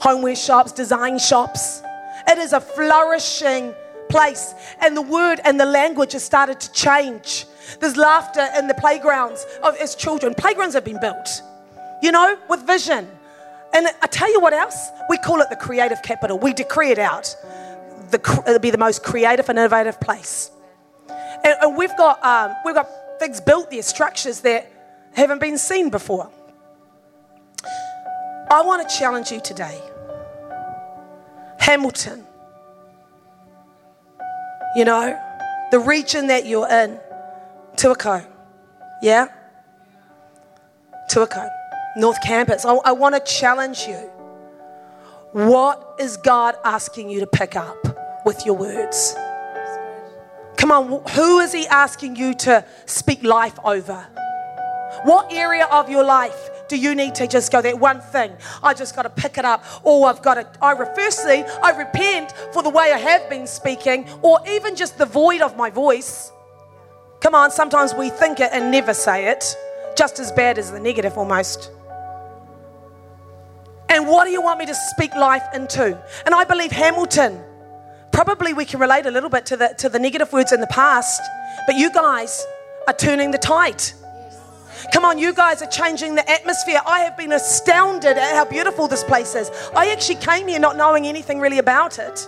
homeware 0.00 0.36
shops, 0.36 0.72
design 0.72 1.18
shops. 1.18 1.82
It 2.28 2.36
is 2.36 2.52
a 2.52 2.60
flourishing 2.60 3.74
place, 4.10 4.52
and 4.82 4.94
the 4.94 5.02
word 5.02 5.40
and 5.44 5.58
the 5.58 5.64
language 5.64 6.12
has 6.12 6.22
started 6.22 6.60
to 6.60 6.72
change. 6.72 7.46
There's 7.80 7.96
laughter 7.96 8.46
in 8.58 8.66
the 8.68 8.74
playgrounds 8.74 9.46
of 9.62 9.74
as 9.76 9.94
children. 9.94 10.34
Playgrounds 10.34 10.74
have 10.74 10.84
been 10.84 11.00
built, 11.00 11.42
you 12.02 12.12
know, 12.12 12.36
with 12.50 12.66
vision. 12.66 13.08
And 13.74 13.86
I 14.02 14.06
tell 14.06 14.30
you 14.30 14.40
what 14.40 14.52
else? 14.52 14.90
We 15.08 15.18
call 15.18 15.40
it 15.40 15.48
the 15.50 15.56
creative 15.56 16.02
capital. 16.02 16.38
We 16.38 16.52
decree 16.52 16.90
it 16.90 16.98
out. 16.98 17.34
The, 18.10 18.42
it'll 18.46 18.58
be 18.58 18.70
the 18.70 18.78
most 18.78 19.02
creative 19.02 19.48
and 19.48 19.58
innovative 19.58 20.00
place. 20.00 20.50
And, 21.08 21.56
and 21.60 21.76
we've 21.76 21.96
got 21.96 22.22
um, 22.24 22.54
we've 22.64 22.74
got 22.74 22.88
things 23.18 23.40
built 23.40 23.70
there, 23.70 23.82
structures 23.82 24.40
that 24.40 24.70
haven't 25.14 25.40
been 25.40 25.58
seen 25.58 25.90
before. 25.90 26.30
I 28.50 28.62
want 28.62 28.86
to 28.88 28.98
challenge 28.98 29.30
you 29.30 29.40
today. 29.40 29.80
Hamilton, 31.58 32.26
you 34.76 34.84
know, 34.84 35.18
the 35.70 35.78
region 35.78 36.26
that 36.26 36.44
you're 36.44 36.68
in, 36.68 36.98
Tuakau, 37.76 38.26
yeah? 39.00 39.28
Tuakau, 41.10 41.48
North 41.96 42.22
Campus. 42.22 42.64
I, 42.64 42.74
I 42.74 42.92
want 42.92 43.14
to 43.14 43.20
challenge 43.20 43.86
you. 43.86 43.96
What 45.32 45.96
is 45.98 46.16
God 46.18 46.56
asking 46.64 47.10
you 47.10 47.20
to 47.20 47.26
pick 47.26 47.56
up 47.56 48.24
with 48.24 48.44
your 48.44 48.56
words? 48.56 49.14
Come 50.56 50.70
on, 50.70 51.02
who 51.10 51.40
is 51.40 51.52
He 51.52 51.66
asking 51.66 52.16
you 52.16 52.34
to 52.34 52.64
speak 52.86 53.22
life 53.22 53.58
over? 53.64 54.06
What 55.04 55.32
area 55.32 55.64
of 55.66 55.88
your 55.88 56.04
life 56.04 56.50
do 56.68 56.76
you 56.76 56.94
need 56.94 57.14
to 57.16 57.26
just 57.26 57.50
go 57.50 57.62
that 57.62 57.78
one 57.78 58.00
thing? 58.00 58.32
I 58.62 58.74
just 58.74 58.94
got 58.94 59.02
to 59.02 59.10
pick 59.10 59.38
it 59.38 59.44
up, 59.44 59.64
or 59.82 60.06
I've 60.08 60.22
got 60.22 60.34
to. 60.34 60.46
I 60.62 60.74
firstly, 60.94 61.44
I 61.62 61.70
repent 61.70 62.32
for 62.52 62.62
the 62.62 62.70
way 62.70 62.92
I 62.92 62.98
have 62.98 63.28
been 63.28 63.46
speaking, 63.46 64.08
or 64.20 64.38
even 64.48 64.76
just 64.76 64.98
the 64.98 65.06
void 65.06 65.40
of 65.40 65.56
my 65.56 65.70
voice. 65.70 66.30
Come 67.20 67.34
on, 67.34 67.50
sometimes 67.50 67.94
we 67.94 68.10
think 68.10 68.38
it 68.40 68.50
and 68.52 68.70
never 68.70 68.92
say 68.92 69.28
it, 69.28 69.56
just 69.96 70.18
as 70.18 70.30
bad 70.30 70.58
as 70.58 70.70
the 70.70 70.80
negative 70.80 71.16
almost. 71.16 71.70
And 73.92 74.08
what 74.08 74.24
do 74.24 74.30
you 74.30 74.40
want 74.40 74.58
me 74.58 74.64
to 74.64 74.74
speak 74.74 75.14
life 75.14 75.44
into? 75.52 75.98
And 76.24 76.34
I 76.34 76.44
believe 76.44 76.72
Hamilton. 76.72 77.38
Probably 78.10 78.54
we 78.54 78.64
can 78.64 78.80
relate 78.80 79.04
a 79.04 79.10
little 79.10 79.28
bit 79.28 79.44
to 79.46 79.56
the 79.56 79.74
to 79.78 79.90
the 79.90 79.98
negative 79.98 80.32
words 80.32 80.50
in 80.50 80.62
the 80.62 80.66
past, 80.68 81.20
but 81.66 81.76
you 81.76 81.92
guys 81.92 82.46
are 82.88 82.94
turning 82.94 83.32
the 83.32 83.38
tide. 83.38 83.82
Come 84.94 85.04
on, 85.04 85.18
you 85.18 85.34
guys 85.34 85.60
are 85.60 85.70
changing 85.70 86.14
the 86.14 86.28
atmosphere. 86.28 86.80
I 86.86 87.00
have 87.00 87.18
been 87.18 87.32
astounded 87.32 88.16
at 88.16 88.34
how 88.34 88.46
beautiful 88.46 88.88
this 88.88 89.04
place 89.04 89.34
is. 89.34 89.50
I 89.76 89.92
actually 89.92 90.16
came 90.16 90.48
here 90.48 90.58
not 90.58 90.76
knowing 90.76 91.06
anything 91.06 91.38
really 91.38 91.58
about 91.58 91.98
it. 91.98 92.26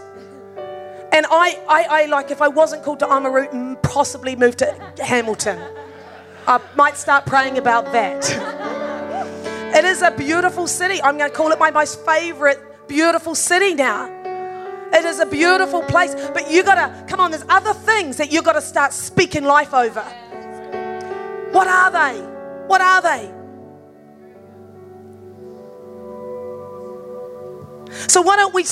And 1.12 1.26
I, 1.30 1.58
I, 1.68 1.86
I 2.02 2.06
like, 2.06 2.30
if 2.30 2.42
I 2.42 2.48
wasn't 2.48 2.82
called 2.82 3.00
to 3.00 3.06
Oamaru, 3.06 3.50
mm, 3.50 3.82
possibly 3.82 4.36
move 4.36 4.56
to 4.58 4.66
Hamilton. 5.02 5.58
I 6.46 6.60
might 6.76 6.96
start 6.96 7.24
praying 7.26 7.58
about 7.58 7.90
that. 7.92 8.90
It 9.74 9.84
is 9.84 10.02
a 10.02 10.10
beautiful 10.12 10.66
city. 10.68 11.02
I'm 11.02 11.18
going 11.18 11.30
to 11.30 11.36
call 11.36 11.50
it 11.50 11.58
my 11.58 11.70
most 11.70 12.04
favorite 12.06 12.86
beautiful 12.86 13.34
city 13.34 13.74
now. 13.74 14.08
It 14.92 15.04
is 15.04 15.18
a 15.18 15.26
beautiful 15.26 15.82
place, 15.82 16.14
but 16.14 16.48
you 16.50 16.62
got 16.62 16.76
to 16.76 17.06
come 17.08 17.18
on. 17.18 17.32
There's 17.32 17.44
other 17.48 17.74
things 17.74 18.16
that 18.18 18.30
you 18.30 18.42
got 18.42 18.52
to 18.52 18.60
start 18.60 18.92
speaking 18.92 19.42
life 19.42 19.74
over. 19.74 20.02
What 21.50 21.66
are 21.66 21.90
they? 21.90 22.20
What 22.68 22.80
are 22.80 23.02
they? 23.02 23.32
So 28.08 28.22
why 28.22 28.36
don't 28.36 28.54
we 28.54 28.64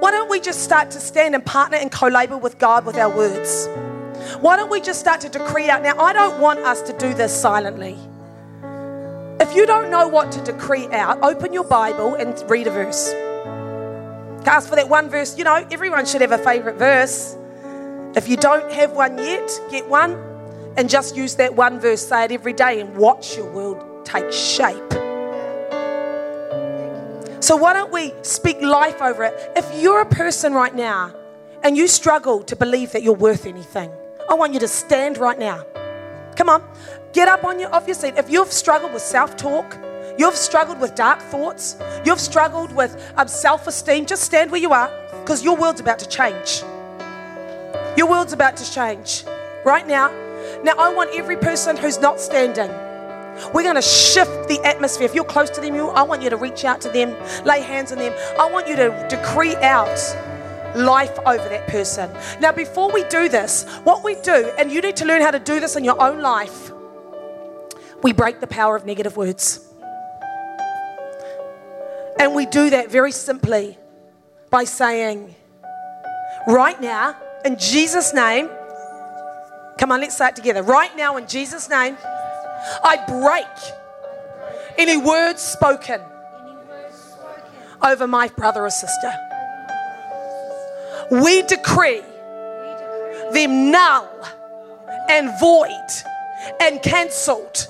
why 0.00 0.10
don't 0.10 0.30
we 0.30 0.40
just 0.40 0.62
start 0.62 0.90
to 0.92 1.00
stand 1.00 1.34
and 1.34 1.44
partner 1.44 1.78
and 1.78 1.90
co-labor 1.90 2.36
with 2.36 2.58
God 2.58 2.84
with 2.84 2.96
our 2.96 3.14
words? 3.14 3.66
Why 4.40 4.56
don't 4.56 4.70
we 4.70 4.80
just 4.80 5.00
start 5.00 5.22
to 5.22 5.28
decree 5.30 5.70
out? 5.70 5.82
Now 5.82 5.98
I 5.98 6.12
don't 6.12 6.38
want 6.40 6.60
us 6.60 6.82
to 6.82 6.92
do 6.98 7.14
this 7.14 7.38
silently. 7.38 7.98
If 9.40 9.56
you 9.56 9.64
don't 9.64 9.90
know 9.90 10.06
what 10.06 10.30
to 10.32 10.42
decree 10.42 10.86
out, 10.88 11.22
open 11.22 11.54
your 11.54 11.64
Bible 11.64 12.14
and 12.14 12.38
read 12.50 12.66
a 12.66 12.70
verse. 12.70 13.08
Ask 14.46 14.68
for 14.68 14.76
that 14.76 14.90
one 14.90 15.08
verse. 15.08 15.38
You 15.38 15.44
know, 15.44 15.66
everyone 15.70 16.04
should 16.04 16.20
have 16.20 16.32
a 16.32 16.38
favorite 16.38 16.76
verse. 16.76 17.38
If 18.14 18.28
you 18.28 18.36
don't 18.36 18.70
have 18.70 18.92
one 18.92 19.16
yet, 19.16 19.50
get 19.70 19.88
one 19.88 20.12
and 20.76 20.90
just 20.90 21.16
use 21.16 21.36
that 21.36 21.56
one 21.56 21.80
verse. 21.80 22.06
Say 22.06 22.24
it 22.24 22.32
every 22.32 22.52
day 22.52 22.80
and 22.80 22.94
watch 22.98 23.34
your 23.38 23.50
world 23.50 24.04
take 24.04 24.30
shape. 24.30 24.92
So, 27.42 27.56
why 27.56 27.72
don't 27.72 27.90
we 27.90 28.12
speak 28.20 28.60
life 28.60 29.00
over 29.00 29.24
it? 29.24 29.52
If 29.56 29.82
you're 29.82 30.02
a 30.02 30.06
person 30.06 30.52
right 30.52 30.74
now 30.74 31.14
and 31.62 31.78
you 31.78 31.88
struggle 31.88 32.42
to 32.42 32.56
believe 32.56 32.92
that 32.92 33.02
you're 33.02 33.14
worth 33.14 33.46
anything, 33.46 33.90
I 34.28 34.34
want 34.34 34.52
you 34.52 34.60
to 34.60 34.68
stand 34.68 35.16
right 35.16 35.38
now. 35.38 35.64
Come 36.36 36.50
on, 36.50 36.62
get 37.12 37.28
up 37.28 37.44
on 37.44 37.58
your, 37.58 37.74
off 37.74 37.86
your 37.86 37.94
seat. 37.94 38.14
If 38.16 38.30
you've 38.30 38.52
struggled 38.52 38.92
with 38.92 39.02
self 39.02 39.36
talk, 39.36 39.76
you've 40.18 40.36
struggled 40.36 40.80
with 40.80 40.94
dark 40.94 41.20
thoughts, 41.20 41.76
you've 42.04 42.20
struggled 42.20 42.72
with 42.72 43.12
um, 43.16 43.28
self 43.28 43.66
esteem, 43.66 44.06
just 44.06 44.22
stand 44.22 44.50
where 44.50 44.60
you 44.60 44.72
are 44.72 44.90
because 45.22 45.44
your 45.44 45.56
world's 45.56 45.80
about 45.80 45.98
to 46.00 46.08
change. 46.08 46.62
Your 47.96 48.08
world's 48.08 48.32
about 48.32 48.56
to 48.56 48.72
change 48.72 49.24
right 49.64 49.86
now. 49.86 50.08
Now, 50.62 50.74
I 50.78 50.92
want 50.92 51.10
every 51.14 51.36
person 51.36 51.76
who's 51.76 51.98
not 51.98 52.20
standing. 52.20 52.70
We're 53.52 53.62
going 53.62 53.76
to 53.76 53.82
shift 53.82 54.48
the 54.48 54.60
atmosphere. 54.64 55.06
If 55.06 55.14
you're 55.14 55.24
close 55.24 55.50
to 55.50 55.60
them, 55.60 55.74
you, 55.74 55.88
I 55.88 56.02
want 56.02 56.22
you 56.22 56.30
to 56.30 56.36
reach 56.36 56.64
out 56.64 56.80
to 56.82 56.88
them, 56.88 57.16
lay 57.44 57.60
hands 57.62 57.92
on 57.92 57.98
them. 57.98 58.12
I 58.38 58.50
want 58.50 58.68
you 58.68 58.76
to 58.76 59.06
decree 59.08 59.56
out 59.56 59.88
life 60.74 61.18
over 61.20 61.48
that 61.48 61.66
person. 61.68 62.10
Now, 62.40 62.52
before 62.52 62.92
we 62.92 63.04
do 63.04 63.28
this, 63.28 63.64
what 63.84 64.04
we 64.04 64.14
do, 64.16 64.52
and 64.58 64.70
you 64.70 64.80
need 64.80 64.96
to 64.96 65.04
learn 65.04 65.22
how 65.22 65.30
to 65.30 65.38
do 65.38 65.60
this 65.60 65.76
in 65.76 65.84
your 65.84 66.00
own 66.00 66.20
life, 66.20 66.72
we 68.02 68.12
break 68.12 68.40
the 68.40 68.46
power 68.46 68.76
of 68.76 68.84
negative 68.84 69.16
words. 69.16 69.66
And 72.18 72.34
we 72.34 72.46
do 72.46 72.70
that 72.70 72.90
very 72.90 73.12
simply 73.12 73.78
by 74.50 74.64
saying, 74.64 75.34
right 76.46 76.80
now, 76.80 77.16
in 77.44 77.58
Jesus' 77.58 78.12
name, 78.12 78.48
come 79.78 79.92
on, 79.92 80.00
let's 80.00 80.16
say 80.16 80.28
it 80.28 80.36
together. 80.36 80.62
Right 80.62 80.94
now, 80.96 81.16
in 81.16 81.26
Jesus' 81.26 81.68
name, 81.70 81.96
I 82.84 82.96
break 83.06 83.46
any 84.76 84.96
words 84.96 85.40
spoken 85.40 86.00
over 87.82 88.06
my 88.06 88.28
brother 88.28 88.64
or 88.64 88.70
sister. 88.70 89.12
We 91.10 91.42
decree 91.42 92.02
them 93.32 93.70
null 93.70 94.08
and 95.08 95.30
void 95.40 95.88
and 96.60 96.82
cancelled 96.82 97.66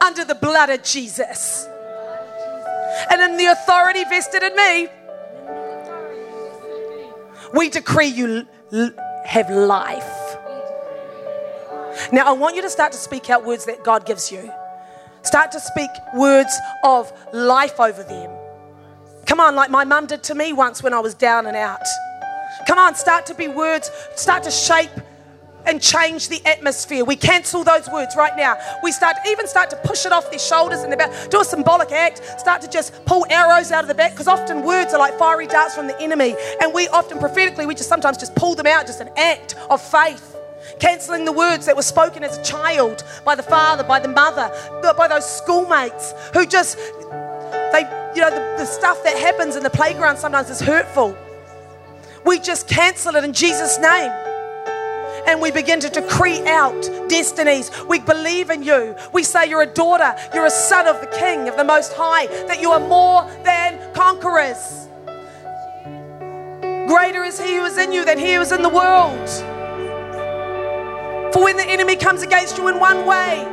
under 0.00 0.24
the 0.24 0.34
blood 0.34 0.70
of 0.70 0.82
Jesus. 0.82 1.66
And 3.10 3.20
in 3.20 3.36
the 3.36 3.46
authority 3.46 4.04
vested 4.04 4.42
in 4.42 4.56
me, 4.56 4.88
we 7.54 7.70
decree 7.70 8.06
you 8.06 8.46
l- 8.72 8.92
have 9.24 9.50
life. 9.50 10.36
Now, 12.12 12.26
I 12.26 12.32
want 12.32 12.56
you 12.56 12.62
to 12.62 12.70
start 12.70 12.92
to 12.92 12.98
speak 12.98 13.30
out 13.30 13.44
words 13.44 13.66
that 13.66 13.84
God 13.84 14.06
gives 14.06 14.30
you. 14.32 14.50
Start 15.22 15.52
to 15.52 15.60
speak 15.60 15.90
words 16.14 16.56
of 16.84 17.12
life 17.32 17.78
over 17.78 18.02
them. 18.02 18.30
Come 19.26 19.38
on, 19.40 19.54
like 19.54 19.70
my 19.70 19.84
mum 19.84 20.06
did 20.06 20.22
to 20.24 20.34
me 20.34 20.52
once 20.52 20.82
when 20.82 20.94
I 20.94 21.00
was 21.00 21.14
down 21.14 21.46
and 21.46 21.56
out. 21.56 21.82
Come 22.66 22.78
on, 22.78 22.94
start 22.94 23.26
to 23.26 23.34
be 23.34 23.48
words, 23.48 23.90
start 24.16 24.42
to 24.44 24.50
shape 24.50 24.90
and 25.66 25.80
change 25.80 26.28
the 26.28 26.44
atmosphere. 26.46 27.04
We 27.04 27.16
cancel 27.16 27.64
those 27.64 27.88
words 27.88 28.14
right 28.16 28.36
now. 28.36 28.56
We 28.82 28.92
start 28.92 29.16
even 29.26 29.46
start 29.46 29.70
to 29.70 29.76
push 29.76 30.06
it 30.06 30.12
off 30.12 30.30
their 30.30 30.38
shoulders 30.38 30.80
and 30.80 30.96
back. 30.96 31.30
Do 31.30 31.40
a 31.40 31.44
symbolic 31.44 31.92
act. 31.92 32.22
Start 32.38 32.62
to 32.62 32.68
just 32.68 33.04
pull 33.04 33.26
arrows 33.30 33.70
out 33.70 33.84
of 33.84 33.88
the 33.88 33.94
back 33.94 34.12
because 34.12 34.28
often 34.28 34.62
words 34.62 34.92
are 34.94 34.98
like 34.98 35.18
fiery 35.18 35.46
darts 35.46 35.74
from 35.74 35.86
the 35.86 36.00
enemy, 36.00 36.34
and 36.60 36.72
we 36.72 36.88
often 36.88 37.18
prophetically 37.18 37.66
we 37.66 37.74
just 37.74 37.88
sometimes 37.88 38.18
just 38.18 38.34
pull 38.34 38.54
them 38.54 38.66
out, 38.66 38.86
just 38.86 39.00
an 39.00 39.10
act 39.16 39.54
of 39.70 39.80
faith. 39.80 40.36
Canceling 40.78 41.24
the 41.24 41.32
words 41.32 41.66
that 41.66 41.74
were 41.74 41.82
spoken 41.82 42.22
as 42.22 42.36
a 42.36 42.42
child 42.42 43.02
by 43.24 43.34
the 43.34 43.42
father, 43.42 43.82
by 43.82 43.98
the 43.98 44.08
mother, 44.08 44.50
by 44.96 45.08
those 45.08 45.24
schoolmates 45.24 46.12
who 46.34 46.46
just 46.46 46.76
they 47.72 47.86
you 48.14 48.20
know 48.20 48.30
the, 48.30 48.56
the 48.58 48.66
stuff 48.66 49.02
that 49.04 49.16
happens 49.16 49.56
in 49.56 49.62
the 49.62 49.70
playground 49.70 50.18
sometimes 50.18 50.50
is 50.50 50.60
hurtful. 50.60 51.16
We 52.26 52.38
just 52.38 52.68
cancel 52.68 53.16
it 53.16 53.24
in 53.24 53.32
Jesus' 53.32 53.78
name 53.78 54.12
and 55.26 55.40
we 55.40 55.50
begin 55.50 55.80
to 55.80 55.88
decree 55.88 56.40
out 56.46 56.82
destinies. 57.08 57.70
We 57.88 58.00
believe 58.00 58.50
in 58.50 58.62
you. 58.62 58.96
We 59.12 59.22
say 59.22 59.48
you're 59.48 59.62
a 59.62 59.66
daughter, 59.66 60.14
you're 60.34 60.46
a 60.46 60.50
son 60.50 60.86
of 60.86 61.00
the 61.00 61.06
King, 61.06 61.48
of 61.48 61.56
the 61.56 61.64
Most 61.64 61.92
High, 61.94 62.26
that 62.46 62.60
you 62.60 62.70
are 62.70 62.80
more 62.80 63.28
than 63.44 63.78
conquerors. 63.92 64.88
Greater 66.88 67.24
is 67.24 67.40
he 67.40 67.56
who 67.56 67.64
is 67.64 67.78
in 67.78 67.92
you 67.92 68.04
than 68.04 68.18
he 68.18 68.34
who 68.34 68.40
is 68.40 68.52
in 68.52 68.62
the 68.62 68.68
world. 68.68 69.28
For 71.32 71.44
when 71.44 71.56
the 71.56 71.64
enemy 71.64 71.94
comes 71.94 72.22
against 72.22 72.58
you 72.58 72.68
in 72.68 72.80
one 72.80 73.06
way, 73.06 73.46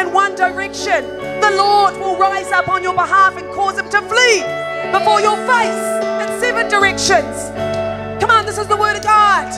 in 0.00 0.12
one 0.12 0.34
direction, 0.34 1.04
the 1.40 1.52
Lord 1.56 1.94
will 1.96 2.16
rise 2.16 2.50
up 2.52 2.68
on 2.68 2.82
your 2.82 2.94
behalf 2.94 3.36
and 3.36 3.46
cause 3.52 3.78
him 3.78 3.88
to 3.90 4.00
flee 4.02 4.42
before 4.92 5.20
your 5.20 5.36
face 5.46 5.84
in 6.22 6.40
seven 6.40 6.68
directions. 6.68 7.50
Come 8.20 8.30
on, 8.30 8.46
this 8.46 8.56
is 8.58 8.66
the 8.66 8.76
word 8.76 8.96
of 8.96 9.02
God. 9.02 9.48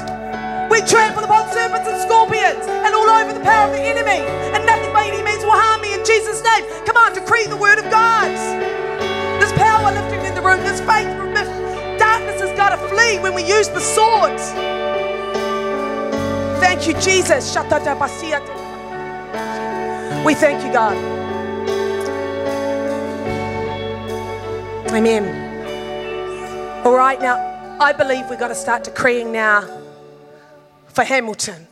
We 0.71 0.81
trample 0.87 1.25
upon 1.25 1.51
serpents 1.53 1.89
and 1.89 2.01
scorpions 2.01 2.64
and 2.64 2.95
all 2.95 3.11
over 3.11 3.33
the 3.35 3.41
power 3.41 3.66
of 3.66 3.75
the 3.75 3.83
enemy, 3.83 4.23
and 4.55 4.64
nothing 4.64 4.93
by 4.93 5.05
any 5.05 5.21
means 5.23 5.43
will 5.43 5.51
harm 5.51 5.81
me 5.83 5.95
in 5.95 6.05
Jesus' 6.05 6.43
name. 6.45 6.64
Come 6.87 6.97
on, 6.97 7.12
decree 7.12 7.47
the 7.47 7.57
word 7.57 7.79
of 7.79 7.91
God. 7.91 8.31
There's 9.41 9.53
power 9.55 9.91
lifting 9.91 10.25
in 10.25 10.35
the 10.35 10.41
room, 10.41 10.61
there's 10.61 10.81
faith. 10.81 11.09
Darkness 11.99 12.41
has 12.41 12.57
got 12.57 12.71
to 12.71 12.79
flee 12.89 13.18
when 13.18 13.35
we 13.35 13.43
use 13.43 13.68
the 13.68 13.81
sword. 13.81 14.39
Thank 16.61 16.87
you, 16.87 16.95
Jesus. 17.01 17.55
We 20.25 20.35
thank 20.35 20.64
you, 20.64 20.73
God. 20.73 20.97
Amen. 24.93 26.87
All 26.87 26.95
right, 26.95 27.21
now, 27.21 27.77
I 27.81 27.93
believe 27.93 28.31
we've 28.31 28.39
got 28.39 28.49
to 28.49 28.55
start 28.55 28.85
decreeing 28.85 29.33
now 29.33 29.80
for 30.93 31.05
Hamilton, 31.05 31.66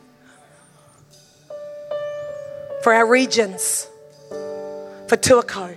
for 2.83 2.93
our 2.93 3.05
regions, 3.05 3.87
for 4.29 5.17
Tuakau. 5.17 5.75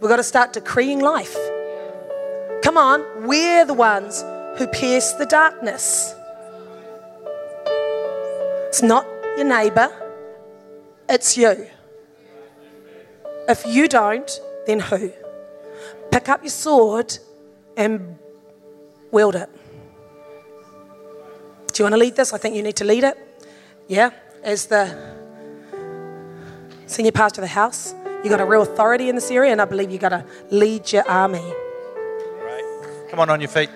We've 0.00 0.08
got 0.08 0.16
to 0.16 0.22
start 0.22 0.52
decreeing 0.52 1.00
life. 1.00 1.36
Come 2.62 2.76
on, 2.76 3.26
we're 3.26 3.64
the 3.64 3.74
ones 3.74 4.22
who 4.58 4.66
pierce 4.66 5.12
the 5.12 5.26
darkness. 5.26 6.14
It's 8.68 8.82
not 8.82 9.06
your 9.36 9.46
neighbor, 9.46 9.90
it's 11.08 11.36
you. 11.36 11.68
If 13.48 13.64
you 13.66 13.88
don't, 13.88 14.30
then 14.66 14.80
who? 14.80 15.12
Pick 16.10 16.28
up 16.28 16.42
your 16.42 16.50
sword 16.50 17.18
and 17.76 18.18
wield 19.10 19.36
it. 19.36 19.48
Do 21.78 21.82
you 21.82 21.84
want 21.84 21.94
to 21.94 21.98
lead 21.98 22.16
this? 22.16 22.32
I 22.32 22.38
think 22.38 22.56
you 22.56 22.62
need 22.64 22.74
to 22.74 22.84
lead 22.84 23.04
it. 23.04 23.16
Yeah, 23.86 24.10
as 24.42 24.66
the 24.66 25.14
senior 26.86 27.12
pastor 27.12 27.40
of 27.40 27.44
the 27.44 27.54
house, 27.54 27.94
you 28.24 28.30
got 28.30 28.40
a 28.40 28.44
real 28.44 28.62
authority 28.62 29.08
in 29.08 29.14
this 29.14 29.30
area, 29.30 29.52
and 29.52 29.62
I 29.62 29.64
believe 29.64 29.92
you 29.92 29.98
got 29.98 30.08
to 30.08 30.24
lead 30.50 30.90
your 30.90 31.08
army. 31.08 31.38
Right. 31.38 33.06
Come 33.10 33.20
on, 33.20 33.30
on 33.30 33.40
your 33.40 33.48
feet. 33.48 33.70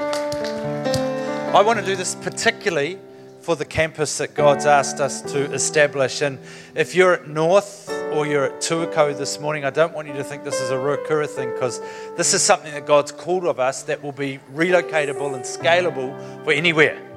I 0.00 1.62
want 1.64 1.78
to 1.78 1.86
do 1.86 1.94
this 1.94 2.16
particularly 2.16 2.98
for 3.40 3.54
the 3.54 3.66
campus 3.66 4.18
that 4.18 4.34
God's 4.34 4.66
asked 4.66 4.98
us 4.98 5.22
to 5.30 5.44
establish. 5.52 6.22
And 6.22 6.40
if 6.74 6.92
you're 6.92 7.12
at 7.12 7.28
North 7.28 7.88
or 8.12 8.26
you're 8.26 8.46
at 8.46 8.60
Tuakau 8.60 9.16
this 9.16 9.38
morning, 9.38 9.64
I 9.64 9.70
don't 9.70 9.94
want 9.94 10.08
you 10.08 10.14
to 10.14 10.24
think 10.24 10.42
this 10.42 10.60
is 10.60 10.70
a 10.70 10.76
Ruakura 10.76 11.28
thing 11.28 11.52
because 11.52 11.80
this 12.16 12.34
is 12.34 12.42
something 12.42 12.72
that 12.72 12.84
God's 12.84 13.12
called 13.12 13.44
of 13.44 13.60
us 13.60 13.84
that 13.84 14.02
will 14.02 14.10
be 14.10 14.40
relocatable 14.52 15.36
and 15.36 15.44
scalable 15.44 16.44
for 16.44 16.50
anywhere. 16.50 17.10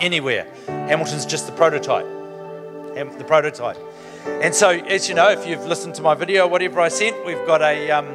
Anywhere. 0.00 0.46
Hamilton's 0.66 1.26
just 1.26 1.46
the 1.46 1.52
prototype. 1.52 2.06
The 2.94 3.24
prototype. 3.26 3.76
And 4.26 4.54
so, 4.54 4.70
as 4.70 5.08
you 5.08 5.14
know, 5.14 5.30
if 5.30 5.46
you've 5.46 5.64
listened 5.66 5.94
to 5.96 6.02
my 6.02 6.14
video, 6.14 6.46
whatever 6.46 6.80
I 6.80 6.88
sent, 6.88 7.24
we've 7.24 7.46
got 7.46 7.62
a 7.62 7.90
um, 7.90 8.06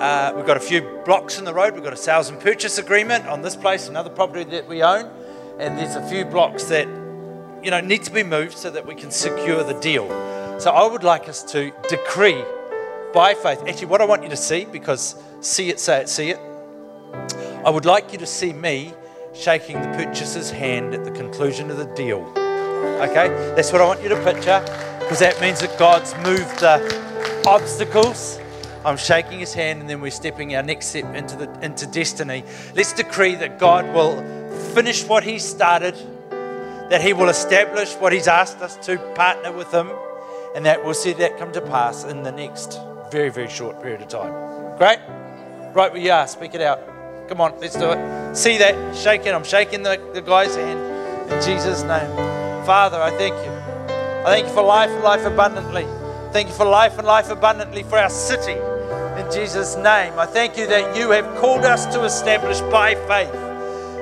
uh, 0.00 0.32
we've 0.34 0.46
got 0.46 0.56
a 0.56 0.60
few 0.60 0.82
blocks 1.04 1.38
in 1.38 1.44
the 1.44 1.52
road. 1.52 1.74
We've 1.74 1.84
got 1.84 1.92
a 1.92 1.96
sales 1.96 2.28
and 2.28 2.40
purchase 2.40 2.78
agreement 2.78 3.26
on 3.26 3.42
this 3.42 3.54
place, 3.54 3.88
another 3.88 4.10
property 4.10 4.44
that 4.50 4.68
we 4.68 4.82
own, 4.82 5.10
and 5.58 5.78
there's 5.78 5.96
a 5.96 6.08
few 6.08 6.24
blocks 6.24 6.64
that 6.64 6.86
you 7.62 7.70
know 7.70 7.80
need 7.80 8.04
to 8.04 8.12
be 8.12 8.22
moved 8.22 8.56
so 8.56 8.70
that 8.70 8.86
we 8.86 8.94
can 8.94 9.10
secure 9.10 9.62
the 9.62 9.78
deal. 9.80 10.08
So 10.58 10.70
I 10.70 10.86
would 10.86 11.04
like 11.04 11.28
us 11.28 11.42
to 11.52 11.72
decree 11.88 12.42
by 13.12 13.34
faith. 13.34 13.62
Actually, 13.66 13.86
what 13.86 14.00
I 14.00 14.04
want 14.04 14.22
you 14.22 14.28
to 14.28 14.36
see, 14.36 14.64
because 14.64 15.16
see 15.40 15.70
it, 15.70 15.80
say 15.80 16.00
it, 16.00 16.08
see 16.08 16.30
it. 16.30 16.40
I 17.64 17.70
would 17.70 17.84
like 17.84 18.12
you 18.12 18.18
to 18.18 18.26
see 18.26 18.52
me 18.52 18.94
shaking 19.34 19.80
the 19.80 19.88
purchaser's 19.88 20.50
hand 20.50 20.94
at 20.94 21.04
the 21.04 21.10
conclusion 21.10 21.70
of 21.70 21.76
the 21.76 21.86
deal. 21.94 22.20
Okay, 23.00 23.28
that's 23.56 23.72
what 23.72 23.80
I 23.80 23.86
want 23.86 24.02
you 24.02 24.08
to 24.08 24.24
picture 24.24 24.60
because 25.00 25.18
that 25.18 25.40
means 25.40 25.60
that 25.60 25.76
God's 25.78 26.14
moved 26.16 26.60
the 26.60 27.42
obstacles. 27.46 28.38
I'm 28.84 28.96
shaking 28.96 29.40
his 29.40 29.52
hand, 29.52 29.80
and 29.80 29.90
then 29.90 30.00
we're 30.00 30.10
stepping 30.10 30.54
our 30.54 30.62
next 30.62 30.86
step 30.86 31.14
into 31.14 31.36
the 31.36 31.50
into 31.64 31.86
destiny. 31.86 32.44
Let's 32.74 32.92
decree 32.92 33.34
that 33.36 33.58
God 33.58 33.92
will 33.94 34.22
finish 34.74 35.04
what 35.04 35.24
He 35.24 35.38
started, 35.38 35.94
that 36.30 37.00
He 37.02 37.12
will 37.12 37.28
establish 37.28 37.94
what 37.94 38.12
He's 38.12 38.28
asked 38.28 38.60
us 38.60 38.76
to 38.86 38.98
partner 39.14 39.52
with 39.52 39.72
Him, 39.72 39.90
and 40.54 40.64
that 40.64 40.84
we'll 40.84 40.94
see 40.94 41.12
that 41.14 41.38
come 41.38 41.52
to 41.52 41.60
pass 41.60 42.04
in 42.04 42.22
the 42.22 42.32
next 42.32 42.78
very 43.10 43.30
very 43.30 43.48
short 43.48 43.82
period 43.82 44.00
of 44.00 44.08
time. 44.08 44.32
Great, 44.78 45.00
right 45.74 45.92
where 45.92 45.96
you 46.00 46.10
are, 46.10 46.26
speak 46.26 46.54
it 46.54 46.60
out. 46.60 46.89
Come 47.30 47.42
on, 47.42 47.54
let's 47.60 47.76
do 47.76 47.92
it. 47.92 48.34
See 48.34 48.58
that 48.58 48.96
shaking? 48.96 49.32
I'm 49.32 49.44
shaking 49.44 49.84
the, 49.84 50.00
the 50.12 50.20
guy's 50.20 50.56
hand 50.56 51.30
in 51.30 51.40
Jesus' 51.40 51.84
name. 51.84 52.10
Father, 52.66 53.00
I 53.00 53.10
thank 53.10 53.36
you. 53.36 53.52
I 54.26 54.34
thank 54.34 54.48
you 54.48 54.52
for 54.52 54.64
life 54.64 54.90
and 54.90 55.04
life 55.04 55.24
abundantly. 55.24 55.86
Thank 56.32 56.48
you 56.48 56.54
for 56.54 56.64
life 56.64 56.98
and 56.98 57.06
life 57.06 57.30
abundantly 57.30 57.84
for 57.84 57.98
our 57.98 58.10
city. 58.10 58.58
In 59.20 59.30
Jesus' 59.32 59.76
name, 59.76 60.18
I 60.18 60.26
thank 60.26 60.58
you 60.58 60.66
that 60.66 60.96
you 60.96 61.12
have 61.12 61.38
called 61.40 61.64
us 61.64 61.86
to 61.94 62.02
establish 62.02 62.58
by 62.62 62.96
faith 63.06 63.32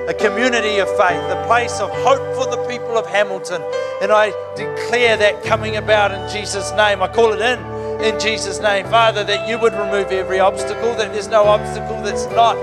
a 0.09 0.13
community 0.15 0.79
of 0.79 0.87
faith, 0.97 1.21
a 1.29 1.43
place 1.45 1.79
of 1.79 1.91
hope 2.01 2.35
for 2.35 2.49
the 2.49 2.65
people 2.67 2.97
of 2.97 3.05
Hamilton. 3.05 3.61
And 4.01 4.11
I 4.11 4.31
declare 4.55 5.17
that 5.17 5.43
coming 5.43 5.75
about 5.75 6.11
in 6.11 6.27
Jesus' 6.35 6.71
name. 6.71 7.03
I 7.03 7.07
call 7.07 7.33
it 7.33 7.41
in 7.41 7.59
in 8.03 8.19
Jesus' 8.19 8.59
name. 8.59 8.87
Father, 8.87 9.23
that 9.23 9.47
you 9.47 9.59
would 9.59 9.73
remove 9.73 10.11
every 10.11 10.39
obstacle, 10.39 10.95
that 10.95 11.13
there's 11.13 11.27
no 11.27 11.43
obstacle 11.43 12.01
that's 12.01 12.25
not 12.31 12.57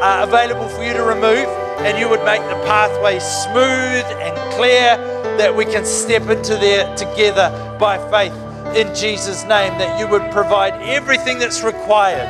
uh, 0.00 0.26
available 0.28 0.68
for 0.68 0.82
you 0.82 0.92
to 0.92 1.02
remove, 1.02 1.48
and 1.80 1.98
you 1.98 2.08
would 2.08 2.24
make 2.24 2.42
the 2.42 2.60
pathway 2.66 3.18
smooth 3.18 4.04
and 4.20 4.36
clear 4.54 4.96
that 5.36 5.54
we 5.54 5.64
can 5.64 5.84
step 5.84 6.22
into 6.28 6.56
there 6.56 6.94
together 6.96 7.76
by 7.78 7.96
faith 8.10 8.32
in 8.76 8.94
Jesus' 8.94 9.42
name, 9.42 9.76
that 9.78 9.98
you 9.98 10.06
would 10.06 10.30
provide 10.30 10.74
everything 10.82 11.38
that's 11.38 11.62
required 11.62 12.28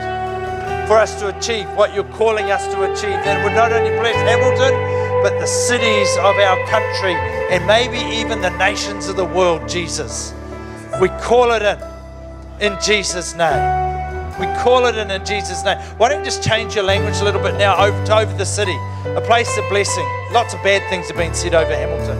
for 0.88 0.96
us 0.96 1.20
to 1.20 1.36
achieve 1.36 1.68
what 1.76 1.94
you're 1.94 2.12
calling 2.14 2.50
us 2.50 2.66
to 2.66 2.82
achieve. 2.90 3.10
and 3.10 3.24
That 3.24 3.44
would 3.44 3.52
not 3.52 3.72
only 3.72 3.90
bless 3.98 4.16
Hamilton, 4.16 4.72
but 5.22 5.38
the 5.38 5.46
cities 5.46 6.10
of 6.18 6.36
our 6.36 6.66
country 6.66 7.14
and 7.50 7.66
maybe 7.66 7.98
even 8.16 8.40
the 8.40 8.56
nations 8.56 9.06
of 9.08 9.16
the 9.16 9.24
world, 9.24 9.68
Jesus. 9.68 10.32
We 11.00 11.08
call 11.20 11.52
it 11.52 11.62
in, 11.62 12.72
in 12.72 12.78
Jesus' 12.80 13.34
name. 13.34 13.89
We 14.40 14.46
call 14.56 14.86
it 14.86 14.96
in 14.96 15.10
in 15.10 15.22
Jesus' 15.26 15.62
name. 15.64 15.76
Why 15.98 16.08
don't 16.08 16.20
you 16.20 16.24
just 16.24 16.42
change 16.42 16.74
your 16.74 16.84
language 16.84 17.16
a 17.20 17.24
little 17.24 17.42
bit 17.42 17.58
now 17.58 17.76
over 17.76 18.06
to 18.06 18.16
over 18.16 18.32
the 18.32 18.46
city, 18.46 18.76
a 19.04 19.20
place 19.20 19.54
of 19.58 19.68
blessing. 19.68 20.08
Lots 20.32 20.54
of 20.54 20.62
bad 20.62 20.80
things 20.88 21.08
have 21.08 21.16
been 21.18 21.34
said 21.34 21.54
over 21.54 21.76
Hamilton. 21.76 22.16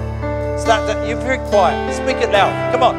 Start 0.61 0.87
that. 0.87 1.09
You're 1.09 1.17
very 1.17 1.39
quiet. 1.49 1.95
Speak 1.95 2.19
it 2.19 2.31
loud. 2.31 2.53
Come 2.73 2.83
on. 2.83 2.95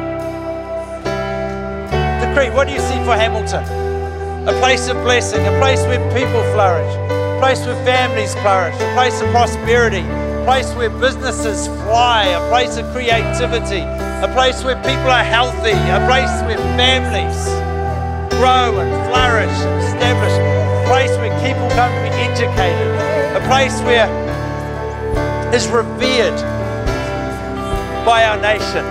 Decree. 2.18 2.50
What 2.50 2.66
do 2.66 2.74
you 2.74 2.80
see 2.80 2.98
for 3.06 3.14
Hamilton? 3.14 3.62
A 4.48 4.58
place 4.58 4.88
of 4.88 4.96
blessing, 5.04 5.46
a 5.46 5.56
place 5.60 5.82
where 5.86 6.02
people 6.10 6.42
flourish, 6.50 6.92
a 7.06 7.38
place 7.38 7.64
where 7.64 7.78
families 7.84 8.34
flourish, 8.42 8.74
a 8.74 8.94
place 8.94 9.20
of 9.22 9.30
prosperity, 9.30 10.02
a 10.02 10.42
place 10.44 10.74
where 10.74 10.90
businesses 10.90 11.68
fly, 11.86 12.26
a 12.26 12.48
place 12.50 12.76
of 12.76 12.84
creativity, 12.90 13.86
a 14.26 14.30
place 14.34 14.64
where 14.64 14.74
people 14.82 15.14
are 15.14 15.22
healthy, 15.22 15.78
a 15.94 16.02
place 16.10 16.34
where 16.42 16.58
families 16.74 17.61
grow 18.38 18.80
and 18.80 18.90
flourish 19.10 19.56
and 19.64 19.76
establish, 19.82 20.32
a 20.32 20.84
place 20.88 21.10
where 21.18 21.32
people 21.44 21.68
come 21.70 21.92
to 21.92 22.02
be 22.02 22.12
educated, 22.16 22.88
a 23.36 23.42
place 23.46 23.80
where 23.82 24.08
is 25.54 25.66
revered 25.68 26.36
by 28.04 28.24
our 28.24 28.40
nation. 28.40 28.84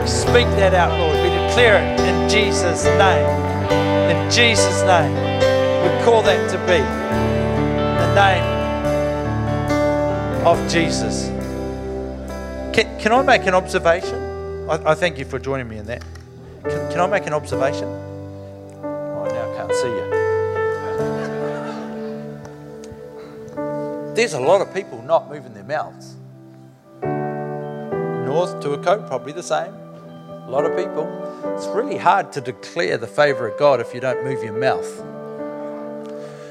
We 0.00 0.06
Speak 0.06 0.46
that 0.60 0.74
out, 0.74 0.92
Lord. 0.98 1.16
We 1.16 1.30
declare 1.46 1.82
it 1.82 2.00
in 2.00 2.28
Jesus' 2.28 2.84
name. 2.84 3.26
In 4.10 4.30
Jesus' 4.30 4.82
name. 4.82 5.12
We 5.82 6.04
call 6.04 6.22
that 6.22 6.50
to 6.50 6.58
be 6.66 6.82
the 7.98 8.14
name 8.14 8.58
of 10.46 10.70
Jesus. 10.70 11.28
Can, 12.74 13.00
can 13.00 13.12
I 13.12 13.22
make 13.22 13.46
an 13.46 13.54
observation? 13.54 14.14
I, 14.68 14.92
I 14.92 14.94
thank 14.94 15.18
you 15.18 15.24
for 15.24 15.38
joining 15.38 15.68
me 15.68 15.78
in 15.78 15.86
that. 15.86 16.04
Can, 16.62 16.90
can 16.90 17.00
I 17.00 17.06
make 17.06 17.26
an 17.26 17.32
observation? 17.32 18.07
See 19.72 19.88
you. 19.88 20.10
There's 24.14 24.32
a 24.32 24.40
lot 24.40 24.60
of 24.60 24.74
people 24.74 25.00
not 25.02 25.28
moving 25.30 25.54
their 25.54 25.64
mouths. 25.64 26.16
North 27.02 28.60
Tuakau, 28.62 29.06
probably 29.06 29.32
the 29.32 29.42
same. 29.42 29.72
A 29.74 30.48
lot 30.50 30.64
of 30.64 30.76
people. 30.76 31.06
It's 31.56 31.66
really 31.66 31.96
hard 31.96 32.32
to 32.32 32.40
declare 32.40 32.98
the 32.98 33.06
favour 33.06 33.46
of 33.46 33.58
God 33.58 33.80
if 33.80 33.94
you 33.94 34.00
don't 34.00 34.24
move 34.24 34.42
your 34.42 34.52
mouth. 34.52 35.04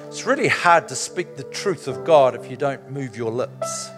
It's 0.07 0.26
really 0.26 0.48
hard 0.48 0.88
to 0.88 0.95
speak 0.95 1.35
the 1.35 1.44
truth 1.44 1.88
of 1.88 2.06
God 2.06 2.35
if 2.35 2.49
you 2.49 2.57
don't 2.57 2.89
move 2.89 3.18
your 3.18 3.31
lips 3.31 3.89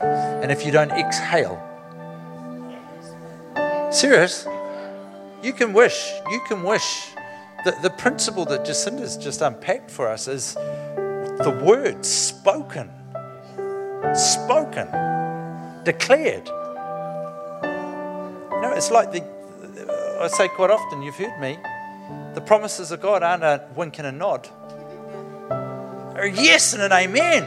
and 0.00 0.50
if 0.50 0.66
you 0.66 0.72
don't 0.72 0.90
exhale. 0.90 1.62
Serious? 3.92 4.46
You 5.42 5.52
can 5.52 5.72
wish, 5.72 6.12
you 6.30 6.40
can 6.48 6.62
wish. 6.62 7.13
The, 7.64 7.74
the 7.80 7.90
principle 7.90 8.44
that 8.46 8.64
Jacinda's 8.66 9.16
just 9.16 9.40
unpacked 9.40 9.90
for 9.90 10.08
us 10.08 10.28
is 10.28 10.54
the 10.54 11.60
word 11.64 12.04
spoken, 12.04 12.90
spoken, 14.14 14.86
declared. 15.82 16.46
You 16.46 16.52
know, 18.60 18.72
it's 18.76 18.90
like 18.90 19.12
the, 19.12 19.22
I 20.20 20.28
say 20.28 20.48
quite 20.48 20.70
often, 20.70 21.00
you've 21.02 21.16
heard 21.16 21.40
me, 21.40 21.58
the 22.34 22.42
promises 22.42 22.92
of 22.92 23.00
God 23.00 23.22
aren't 23.22 23.42
a 23.42 23.66
wink 23.74 23.98
and 23.98 24.06
a 24.06 24.12
nod. 24.12 24.46
They're 26.14 26.26
yes 26.26 26.74
and 26.74 26.82
an 26.82 26.92
amen. 26.92 27.44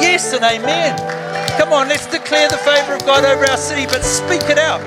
Yes 0.00 0.32
and 0.32 0.44
amen. 0.44 0.96
Come 1.58 1.72
on, 1.72 1.88
let's 1.88 2.06
declare 2.06 2.48
the 2.48 2.58
favor 2.58 2.94
of 2.94 3.04
God 3.04 3.24
over 3.24 3.44
our 3.50 3.56
city, 3.56 3.86
but 3.86 4.02
speak 4.02 4.48
it 4.48 4.58
out. 4.58 4.80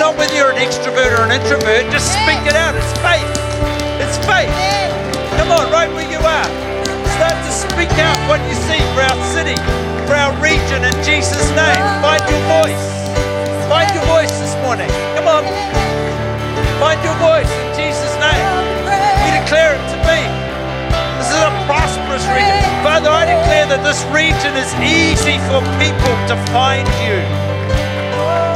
Not 0.00 0.16
whether 0.16 0.34
you're 0.34 0.50
an 0.50 0.56
extrovert 0.56 1.18
or 1.18 1.24
an 1.24 1.30
introvert, 1.30 1.92
just 1.92 2.10
speak 2.12 2.40
it 2.46 2.56
out. 2.56 2.74
It's 2.74 2.92
faith. 3.00 3.45
Faith. 4.26 4.50
Come 5.38 5.54
on, 5.54 5.70
right 5.70 5.86
where 5.86 6.10
you 6.10 6.18
are. 6.18 6.50
Start 7.14 7.38
to 7.46 7.52
speak 7.54 7.94
out 8.02 8.18
what 8.26 8.42
you 8.50 8.58
see 8.66 8.82
for 8.90 9.06
our 9.06 9.20
city, 9.30 9.54
for 10.02 10.18
our 10.18 10.34
region 10.42 10.82
in 10.82 10.96
Jesus' 11.06 11.46
name. 11.54 11.78
Find 12.02 12.26
your 12.26 12.42
voice. 12.58 12.84
Find 13.70 13.86
your 13.94 14.02
voice 14.10 14.34
this 14.42 14.50
morning. 14.66 14.90
Come 15.14 15.30
on. 15.30 15.46
Find 16.82 16.98
your 17.06 17.14
voice 17.22 17.46
in 17.46 17.68
Jesus' 17.78 18.18
name. 18.18 18.42
You 19.30 19.30
declare 19.38 19.78
it 19.78 19.84
to 19.94 19.98
me. 20.10 20.18
This 21.22 21.30
is 21.30 21.42
a 21.46 21.54
prosperous 21.70 22.26
region. 22.26 22.66
Father, 22.82 23.14
I 23.14 23.30
declare 23.30 23.70
that 23.70 23.86
this 23.86 24.02
region 24.10 24.58
is 24.58 24.74
easy 24.82 25.38
for 25.46 25.62
people 25.78 26.14
to 26.30 26.36
find 26.50 26.86
you. 27.06 27.22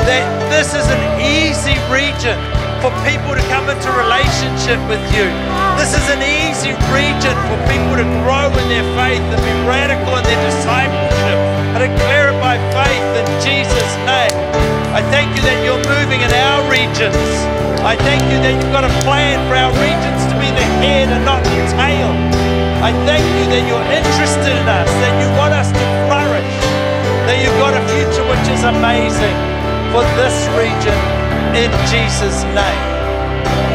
That 0.03 0.27
this 0.51 0.75
is 0.75 0.87
an 0.91 1.03
easy 1.23 1.79
region 1.87 2.35
for 2.81 2.89
people 3.05 3.37
to 3.37 3.45
come 3.53 3.69
into 3.69 3.93
relationship 3.93 4.81
with 4.89 5.01
you. 5.13 5.29
This 5.77 5.93
is 5.93 6.07
an 6.09 6.25
easy 6.25 6.73
region 6.89 7.37
for 7.53 7.57
people 7.69 7.93
to 8.01 8.09
grow 8.25 8.49
in 8.49 8.67
their 8.73 8.89
faith 8.97 9.21
and 9.21 9.41
be 9.45 9.55
radical 9.69 10.17
in 10.17 10.25
their 10.25 10.41
discipleship. 10.49 11.39
I 11.77 11.85
declare 11.85 12.33
it 12.33 12.39
by 12.41 12.57
faith 12.73 13.09
in 13.21 13.29
Jesus' 13.45 13.95
name. 14.09 14.33
I 14.97 15.05
thank 15.13 15.29
you 15.37 15.45
that 15.45 15.61
you're 15.61 15.85
moving 15.93 16.25
in 16.25 16.33
our 16.33 16.65
regions. 16.73 17.21
I 17.85 18.01
thank 18.01 18.25
you 18.33 18.41
that 18.41 18.53
you've 18.57 18.73
got 18.73 18.89
a 18.89 18.93
plan 19.05 19.37
for 19.45 19.61
our 19.61 19.73
regions 19.77 20.21
to 20.33 20.35
be 20.41 20.49
the 20.49 20.67
head 20.81 21.13
and 21.13 21.21
not 21.21 21.45
the 21.45 21.61
tail. 21.77 22.11
I 22.81 22.97
thank 23.05 23.25
you 23.37 23.45
that 23.53 23.63
you're 23.69 23.89
interested 23.93 24.57
in 24.57 24.65
us, 24.65 24.89
that 24.89 25.15
you 25.21 25.29
want 25.37 25.53
us 25.53 25.69
to 25.69 25.85
flourish, 26.09 26.57
that 27.29 27.37
you've 27.45 27.61
got 27.61 27.77
a 27.77 27.83
future 27.93 28.25
which 28.25 28.47
is 28.49 28.65
amazing 28.65 29.37
for 29.93 30.01
this 30.17 30.49
region 30.57 31.20
in 31.55 31.71
Jesus' 31.89 32.45
name. 32.45 33.01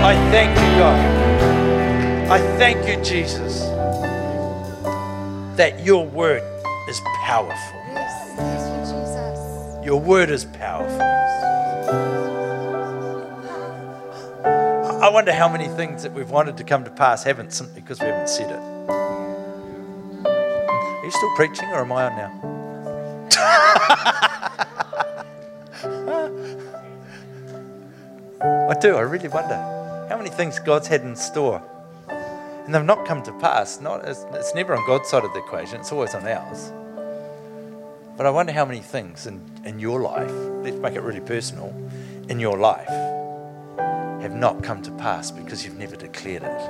I 0.03 0.15
thank 0.31 0.51
you, 0.57 0.77
God. 0.79 2.31
I 2.31 2.39
thank 2.57 2.87
you, 2.87 3.03
Jesus, 3.03 3.61
that 5.57 5.79
your 5.83 6.05
word 6.05 6.43
is 6.87 7.01
powerful. 7.23 7.81
Your 9.83 9.99
word 9.99 10.29
is 10.29 10.45
powerful. 10.45 11.01
I 15.01 15.09
wonder 15.09 15.33
how 15.33 15.47
many 15.47 15.67
things 15.67 16.01
that 16.03 16.13
we've 16.13 16.31
wanted 16.31 16.57
to 16.57 16.63
come 16.63 16.83
to 16.83 16.89
pass 16.89 17.23
haven't 17.23 17.51
simply 17.53 17.81
because 17.81 17.99
we 17.99 18.07
haven't 18.07 18.29
said 18.29 18.51
it. 18.51 18.59
Are 20.27 21.05
you 21.05 21.11
still 21.11 21.35
preaching 21.35 21.69
or 21.69 21.81
am 21.81 21.91
I 21.91 22.05
on 22.05 22.15
now? 22.15 22.31
I 28.41 28.75
do, 28.79 28.95
I 28.95 29.01
really 29.01 29.29
wonder 29.29 29.55
how 30.09 30.17
many 30.17 30.29
things 30.29 30.59
God's 30.59 30.87
had 30.87 31.01
in 31.01 31.15
store 31.15 31.61
and 32.65 32.73
they've 32.73 32.83
not 32.83 33.05
come 33.05 33.21
to 33.23 33.31
pass. 33.33 33.79
Not, 33.79 34.05
it's, 34.05 34.25
it's 34.33 34.55
never 34.55 34.75
on 34.75 34.85
God's 34.87 35.07
side 35.07 35.23
of 35.23 35.31
the 35.33 35.39
equation, 35.39 35.79
it's 35.79 35.91
always 35.91 36.15
on 36.15 36.27
ours. 36.27 36.71
But 38.17 38.25
I 38.25 38.31
wonder 38.31 38.51
how 38.51 38.65
many 38.65 38.79
things 38.79 39.27
in, 39.27 39.41
in 39.65 39.79
your 39.79 40.01
life, 40.01 40.31
let's 40.63 40.77
make 40.77 40.95
it 40.95 41.01
really 41.01 41.19
personal, 41.19 41.73
in 42.27 42.39
your 42.39 42.57
life 42.57 42.87
have 44.21 44.33
not 44.33 44.63
come 44.63 44.81
to 44.81 44.91
pass 44.93 45.29
because 45.29 45.63
you've 45.63 45.77
never 45.77 45.95
declared 45.95 46.41
it. 46.41 46.61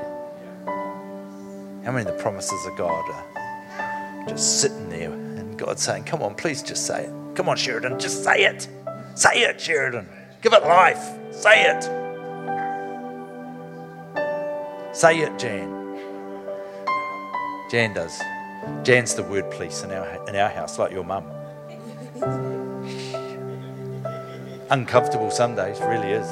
How 1.85 1.91
many 1.91 2.01
of 2.01 2.07
the 2.07 2.21
promises 2.21 2.65
of 2.65 2.75
God 2.75 3.09
are 3.09 4.25
just 4.27 4.59
sitting 4.59 4.89
there 4.89 5.11
and 5.11 5.57
God 5.57 5.79
saying, 5.79 6.03
Come 6.03 6.21
on, 6.21 6.35
please 6.35 6.61
just 6.61 6.85
say 6.85 7.05
it. 7.05 7.35
Come 7.35 7.47
on, 7.47 7.55
Sheridan, 7.55 7.99
just 7.99 8.23
say 8.23 8.43
it. 8.43 8.67
Say 9.13 9.43
it, 9.43 9.61
Sheridan. 9.61 10.09
Give 10.41 10.51
it 10.51 10.63
life. 10.63 11.11
Say 11.36 11.66
it. 11.66 11.84
Say 14.95 15.20
it, 15.20 15.38
Jan. 15.38 15.99
Jan 17.70 17.94
does. 17.94 18.18
Jan's 18.84 19.14
the 19.16 19.24
word 19.24 19.52
police 19.52 19.84
in 19.84 19.91
our, 19.91 20.28
in 20.30 20.36
our 20.38 20.49
house, 20.49 20.80
like 20.80 20.91
your 20.91 21.03
mum. 21.03 21.26
Uncomfortable 24.72 25.30
some 25.30 25.56
days, 25.56 25.80
really 25.82 26.12
is. 26.14 26.28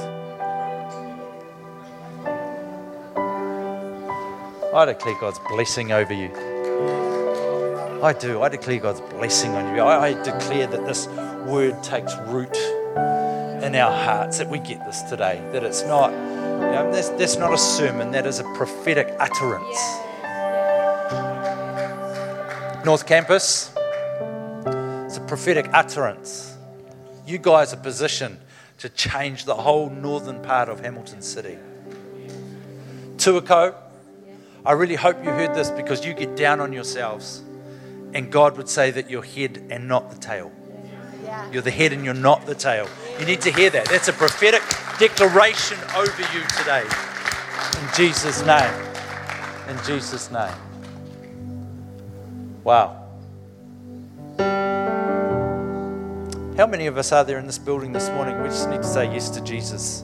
I 4.73 4.85
declare 4.85 5.19
God's 5.19 5.39
blessing 5.49 5.91
over 5.91 6.13
you. 6.13 6.31
I 8.01 8.13
do. 8.13 8.41
I 8.41 8.49
declare 8.49 8.79
God's 8.79 9.01
blessing 9.01 9.51
on 9.51 9.75
you. 9.75 9.81
I, 9.81 10.07
I 10.07 10.23
declare 10.23 10.67
that 10.67 10.85
this 10.85 11.07
word 11.45 11.83
takes 11.83 12.15
root 12.27 12.57
in 13.73 13.79
our 13.79 13.91
hearts, 13.91 14.37
that 14.37 14.47
we 14.47 14.59
get 14.59 14.85
this 14.85 15.01
today, 15.01 15.41
that 15.51 15.63
it's 15.63 15.81
not, 15.83 16.11
you 16.11 16.17
know, 16.17 16.91
that's, 16.91 17.09
that's 17.09 17.37
not 17.37 17.51
a 17.51 17.57
sermon, 17.57 18.11
that 18.11 18.27
is 18.27 18.37
a 18.37 18.43
prophetic 18.53 19.11
utterance. 19.19 19.79
North 22.85 23.07
Campus, 23.07 23.73
it's 25.07 25.17
a 25.17 25.25
prophetic 25.27 25.67
utterance. 25.73 26.55
You 27.25 27.39
guys 27.39 27.73
are 27.73 27.77
positioned 27.77 28.37
to 28.77 28.89
change 28.89 29.45
the 29.45 29.55
whole 29.55 29.89
northern 29.89 30.43
part 30.43 30.69
of 30.69 30.81
Hamilton 30.81 31.23
City. 31.23 31.57
Tuakau, 33.17 33.73
I 34.67 34.73
really 34.73 34.95
hope 34.95 35.23
you 35.23 35.31
heard 35.31 35.55
this 35.55 35.71
because 35.71 36.05
you 36.05 36.13
get 36.13 36.35
down 36.35 36.59
on 36.59 36.73
yourselves 36.73 37.41
and 38.13 38.31
God 38.31 38.55
would 38.57 38.69
say 38.69 38.91
that 38.91 39.09
you're 39.09 39.23
head 39.23 39.65
and 39.71 39.87
not 39.87 40.11
the 40.11 40.17
tail. 40.17 40.51
You're 41.51 41.63
the 41.63 41.71
head 41.71 41.91
and 41.91 42.05
you're 42.05 42.13
not 42.13 42.45
the 42.45 42.53
tail. 42.53 42.87
You 43.19 43.25
need 43.25 43.41
to 43.41 43.51
hear 43.51 43.69
that. 43.69 43.85
That's 43.85 44.07
a 44.07 44.13
prophetic 44.13 44.61
declaration 44.99 45.77
over 45.95 46.21
you 46.33 46.41
today. 46.57 46.83
In 47.79 47.87
Jesus' 47.95 48.45
name. 48.45 48.73
In 49.69 49.77
Jesus' 49.85 50.31
name. 50.31 50.53
Wow. 52.63 52.99
How 56.57 56.67
many 56.67 56.87
of 56.87 56.97
us 56.97 57.11
are 57.11 57.23
there 57.23 57.39
in 57.39 57.47
this 57.47 57.57
building 57.57 57.93
this 57.93 58.09
morning? 58.09 58.41
We 58.41 58.49
just 58.49 58.69
need 58.69 58.83
to 58.83 58.87
say 58.87 59.05
yes 59.05 59.29
to 59.31 59.41
Jesus. 59.41 60.03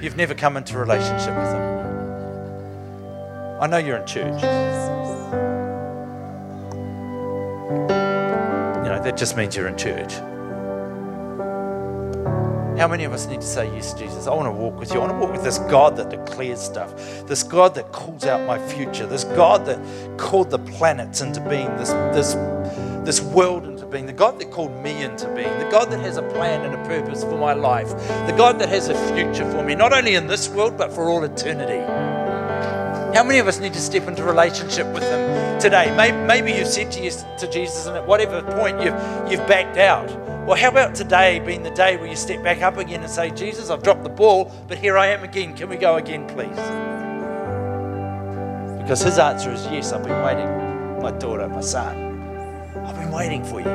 You've 0.00 0.16
never 0.16 0.34
come 0.34 0.56
into 0.56 0.76
a 0.76 0.78
relationship 0.78 1.36
with 1.36 1.52
Him. 1.52 1.70
I 3.60 3.66
know 3.66 3.76
you're 3.76 3.98
in 3.98 4.06
church. 4.06 4.42
You 8.82 8.88
know, 8.88 9.00
that 9.02 9.16
just 9.16 9.36
means 9.36 9.54
you're 9.54 9.68
in 9.68 9.76
church. 9.76 10.14
How 12.80 12.88
many 12.88 13.04
of 13.04 13.12
us 13.12 13.26
need 13.26 13.42
to 13.42 13.46
say 13.46 13.66
yes, 13.74 13.92
Jesus? 13.92 14.26
I 14.26 14.32
want 14.32 14.46
to 14.46 14.52
walk 14.52 14.80
with 14.80 14.94
you. 14.94 15.00
I 15.00 15.06
want 15.06 15.12
to 15.12 15.18
walk 15.18 15.32
with 15.32 15.44
this 15.44 15.58
God 15.58 15.96
that 15.96 16.08
declares 16.08 16.62
stuff, 16.62 16.96
this 17.26 17.42
God 17.42 17.74
that 17.74 17.92
calls 17.92 18.24
out 18.24 18.46
my 18.46 18.58
future, 18.68 19.06
this 19.06 19.24
God 19.24 19.66
that 19.66 19.78
called 20.18 20.48
the 20.48 20.60
planets 20.60 21.20
into 21.20 21.42
being, 21.46 21.68
this, 21.76 21.90
this, 21.90 22.32
this 23.04 23.20
world 23.20 23.66
into 23.66 23.84
being, 23.84 24.06
the 24.06 24.14
God 24.14 24.40
that 24.40 24.50
called 24.50 24.74
me 24.82 25.02
into 25.02 25.26
being, 25.34 25.58
the 25.58 25.68
God 25.70 25.90
that 25.90 26.00
has 26.00 26.16
a 26.16 26.22
plan 26.22 26.64
and 26.64 26.74
a 26.74 26.82
purpose 26.88 27.22
for 27.22 27.36
my 27.36 27.52
life, 27.52 27.90
the 28.26 28.34
God 28.34 28.58
that 28.60 28.70
has 28.70 28.88
a 28.88 28.94
future 29.12 29.44
for 29.50 29.62
me, 29.62 29.74
not 29.74 29.92
only 29.92 30.14
in 30.14 30.26
this 30.26 30.48
world, 30.48 30.78
but 30.78 30.90
for 30.90 31.10
all 31.10 31.22
eternity. 31.22 31.84
How 33.14 33.22
many 33.22 33.40
of 33.40 33.46
us 33.46 33.60
need 33.60 33.74
to 33.74 33.80
step 33.80 34.08
into 34.08 34.24
relationship 34.24 34.86
with 34.94 35.02
Him 35.02 35.49
today? 35.60 35.94
Maybe, 36.26 36.52
you've 36.52 36.66
said 36.66 36.90
to, 36.92 37.02
yes, 37.02 37.24
to 37.38 37.50
Jesus, 37.50 37.86
and 37.86 37.96
at 37.96 38.06
whatever 38.06 38.42
point 38.42 38.80
you've, 38.82 38.94
you've 39.30 39.46
backed 39.46 39.76
out. 39.76 40.08
Well, 40.46 40.56
how 40.56 40.68
about 40.68 40.94
today 40.94 41.38
being 41.40 41.62
the 41.62 41.70
day 41.70 41.96
where 41.96 42.06
you 42.06 42.16
step 42.16 42.42
back 42.42 42.62
up 42.62 42.78
again 42.78 43.02
and 43.02 43.10
say, 43.10 43.30
Jesus, 43.30 43.70
I've 43.70 43.82
dropped 43.82 44.02
the 44.02 44.08
ball, 44.08 44.52
but 44.68 44.78
here 44.78 44.96
I 44.96 45.08
am 45.08 45.22
again. 45.22 45.54
Can 45.54 45.68
we 45.68 45.76
go 45.76 45.96
again, 45.96 46.26
please? 46.26 46.48
Because 48.82 49.02
His 49.02 49.18
answer 49.18 49.52
is 49.52 49.64
yes, 49.66 49.92
I've 49.92 50.02
been 50.02 50.22
waiting. 50.24 51.02
My 51.02 51.12
daughter, 51.12 51.48
my 51.48 51.60
son, 51.60 51.94
I've 52.84 52.96
been 52.96 53.12
waiting 53.12 53.44
for 53.44 53.60
you. 53.60 53.68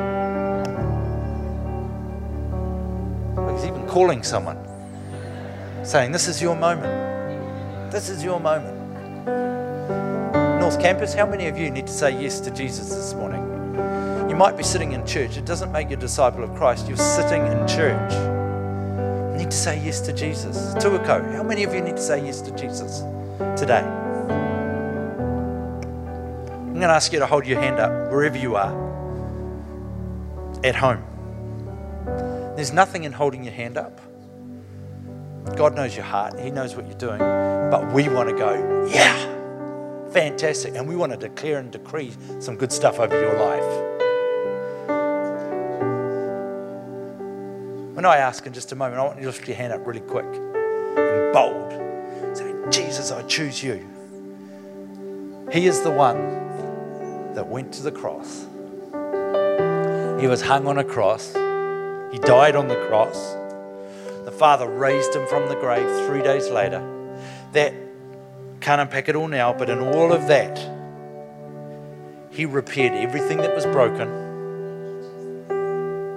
He's 3.56 3.66
even 3.66 3.88
calling 3.88 4.24
someone, 4.24 4.58
saying, 5.84 6.12
This 6.12 6.28
is 6.28 6.42
your 6.42 6.56
moment. 6.56 7.92
This 7.92 8.10
is 8.10 8.24
your 8.24 8.40
moment. 8.40 8.76
North 10.66 10.82
Campus, 10.82 11.14
how 11.14 11.28
many 11.28 11.48
of 11.48 11.60
you 11.60 11.70
need 11.70 11.86
to 11.86 11.94
say 11.94 12.20
yes 12.20 12.40
to 12.40 12.50
Jesus 12.50 12.90
this 12.90 13.14
morning? 13.14 13.40
You 14.28 14.36
might 14.36 14.58
be 14.58 14.64
sitting 14.64 14.94
in 14.94 15.06
church. 15.06 15.38
It 15.38 15.46
doesn't 15.46 15.72
make 15.72 15.92
you 15.92 15.96
a 15.96 16.00
disciple 16.00 16.44
of 16.44 16.56
Christ. 16.56 16.88
You're 16.88 16.98
sitting 16.98 17.46
in 17.46 17.68
church. 17.68 18.12
You 19.32 19.38
need 19.38 19.52
to 19.52 19.56
say 19.56 19.80
yes 19.86 20.02
to 20.02 20.12
Jesus. 20.12 20.74
Tuakau, 20.84 21.36
how 21.36 21.44
many 21.44 21.66
of 21.66 21.72
you 21.76 21.82
need 21.82 21.98
to 21.98 22.02
say 22.02 22.26
yes 22.26 22.42
to 22.42 22.50
Jesus 22.58 23.02
today? 23.56 23.84
I'm 26.58 26.74
going 26.74 26.82
to 26.82 26.88
ask 26.88 27.14
you 27.14 27.20
to 27.20 27.28
hold 27.28 27.46
your 27.46 27.62
hand 27.62 27.80
up 27.80 28.12
wherever 28.12 28.36
you 28.36 28.56
are 28.56 28.74
at 30.64 30.74
home. 30.74 31.04
There's 32.56 32.74
nothing 32.74 33.04
in 33.04 33.12
holding 33.12 33.44
your 33.44 33.54
hand 33.54 33.78
up. 33.78 34.02
God 35.56 35.76
knows 35.76 35.96
your 35.96 36.06
heart, 36.06 36.40
He 36.40 36.50
knows 36.50 36.76
what 36.76 36.88
you're 36.88 36.98
doing. 36.98 37.20
But 37.20 37.94
we 37.94 38.10
want 38.10 38.30
to 38.30 38.36
go, 38.36 38.90
yeah, 38.92 39.35
fantastic. 40.16 40.76
And 40.76 40.88
we 40.88 40.96
want 40.96 41.12
to 41.12 41.18
declare 41.18 41.60
and 41.60 41.70
decree 41.70 42.14
some 42.40 42.56
good 42.56 42.72
stuff 42.72 43.00
over 43.00 43.20
your 43.20 43.38
life. 43.38 43.96
When 47.96 48.06
I 48.06 48.18
ask 48.18 48.46
in 48.46 48.54
just 48.54 48.72
a 48.72 48.76
moment, 48.78 48.98
I 48.98 49.04
want 49.04 49.18
you 49.18 49.24
to 49.24 49.28
lift 49.28 49.46
your 49.46 49.58
hand 49.58 49.74
up 49.74 49.86
really 49.86 50.00
quick 50.00 50.26
and 50.26 51.34
bold. 51.34 51.74
Say, 52.36 52.54
Jesus, 52.70 53.12
I 53.12 53.24
choose 53.24 53.62
you. 53.62 53.86
He 55.52 55.68
is 55.68 55.82
the 55.82 55.92
one 55.92 57.34
that 57.34 57.46
went 57.48 57.74
to 57.74 57.84
the 57.84 57.92
cross. 57.92 58.46
He 60.22 60.28
was 60.28 60.42
hung 60.42 60.66
on 60.66 60.78
a 60.78 60.84
cross. 60.86 61.34
He 62.14 62.20
died 62.20 62.56
on 62.56 62.70
the 62.70 62.86
cross. 62.88 63.34
The 64.24 64.32
Father 64.32 64.68
raised 64.70 65.14
him 65.14 65.28
from 65.28 65.50
the 65.50 65.56
grave 65.56 65.90
three 66.08 66.22
days 66.22 66.50
later. 66.50 66.82
That 67.52 67.85
can't 68.60 68.82
unpack 68.82 69.10
it 69.10 69.16
all 69.16 69.28
now, 69.28 69.54
but 69.54 69.70
in 69.70 69.80
all 69.80 70.12
of 70.12 70.28
that, 70.28 70.58
He 72.32 72.46
repaired 72.46 72.94
everything 72.94 73.38
that 73.38 73.56
was 73.56 73.66
broken. 73.66 74.08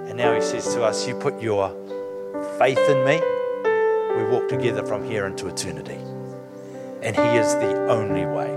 And 0.07 0.17
now 0.17 0.33
He 0.33 0.41
says 0.41 0.73
to 0.73 0.83
us, 0.83 1.07
You 1.07 1.15
put 1.15 1.41
your 1.41 1.69
faith 2.57 2.79
in 2.89 3.05
me, 3.05 3.19
we 4.17 4.29
walk 4.29 4.49
together 4.49 4.85
from 4.85 5.03
here 5.05 5.25
into 5.25 5.47
eternity. 5.47 5.99
And 7.01 7.15
He 7.15 7.21
is 7.21 7.53
the 7.55 7.87
only 7.89 8.25
way. 8.25 8.55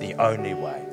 The 0.00 0.14
only 0.18 0.54
way. 0.54 0.84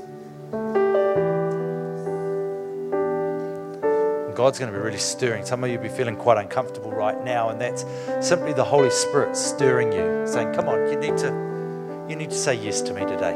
God's 4.41 4.57
going 4.57 4.71
to 4.71 4.77
be 4.77 4.83
really 4.83 4.97
stirring. 4.97 5.45
Some 5.45 5.63
of 5.63 5.69
you 5.69 5.77
will 5.77 5.83
be 5.83 5.89
feeling 5.89 6.15
quite 6.15 6.39
uncomfortable 6.39 6.91
right 6.91 7.23
now, 7.23 7.49
and 7.49 7.61
that's 7.61 7.85
simply 8.21 8.53
the 8.53 8.63
Holy 8.63 8.89
Spirit 8.89 9.35
stirring 9.35 9.91
you, 9.91 10.23
saying, 10.25 10.53
Come 10.53 10.67
on, 10.67 10.89
you 10.89 10.97
need 10.97 11.15
to, 11.17 11.29
you 12.11 12.17
need 12.17 12.29
to 12.29 12.35
say 12.35 12.53
yes 12.53 12.81
to 12.81 12.93
me 12.93 12.99
today. 13.01 13.31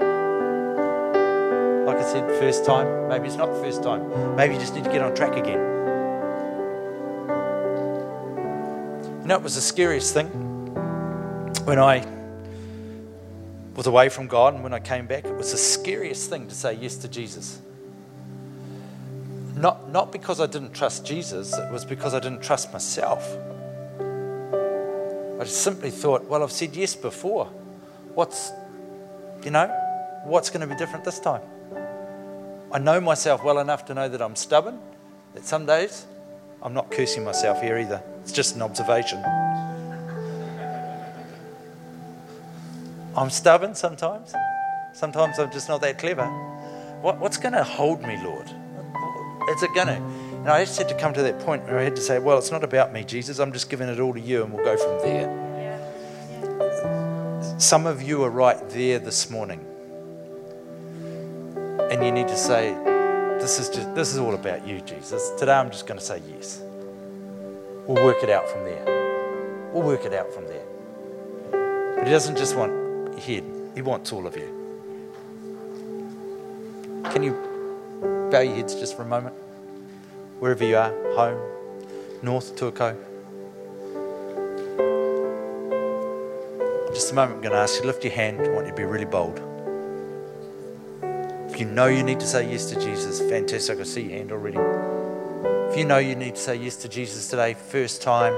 Like 1.86 1.98
I 1.98 2.04
said, 2.04 2.28
first 2.40 2.66
time, 2.66 3.08
maybe 3.08 3.26
it's 3.28 3.38
not 3.38 3.54
the 3.54 3.62
first 3.62 3.82
time. 3.82 4.36
Maybe 4.36 4.56
you 4.56 4.60
just 4.60 4.76
need 4.76 4.84
to 4.84 4.92
get 4.92 5.02
on 5.02 5.16
track 5.16 5.38
again. 5.38 5.60
You 9.22 9.28
know, 9.28 9.36
it 9.36 9.42
was 9.42 9.56
the 9.56 9.62
scariest 9.62 10.14
thing 10.14 10.28
when 11.64 11.80
I 11.80 12.06
was 13.76 13.88
away 13.88 14.10
from 14.10 14.28
God 14.28 14.56
and 14.56 14.62
when 14.62 14.74
I 14.74 14.80
came 14.80 15.08
back, 15.08 15.24
it 15.26 15.36
was 15.36 15.52
the 15.52 15.58
scariest 15.58 16.30
thing 16.30 16.50
to 16.50 16.54
say 16.54 16.74
yes 16.74 16.98
to 16.98 17.08
Jesus. 17.08 17.62
Not, 19.56 19.90
not 19.90 20.12
because 20.12 20.42
I 20.42 20.48
didn't 20.48 20.74
trust 20.74 21.06
Jesus, 21.06 21.58
it 21.58 21.72
was 21.72 21.86
because 21.86 22.14
I 22.14 22.20
didn't 22.20 22.44
trust 22.44 22.74
myself. 22.74 23.26
I 25.40 25.44
just 25.46 25.62
simply 25.62 25.92
thought, 25.92 26.26
well, 26.26 26.44
I've 26.44 26.52
said 26.52 26.76
yes 26.76 26.94
before. 26.94 27.50
What's, 28.16 28.52
you 29.44 29.52
know, 29.52 29.68
what's 30.24 30.50
going 30.50 30.62
to 30.62 30.68
be 30.68 30.76
different 30.76 31.04
this 31.04 31.20
time? 31.20 31.42
I 32.72 32.80
know 32.80 33.00
myself 33.00 33.44
well 33.44 33.60
enough 33.60 33.86
to 33.86 33.94
know 33.94 34.10
that 34.10 34.22
I'm 34.22 34.36
stubborn, 34.36 34.80
that 35.34 35.46
some 35.46 35.66
days 35.66 36.06
I'm 36.62 36.74
not 36.74 36.92
cursing 36.92 37.24
myself 37.24 37.62
here 37.62 37.78
either. 37.78 38.02
It's 38.22 38.32
just 38.32 38.56
an 38.56 38.62
observation. 38.62 39.24
I'm 43.16 43.30
stubborn 43.30 43.76
sometimes. 43.76 44.34
Sometimes 44.94 45.40
I'm 45.40 45.52
just 45.52 45.70
not 45.70 45.82
that 45.82 46.00
clever. 46.00 46.26
What, 47.02 47.20
what's 47.20 47.38
going 47.38 47.54
to 47.54 47.64
hold 47.64 48.02
me, 48.02 48.18
Lord? 48.24 48.48
Is 49.50 49.64
it 49.64 49.74
going 49.74 49.88
to? 49.88 50.02
And 50.46 50.50
I 50.50 50.66
just 50.66 50.78
had 50.78 50.90
to 50.90 50.98
come 50.98 51.14
to 51.14 51.22
that 51.24 51.40
point 51.40 51.64
where 51.64 51.80
I 51.80 51.84
had 51.84 51.96
to 51.96 52.02
say, 52.02 52.20
well, 52.20 52.38
it's 52.38 52.52
not 52.52 52.64
about 52.64 52.92
me, 52.92 53.04
Jesus. 53.04 53.40
I'm 53.40 53.54
just 53.54 53.70
giving 53.70 53.88
it 53.88 54.00
all 54.00 54.14
to 54.14 54.20
you 54.20 54.44
and 54.44 54.54
we'll 54.54 54.66
go 54.66 54.76
from 54.76 55.00
there. 55.08 55.30
Some 57.58 57.88
of 57.88 58.02
you 58.02 58.22
are 58.26 58.30
right 58.30 58.70
there 58.72 59.00
this 59.00 59.30
morning. 59.30 59.66
And 61.90 62.04
you 62.04 62.12
need 62.12 62.28
to 62.28 62.36
say, 62.36 62.74
this 63.40 63.60
is 63.60 63.70
just 63.70 63.96
this 63.96 64.12
is 64.12 64.18
all 64.18 64.36
about 64.36 64.68
you, 64.68 64.82
Jesus. 64.82 65.32
Today 65.40 65.54
I'm 65.54 65.72
just 65.72 65.88
going 65.88 65.98
to 65.98 66.06
say 66.06 66.22
yes. 66.30 66.62
We'll 67.88 68.04
work 68.04 68.22
it 68.24 68.30
out 68.30 68.50
from 68.50 68.66
there. 68.66 69.72
We'll 69.74 69.84
work 69.84 70.04
it 70.04 70.14
out 70.14 70.34
from 70.34 70.48
there. 70.48 70.66
But 71.96 72.04
he 72.06 72.12
doesn't 72.12 72.36
just 72.36 72.58
want 72.58 73.18
head, 73.20 73.46
he 73.74 73.82
wants 73.82 74.12
all 74.12 74.28
of 74.28 74.36
you. 74.36 74.52
Can 77.06 77.24
you 77.24 77.32
bow 78.32 78.42
your 78.42 78.54
heads 78.54 78.76
just 78.76 78.98
for 78.98 79.04
a 79.04 79.08
moment? 79.08 79.36
Wherever 80.40 80.66
you 80.66 80.76
are, 80.76 80.92
home, 81.16 81.40
north, 82.22 82.58
Tuakau. 82.58 83.15
Just 86.96 87.12
a 87.12 87.14
moment, 87.14 87.36
I'm 87.36 87.42
going 87.42 87.52
to 87.52 87.60
ask 87.60 87.82
you 87.82 87.86
lift 87.86 88.06
your 88.06 88.14
hand. 88.14 88.40
I 88.40 88.48
want 88.52 88.68
you 88.68 88.72
to 88.72 88.78
be 88.78 88.86
really 88.86 89.04
bold. 89.04 89.38
If 91.52 91.60
you 91.60 91.66
know 91.66 91.88
you 91.88 92.04
need 92.04 92.22
to 92.22 92.26
say 92.26 92.50
yes 92.50 92.70
to 92.70 92.80
Jesus, 92.80 93.20
fantastic. 93.20 93.74
I 93.74 93.76
can 93.76 93.86
see 93.86 94.04
your 94.04 94.12
hand 94.12 94.32
already. 94.32 94.58
If 95.70 95.78
you 95.78 95.84
know 95.84 95.98
you 95.98 96.16
need 96.16 96.36
to 96.36 96.42
say 96.42 96.56
yes 96.56 96.78
to 96.78 96.88
Jesus 96.88 97.28
today, 97.28 97.54
first 97.54 98.02
time, 98.02 98.32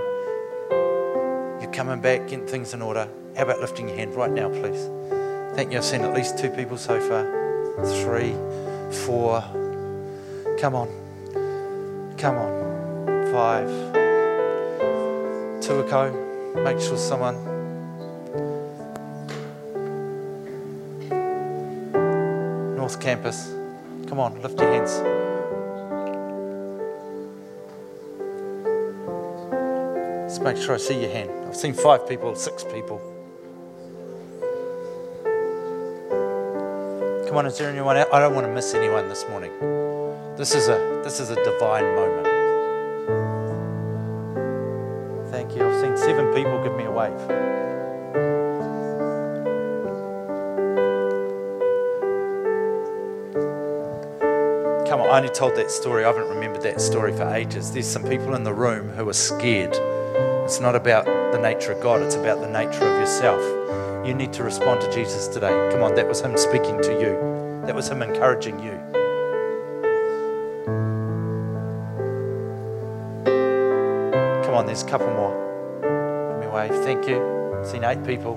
you're 1.61 1.71
coming 1.71 2.01
back, 2.01 2.29
getting 2.29 2.47
things 2.47 2.73
in 2.73 2.81
order, 2.81 3.07
how 3.35 3.43
about 3.43 3.59
lifting 3.59 3.89
your 3.89 3.97
hand 3.97 4.15
right 4.15 4.31
now, 4.31 4.49
please? 4.49 4.89
Thank 5.55 5.71
you. 5.71 5.77
I've 5.77 5.85
seen 5.85 6.01
at 6.01 6.15
least 6.15 6.39
two 6.39 6.49
people 6.49 6.79
so 6.79 6.99
far. 6.99 7.25
Three, 8.03 8.33
four. 9.05 9.41
Come 10.59 10.73
on. 10.73 10.89
Come 12.17 12.37
on. 12.37 13.31
Five. 13.31 13.69
Tuakau. 15.61 16.63
Make 16.63 16.79
sure 16.79 16.97
someone. 16.97 17.56
North 22.87 23.01
Campus. 23.01 23.49
Come 24.07 24.17
on, 24.17 24.41
lift 24.41 24.57
your 24.61 24.71
hands. 24.71 24.93
Let's 30.21 30.39
make 30.39 30.55
sure 30.55 30.75
I 30.75 30.77
see 30.77 31.01
your 31.01 31.11
hand. 31.11 31.29
I've 31.45 31.55
seen 31.57 31.73
five 31.73 32.07
people, 32.07 32.33
six 32.35 32.63
people. 32.63 32.99
Come 37.27 37.35
on, 37.35 37.45
is 37.45 37.57
there 37.57 37.69
anyone 37.69 37.97
else? 37.97 38.07
I 38.13 38.21
don't 38.21 38.33
want 38.33 38.47
to 38.47 38.53
miss 38.53 38.73
anyone 38.73 39.09
this 39.09 39.27
morning. 39.27 39.51
This 40.37 40.55
is 40.55 40.69
a 40.69 41.01
this 41.03 41.19
is 41.19 41.29
a 41.29 41.35
divine 41.43 41.93
moment. 41.93 42.27
Thank 45.29 45.57
you. 45.57 45.67
I've 45.67 45.81
seen 45.81 45.97
seven 45.97 46.33
people 46.33 46.63
give 46.63 46.77
me 46.77 46.85
a 46.85 46.91
wave. 46.91 47.76
Only 55.17 55.29
told 55.29 55.55
that 55.55 55.71
story. 55.71 56.03
I 56.03 56.09
haven't 56.09 56.29
remembered 56.29 56.61
that 56.61 56.79
story 56.79 57.11
for 57.11 57.27
ages. 57.33 57.71
There's 57.71 57.87
some 57.87 58.03
people 58.03 58.35
in 58.35 58.43
the 58.43 58.53
room 58.53 58.89
who 58.89 59.09
are 59.09 59.13
scared. 59.13 59.75
It's 60.45 60.59
not 60.59 60.75
about 60.75 61.05
the 61.05 61.39
nature 61.39 61.71
of 61.71 61.81
God, 61.81 62.03
it's 62.03 62.13
about 62.13 62.39
the 62.39 62.47
nature 62.47 62.83
of 62.83 62.99
yourself. 62.99 63.41
You 64.05 64.13
need 64.13 64.31
to 64.33 64.43
respond 64.43 64.79
to 64.81 64.93
Jesus 64.93 65.27
today. 65.27 65.69
Come 65.71 65.81
on, 65.81 65.95
that 65.95 66.07
was 66.07 66.21
Him 66.21 66.37
speaking 66.37 66.79
to 66.83 66.91
you, 66.91 67.65
that 67.65 67.73
was 67.73 67.89
Him 67.89 68.03
encouraging 68.03 68.59
you. 68.59 68.79
Come 74.45 74.53
on, 74.53 74.67
there's 74.67 74.83
a 74.83 74.87
couple 74.87 75.07
more. 75.07 75.33
Give 75.81 76.41
me 76.41 76.55
wave. 76.55 76.75
Thank 76.85 77.07
you. 77.07 77.59
Seen 77.65 77.83
eight 77.83 78.03
people. 78.05 78.35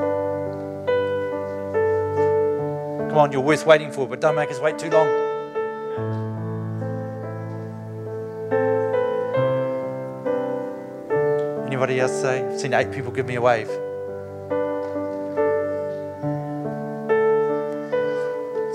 Come 3.11 3.19
on, 3.19 3.33
you're 3.33 3.43
worth 3.43 3.67
waiting 3.67 3.93
for, 3.93 4.09
but 4.09 4.23
don't 4.23 4.35
make 4.35 4.51
us 4.51 4.61
wait 4.61 4.79
too 4.79 4.89
long. 4.89 5.30
Anybody 11.91 12.09
else 12.09 12.23
say? 12.23 12.47
I've 12.47 12.61
seen 12.61 12.73
eight 12.73 12.93
people 12.93 13.11
give 13.11 13.27
me 13.27 13.35
a 13.35 13.41
wave. 13.41 13.69
I've 13.69 13.75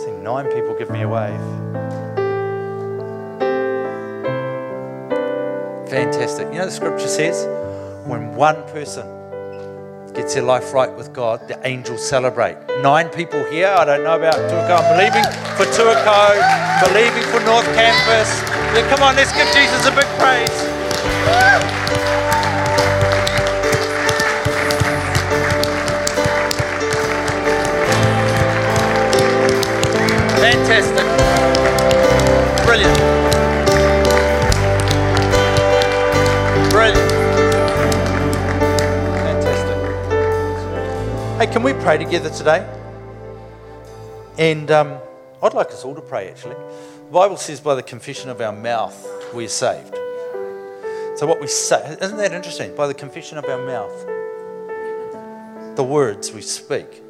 seen 0.01 0.21
nine 0.21 0.51
people 0.51 0.75
give 0.77 0.89
me 0.89 1.03
a 1.03 1.07
wave. 1.07 1.39
Fantastic. 5.89 6.51
You 6.51 6.59
know, 6.59 6.65
the 6.65 6.71
scripture 6.71 7.07
says 7.07 7.47
when 8.05 8.35
one 8.35 8.61
person 8.63 9.07
gets 10.13 10.33
their 10.33 10.43
life 10.43 10.73
right 10.73 10.93
with 10.93 11.13
God, 11.13 11.47
the 11.47 11.57
angels 11.65 12.05
celebrate. 12.05 12.57
Nine 12.81 13.07
people 13.07 13.41
here. 13.45 13.69
I 13.69 13.85
don't 13.85 14.03
know 14.03 14.17
about 14.17 14.35
Tuakau. 14.35 14.77
I'm 14.77 14.97
believing 14.97 15.23
for 15.55 15.63
Tuakau, 15.71 16.35
believing 16.89 17.23
for 17.31 17.39
North 17.45 17.73
Campus. 17.75 18.41
Then 18.75 18.89
come 18.89 19.03
on, 19.03 19.15
let's 19.15 19.31
give 19.31 19.47
Jesus 19.53 19.85
a 19.87 19.91
big 19.91 20.05
praise. 20.19 21.84
Brilliant. 30.75 30.91
Brilliant. 36.69 37.11
Fantastic. 39.23 39.77
Hey, 41.39 41.47
can 41.53 41.63
we 41.63 41.71
pray 41.71 41.97
together 41.97 42.29
today? 42.29 42.69
And 44.37 44.69
um, 44.69 44.97
I'd 45.41 45.53
like 45.53 45.67
us 45.67 45.85
all 45.85 45.95
to 45.95 46.01
pray 46.01 46.27
actually. 46.27 46.55
The 46.55 47.11
Bible 47.13 47.37
says, 47.37 47.61
by 47.61 47.75
the 47.75 47.83
confession 47.83 48.29
of 48.29 48.41
our 48.41 48.51
mouth, 48.51 49.01
we're 49.33 49.47
saved. 49.47 49.95
So, 51.15 51.25
what 51.25 51.39
we 51.39 51.47
say, 51.47 51.97
isn't 52.01 52.17
that 52.17 52.33
interesting? 52.33 52.75
By 52.75 52.87
the 52.87 52.93
confession 52.93 53.37
of 53.37 53.45
our 53.45 53.65
mouth, 53.65 54.05
the 55.77 55.85
words 55.85 56.33
we 56.33 56.41
speak. 56.41 57.01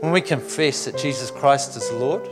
When 0.00 0.12
we 0.12 0.22
confess 0.22 0.86
that 0.86 0.96
Jesus 0.96 1.30
Christ 1.30 1.76
is 1.76 1.92
Lord, 1.92 2.26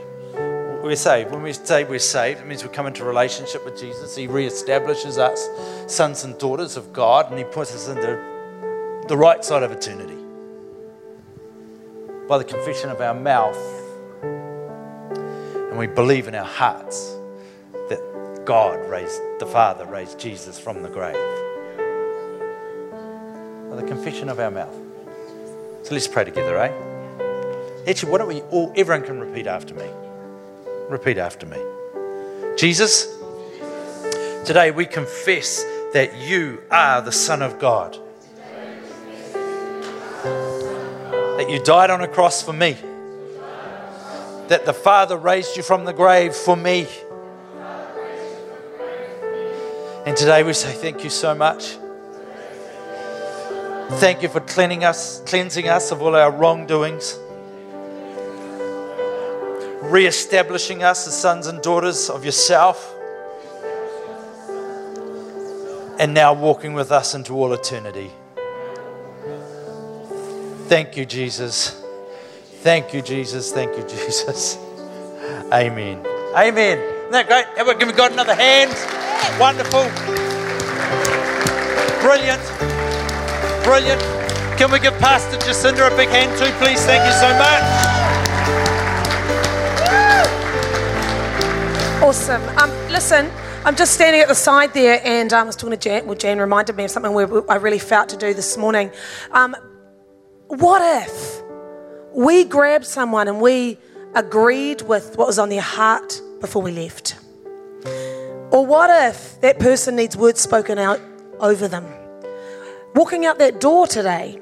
we're 0.83 0.95
saved. 0.95 1.31
When 1.31 1.43
we 1.43 1.53
say 1.53 1.83
we're 1.83 1.99
saved, 1.99 2.41
it 2.41 2.47
means 2.47 2.63
we 2.63 2.69
come 2.69 2.87
into 2.87 3.03
relationship 3.03 3.63
with 3.65 3.79
Jesus. 3.79 4.15
He 4.15 4.27
reestablishes 4.27 5.17
us, 5.17 5.49
sons 5.93 6.23
and 6.23 6.37
daughters 6.37 6.77
of 6.77 6.93
God, 6.93 7.29
and 7.29 7.37
He 7.37 7.43
puts 7.43 7.73
us 7.73 7.87
into 7.87 8.19
the 9.07 9.17
right 9.17 9.43
side 9.43 9.63
of 9.63 9.71
eternity. 9.71 10.17
By 12.27 12.37
the 12.37 12.43
confession 12.43 12.89
of 12.89 13.01
our 13.01 13.13
mouth, 13.13 13.57
and 14.23 15.77
we 15.77 15.87
believe 15.87 16.27
in 16.27 16.35
our 16.35 16.45
hearts 16.45 17.15
that 17.89 18.43
God 18.45 18.89
raised, 18.89 19.21
the 19.39 19.45
Father 19.45 19.85
raised 19.85 20.19
Jesus 20.19 20.59
from 20.59 20.81
the 20.83 20.89
grave. 20.89 21.15
By 23.69 23.75
the 23.75 23.87
confession 23.87 24.29
of 24.29 24.39
our 24.39 24.51
mouth. 24.51 24.75
So 25.83 25.93
let's 25.93 26.07
pray 26.07 26.23
together, 26.23 26.57
eh? 26.57 26.71
Actually, 27.87 28.11
why 28.11 28.17
don't 28.19 28.27
we 28.27 28.41
all, 28.51 28.71
everyone 28.75 29.05
can 29.05 29.19
repeat 29.19 29.47
after 29.47 29.73
me. 29.73 29.89
Repeat 30.89 31.17
after 31.17 31.45
me. 31.45 31.57
Jesus, 32.57 33.07
today 34.45 34.71
we 34.71 34.85
confess 34.85 35.63
that 35.93 36.15
you 36.17 36.61
are 36.69 37.01
the 37.01 37.11
Son 37.11 37.41
of 37.41 37.59
God. 37.59 37.97
That 41.37 41.49
you 41.49 41.61
died 41.63 41.89
on 41.89 42.01
a 42.01 42.07
cross 42.07 42.41
for 42.43 42.53
me. 42.53 42.77
That 44.47 44.65
the 44.65 44.73
Father 44.73 45.17
raised 45.17 45.57
you 45.57 45.63
from 45.63 45.85
the 45.85 45.93
grave 45.93 46.35
for 46.35 46.55
me. 46.55 46.87
And 50.05 50.17
today 50.17 50.43
we 50.43 50.53
say 50.53 50.73
thank 50.73 51.03
you 51.03 51.09
so 51.09 51.33
much. 51.33 51.77
Thank 53.99 54.21
you 54.23 54.29
for 54.29 54.39
cleansing 54.39 54.83
us, 54.83 55.21
cleansing 55.25 55.67
us 55.67 55.91
of 55.91 56.01
all 56.01 56.15
our 56.15 56.31
wrongdoings 56.31 57.17
re-establishing 59.81 60.83
us 60.83 61.07
as 61.07 61.19
sons 61.19 61.47
and 61.47 61.61
daughters 61.61 62.09
of 62.09 62.23
yourself 62.23 62.95
and 65.99 66.13
now 66.13 66.33
walking 66.33 66.73
with 66.73 66.91
us 66.91 67.15
into 67.15 67.33
all 67.33 67.51
eternity. 67.53 68.11
Thank 70.67 70.95
you 70.95 71.05
jesus. 71.05 71.83
Thank 72.61 72.93
you 72.93 73.01
jesus. 73.01 73.51
Thank 73.51 73.75
you 73.75 73.83
jesus. 73.83 74.57
Amen. 75.53 76.05
Amen. 76.35 76.77
Isn't 76.77 77.11
that 77.11 77.27
great? 77.27 77.67
We 77.67 77.75
given 77.75 77.95
god 77.95 78.13
another 78.13 78.35
hand. 78.35 78.71
Wonderful. 79.39 79.83
Brilliant. 82.01 82.41
Brilliant. 83.63 84.01
Can 84.57 84.71
we 84.71 84.79
give 84.79 84.93
pastor 84.99 85.37
jacinda 85.37 85.91
a 85.91 85.95
big 85.97 86.09
hand 86.09 86.31
too 86.37 86.51
please? 86.63 86.79
Thank 86.85 87.05
you 87.05 87.13
so 87.13 87.29
much 87.37 88.00
Awesome. 92.11 92.43
Um, 92.57 92.69
listen, 92.89 93.31
I'm 93.63 93.77
just 93.77 93.93
standing 93.93 94.19
at 94.19 94.27
the 94.27 94.35
side 94.35 94.73
there, 94.73 94.99
and 95.05 95.31
um, 95.31 95.43
I 95.43 95.47
was 95.47 95.55
talking 95.55 95.71
to 95.71 95.77
Jan. 95.77 96.05
Well, 96.05 96.17
Jan 96.17 96.39
reminded 96.39 96.75
me 96.75 96.83
of 96.83 96.91
something 96.91 97.13
we, 97.13 97.23
I 97.47 97.55
really 97.55 97.79
felt 97.79 98.09
to 98.09 98.17
do 98.17 98.33
this 98.33 98.57
morning. 98.57 98.91
Um, 99.31 99.55
what 100.47 100.81
if 101.07 101.41
we 102.13 102.43
grabbed 102.43 102.85
someone 102.85 103.29
and 103.29 103.39
we 103.39 103.77
agreed 104.13 104.81
with 104.81 105.17
what 105.17 105.25
was 105.25 105.39
on 105.39 105.47
their 105.47 105.61
heart 105.61 106.21
before 106.41 106.61
we 106.61 106.71
left? 106.71 107.15
Or 108.51 108.65
what 108.65 108.89
if 109.07 109.39
that 109.39 109.59
person 109.59 109.95
needs 109.95 110.17
words 110.17 110.41
spoken 110.41 110.77
out 110.77 110.99
over 111.39 111.69
them? 111.69 111.85
Walking 112.93 113.25
out 113.25 113.39
that 113.39 113.61
door 113.61 113.87
today, 113.87 114.37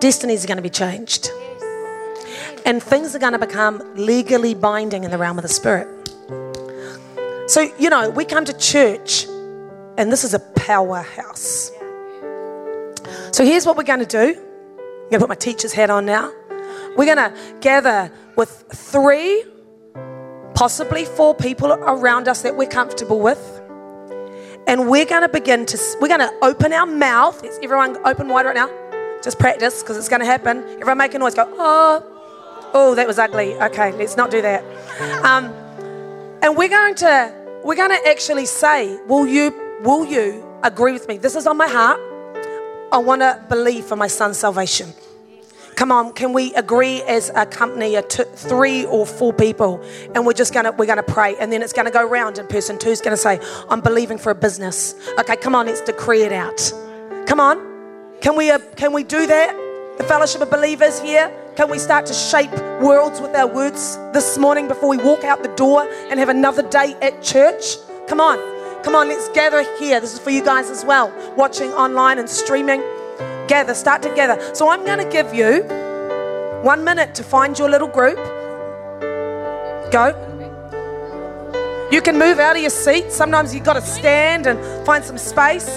destinies 0.00 0.42
are 0.42 0.48
going 0.48 0.56
to 0.56 0.62
be 0.64 0.68
changed. 0.68 1.30
And 2.66 2.82
things 2.82 3.14
are 3.14 3.20
going 3.20 3.34
to 3.34 3.38
become 3.38 3.80
legally 3.94 4.54
binding 4.54 5.04
in 5.04 5.12
the 5.12 5.18
realm 5.18 5.38
of 5.38 5.42
the 5.42 5.48
spirit. 5.48 6.01
So, 7.46 7.72
you 7.78 7.90
know, 7.90 8.10
we 8.10 8.24
come 8.24 8.44
to 8.44 8.52
church 8.52 9.24
and 9.98 10.10
this 10.12 10.24
is 10.24 10.34
a 10.34 10.38
powerhouse. 10.38 11.70
So, 13.32 13.44
here's 13.44 13.66
what 13.66 13.76
we're 13.76 13.82
going 13.82 14.00
to 14.00 14.06
do. 14.06 14.28
I'm 14.28 15.10
going 15.10 15.10
to 15.10 15.18
put 15.18 15.28
my 15.28 15.34
teacher's 15.34 15.72
hat 15.72 15.90
on 15.90 16.06
now. 16.06 16.32
We're 16.96 17.14
going 17.14 17.16
to 17.16 17.34
gather 17.60 18.12
with 18.36 18.64
three, 18.72 19.44
possibly 20.54 21.04
four 21.04 21.34
people 21.34 21.72
around 21.72 22.28
us 22.28 22.42
that 22.42 22.56
we're 22.56 22.68
comfortable 22.68 23.20
with. 23.20 23.60
And 24.66 24.88
we're 24.88 25.06
going 25.06 25.22
to 25.22 25.28
begin 25.28 25.66
to, 25.66 25.78
we're 26.00 26.08
going 26.08 26.20
to 26.20 26.32
open 26.42 26.72
our 26.72 26.86
mouth. 26.86 27.44
Is 27.44 27.58
everyone 27.62 27.96
open 28.06 28.28
wide 28.28 28.46
right 28.46 28.54
now? 28.54 28.70
Just 29.22 29.38
practice 29.38 29.82
because 29.82 29.96
it's 29.96 30.08
going 30.08 30.20
to 30.20 30.26
happen. 30.26 30.58
Everyone 30.58 30.98
make 30.98 31.14
a 31.14 31.18
noise. 31.18 31.34
Go, 31.34 31.44
oh, 31.58 32.70
oh, 32.72 32.94
that 32.94 33.06
was 33.06 33.18
ugly. 33.18 33.54
Okay, 33.56 33.92
let's 33.92 34.16
not 34.16 34.30
do 34.30 34.40
that. 34.42 34.64
Um, 35.24 35.52
and 36.42 36.56
we're 36.56 36.68
going 36.68 36.94
to 36.96 37.34
we're 37.64 37.76
going 37.76 37.90
to 37.90 38.08
actually 38.08 38.46
say, 38.46 38.98
will 39.06 39.26
you 39.26 39.78
will 39.82 40.04
you 40.04 40.44
agree 40.62 40.92
with 40.92 41.08
me? 41.08 41.16
This 41.16 41.36
is 41.36 41.46
on 41.46 41.56
my 41.56 41.68
heart. 41.68 42.00
I 42.92 42.98
want 42.98 43.22
to 43.22 43.42
believe 43.48 43.86
for 43.86 43.96
my 43.96 44.08
son's 44.08 44.38
salvation. 44.38 44.92
Come 45.76 45.90
on, 45.90 46.12
can 46.12 46.34
we 46.34 46.52
agree 46.54 47.02
as 47.02 47.30
a 47.34 47.46
company, 47.46 47.94
a 47.94 48.02
two, 48.02 48.24
three 48.24 48.84
or 48.84 49.06
four 49.06 49.32
people, 49.32 49.82
and 50.14 50.26
we're 50.26 50.34
just 50.34 50.52
gonna 50.52 50.70
we're 50.72 50.86
gonna 50.86 51.02
pray, 51.02 51.34
and 51.36 51.50
then 51.50 51.62
it's 51.62 51.72
gonna 51.72 51.90
go 51.90 52.06
round, 52.06 52.38
and 52.38 52.46
person 52.48 52.78
two 52.78 52.90
is 52.90 53.00
gonna 53.00 53.16
say, 53.16 53.40
"I'm 53.70 53.80
believing 53.80 54.18
for 54.18 54.30
a 54.30 54.34
business." 54.34 54.94
Okay, 55.18 55.36
come 55.36 55.54
on, 55.54 55.66
let's 55.66 55.80
decree 55.80 56.24
it 56.24 56.32
out. 56.32 56.60
Come 57.26 57.40
on, 57.40 57.56
can 58.20 58.36
we 58.36 58.50
uh, 58.50 58.58
can 58.76 58.92
we 58.92 59.02
do 59.02 59.26
that? 59.26 59.56
The 59.96 60.04
fellowship 60.04 60.42
of 60.42 60.50
believers 60.50 61.00
here. 61.00 61.32
Can 61.54 61.68
we 61.68 61.78
start 61.78 62.06
to 62.06 62.14
shape 62.14 62.50
worlds 62.80 63.20
with 63.20 63.34
our 63.34 63.46
words 63.46 63.98
this 64.14 64.38
morning 64.38 64.68
before 64.68 64.88
we 64.88 64.96
walk 64.96 65.22
out 65.22 65.42
the 65.42 65.54
door 65.54 65.86
and 66.10 66.18
have 66.18 66.30
another 66.30 66.62
day 66.62 66.96
at 67.02 67.22
church? 67.22 67.76
Come 68.06 68.20
on. 68.20 68.38
Come 68.82 68.96
on, 68.96 69.08
let's 69.08 69.28
gather 69.28 69.62
here. 69.78 70.00
This 70.00 70.14
is 70.14 70.18
for 70.18 70.30
you 70.30 70.42
guys 70.42 70.70
as 70.70 70.82
well, 70.82 71.12
watching 71.36 71.70
online 71.74 72.18
and 72.18 72.28
streaming. 72.28 72.80
Gather, 73.48 73.74
start 73.74 74.00
together. 74.00 74.40
So 74.54 74.70
I'm 74.70 74.82
going 74.86 74.98
to 74.98 75.12
give 75.12 75.34
you 75.34 75.62
one 76.62 76.84
minute 76.84 77.14
to 77.16 77.22
find 77.22 77.58
your 77.58 77.68
little 77.68 77.86
group. 77.86 78.16
Go. 79.92 80.16
You 81.92 82.00
can 82.00 82.18
move 82.18 82.38
out 82.38 82.56
of 82.56 82.62
your 82.62 82.70
seat. 82.70 83.12
Sometimes 83.12 83.54
you've 83.54 83.64
got 83.64 83.74
to 83.74 83.82
stand 83.82 84.46
and 84.46 84.86
find 84.86 85.04
some 85.04 85.18
space. 85.18 85.68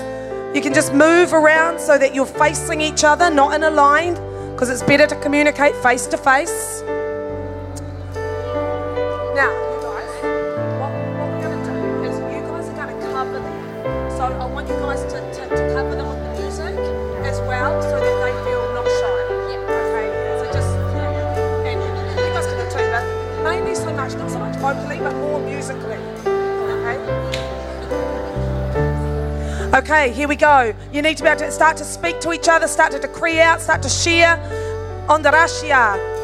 You 0.56 0.62
can 0.62 0.74
just 0.74 0.94
move 0.94 1.34
around 1.34 1.82
so 1.82 1.98
that 1.98 2.16
you're 2.16 2.26
facing 2.26 2.80
each 2.80 3.04
other, 3.04 3.30
not 3.30 3.54
in 3.54 3.64
a 3.64 3.70
line 3.70 4.16
because 4.56 4.70
it's 4.70 4.84
better 4.84 5.06
to 5.06 5.16
communicate 5.18 5.76
face 5.84 6.08
to 6.08 6.16
face. 6.16 6.82
Now, 9.36 9.52
you 9.52 9.82
guys, 9.84 10.08
what, 10.80 10.92
what 11.20 11.28
we're 11.30 11.44
going 11.44 11.60
to 11.60 11.66
do 11.68 11.76
is 12.08 12.16
you 12.16 12.40
guys 12.48 12.70
are 12.70 12.76
going 12.80 12.98
to 12.98 13.06
cover 13.12 13.34
them. 13.34 14.12
So 14.12 14.24
I 14.24 14.46
want 14.46 14.70
you 14.70 14.76
guys 14.76 15.04
to, 15.12 15.20
Okay, 29.76 30.10
here 30.12 30.30
we 30.30 30.38
go. 30.38 30.74
You 30.94 31.02
need 31.02 31.18
to 31.18 31.24
be 31.24 31.28
able 31.28 31.42
to 31.42 31.52
start 31.52 31.76
to 31.78 31.84
speak 31.84 32.22
to 32.22 32.32
each 32.32 32.48
other, 32.48 32.66
start 32.66 32.94
to 32.94 33.00
decree 33.00 33.42
out, 33.42 33.60
start 33.60 33.82
to 33.82 33.90
share 33.90 34.38
on 35.10 35.22
the 35.22 35.32
Rashia. 35.32 36.15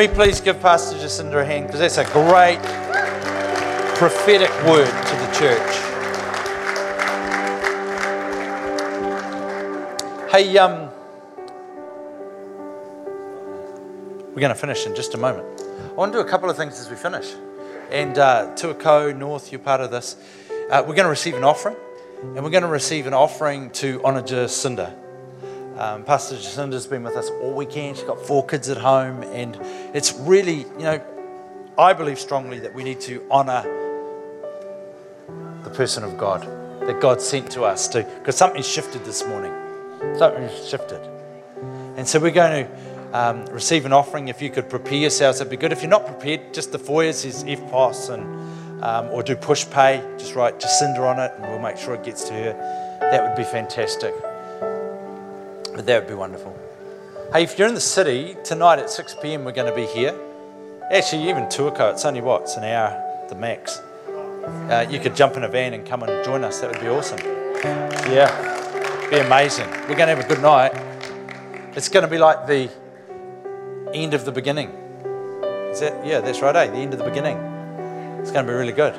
We 0.00 0.08
please 0.08 0.40
give 0.40 0.58
Pastor 0.62 0.96
Jacinda 0.96 1.42
a 1.42 1.44
hand? 1.44 1.66
Because 1.66 1.80
that's 1.80 1.98
a 1.98 2.04
great 2.14 2.58
prophetic 3.98 4.48
word 4.64 4.86
to 4.86 5.16
the 5.16 5.30
church. 5.38 5.72
Hey, 10.32 10.56
um, 10.56 10.88
we're 14.28 14.40
going 14.40 14.48
to 14.48 14.54
finish 14.54 14.86
in 14.86 14.94
just 14.94 15.12
a 15.12 15.18
moment. 15.18 15.46
I 15.78 15.92
want 15.92 16.14
to 16.14 16.18
do 16.18 16.26
a 16.26 16.30
couple 16.30 16.48
of 16.48 16.56
things 16.56 16.80
as 16.80 16.88
we 16.88 16.96
finish. 16.96 17.34
And 17.90 18.16
uh, 18.16 18.54
Tuakau 18.54 19.14
North, 19.14 19.52
you're 19.52 19.58
part 19.58 19.82
of 19.82 19.90
this. 19.90 20.16
Uh, 20.70 20.82
we're 20.88 20.94
going 20.94 21.04
to 21.04 21.10
receive 21.10 21.34
an 21.34 21.44
offering, 21.44 21.76
and 22.22 22.42
we're 22.42 22.48
going 22.48 22.62
to 22.62 22.68
receive 22.68 23.06
an 23.06 23.12
offering 23.12 23.68
to 23.72 24.02
honour 24.02 24.22
Jacinda. 24.22 24.94
Um, 25.80 26.04
Pastor 26.04 26.36
Jacinda's 26.36 26.86
been 26.86 27.02
with 27.02 27.16
us 27.16 27.30
all 27.40 27.54
weekend. 27.54 27.96
She's 27.96 28.04
got 28.04 28.20
four 28.20 28.44
kids 28.44 28.68
at 28.68 28.76
home, 28.76 29.22
and 29.22 29.58
it's 29.96 30.12
really, 30.12 30.58
you 30.58 30.78
know, 30.80 31.02
I 31.78 31.94
believe 31.94 32.18
strongly 32.18 32.58
that 32.58 32.74
we 32.74 32.84
need 32.84 33.00
to 33.00 33.26
honour 33.30 33.62
the 35.64 35.70
person 35.70 36.04
of 36.04 36.18
God 36.18 36.42
that 36.86 37.00
God 37.00 37.22
sent 37.22 37.50
to 37.52 37.62
us 37.62 37.88
to, 37.88 38.02
because 38.02 38.36
something 38.36 38.62
shifted 38.62 39.06
this 39.06 39.26
morning. 39.26 39.54
Something 40.18 40.50
shifted. 40.66 41.00
And 41.96 42.06
so 42.06 42.20
we're 42.20 42.30
going 42.30 42.66
to 42.66 43.18
um, 43.18 43.46
receive 43.46 43.86
an 43.86 43.94
offering. 43.94 44.28
If 44.28 44.42
you 44.42 44.50
could 44.50 44.68
prepare 44.68 44.98
yourselves, 44.98 45.38
that'd 45.38 45.50
be 45.50 45.56
good. 45.56 45.72
If 45.72 45.80
you're 45.80 45.88
not 45.88 46.04
prepared, 46.04 46.52
just 46.52 46.72
the 46.72 46.78
foyer 46.78 47.14
says 47.14 47.42
EFTPOS 47.44 48.12
and 48.12 48.84
um, 48.84 49.06
or 49.06 49.22
do 49.22 49.34
Pushpay. 49.34 50.18
Just 50.18 50.34
write 50.34 50.60
Jacinda 50.60 51.00
on 51.00 51.18
it, 51.18 51.32
and 51.38 51.50
we'll 51.50 51.58
make 51.58 51.78
sure 51.78 51.94
it 51.94 52.04
gets 52.04 52.24
to 52.24 52.34
her. 52.34 52.98
That 53.00 53.26
would 53.26 53.34
be 53.34 53.50
fantastic. 53.50 54.12
But 55.80 55.86
that 55.86 56.02
would 56.02 56.08
be 56.08 56.14
wonderful. 56.14 56.54
Hey, 57.32 57.44
if 57.44 57.58
you're 57.58 57.66
in 57.66 57.72
the 57.72 57.80
city, 57.80 58.36
tonight 58.44 58.80
at 58.80 58.90
6 58.90 59.16
p.m., 59.22 59.46
we're 59.46 59.52
going 59.52 59.66
to 59.66 59.74
be 59.74 59.86
here. 59.86 60.14
Actually, 60.92 61.30
even 61.30 61.44
Tuakau, 61.44 61.94
it's 61.94 62.04
only 62.04 62.20
what? 62.20 62.42
It's 62.42 62.56
an 62.56 62.64
hour, 62.64 63.24
the 63.30 63.34
max. 63.34 63.78
Uh, 63.78 64.86
you 64.90 65.00
could 65.00 65.16
jump 65.16 65.38
in 65.38 65.44
a 65.44 65.48
van 65.48 65.72
and 65.72 65.86
come 65.86 66.02
and 66.02 66.22
join 66.22 66.44
us. 66.44 66.60
That 66.60 66.72
would 66.72 66.80
be 66.82 66.88
awesome. 66.88 67.18
Yeah, 68.12 69.08
be 69.08 69.20
amazing. 69.20 69.70
We're 69.70 69.96
going 69.96 70.14
to 70.14 70.16
have 70.16 70.18
a 70.18 70.28
good 70.28 70.42
night. 70.42 70.72
It's 71.74 71.88
going 71.88 72.04
to 72.04 72.10
be 72.10 72.18
like 72.18 72.46
the 72.46 72.68
end 73.94 74.12
of 74.12 74.26
the 74.26 74.32
beginning. 74.32 74.68
Is 75.72 75.80
that? 75.80 76.06
Yeah, 76.06 76.20
that's 76.20 76.42
right, 76.42 76.54
eh? 76.54 76.66
The 76.66 76.76
end 76.76 76.92
of 76.92 76.98
the 76.98 77.06
beginning. 77.06 77.38
It's 78.20 78.30
going 78.30 78.44
to 78.44 78.52
be 78.52 78.54
really 78.54 78.74
good. 78.74 78.92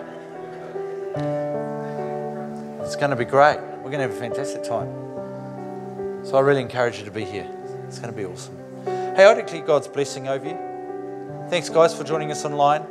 It's 2.83 2.95
going 2.95 3.11
to 3.11 3.15
be 3.15 3.25
great. 3.25 3.59
We're 3.83 3.91
going 3.91 3.99
to 3.99 4.07
have 4.07 4.13
a 4.13 4.19
fantastic 4.19 4.63
time. 4.63 5.10
So 6.23 6.37
I 6.37 6.41
really 6.41 6.61
encourage 6.61 6.99
you 6.99 7.05
to 7.05 7.11
be 7.11 7.25
here. 7.25 7.49
It's 7.87 7.99
going 7.99 8.11
to 8.11 8.17
be 8.17 8.25
awesome. 8.25 8.57
Hey, 8.85 9.25
I 9.25 9.33
declare 9.33 9.63
God's 9.63 9.87
blessing 9.87 10.27
over 10.27 10.45
you. 10.45 10.57
Thanks, 11.49 11.67
guys, 11.67 11.97
for 11.97 12.03
joining 12.03 12.31
us 12.31 12.45
online. 12.45 12.85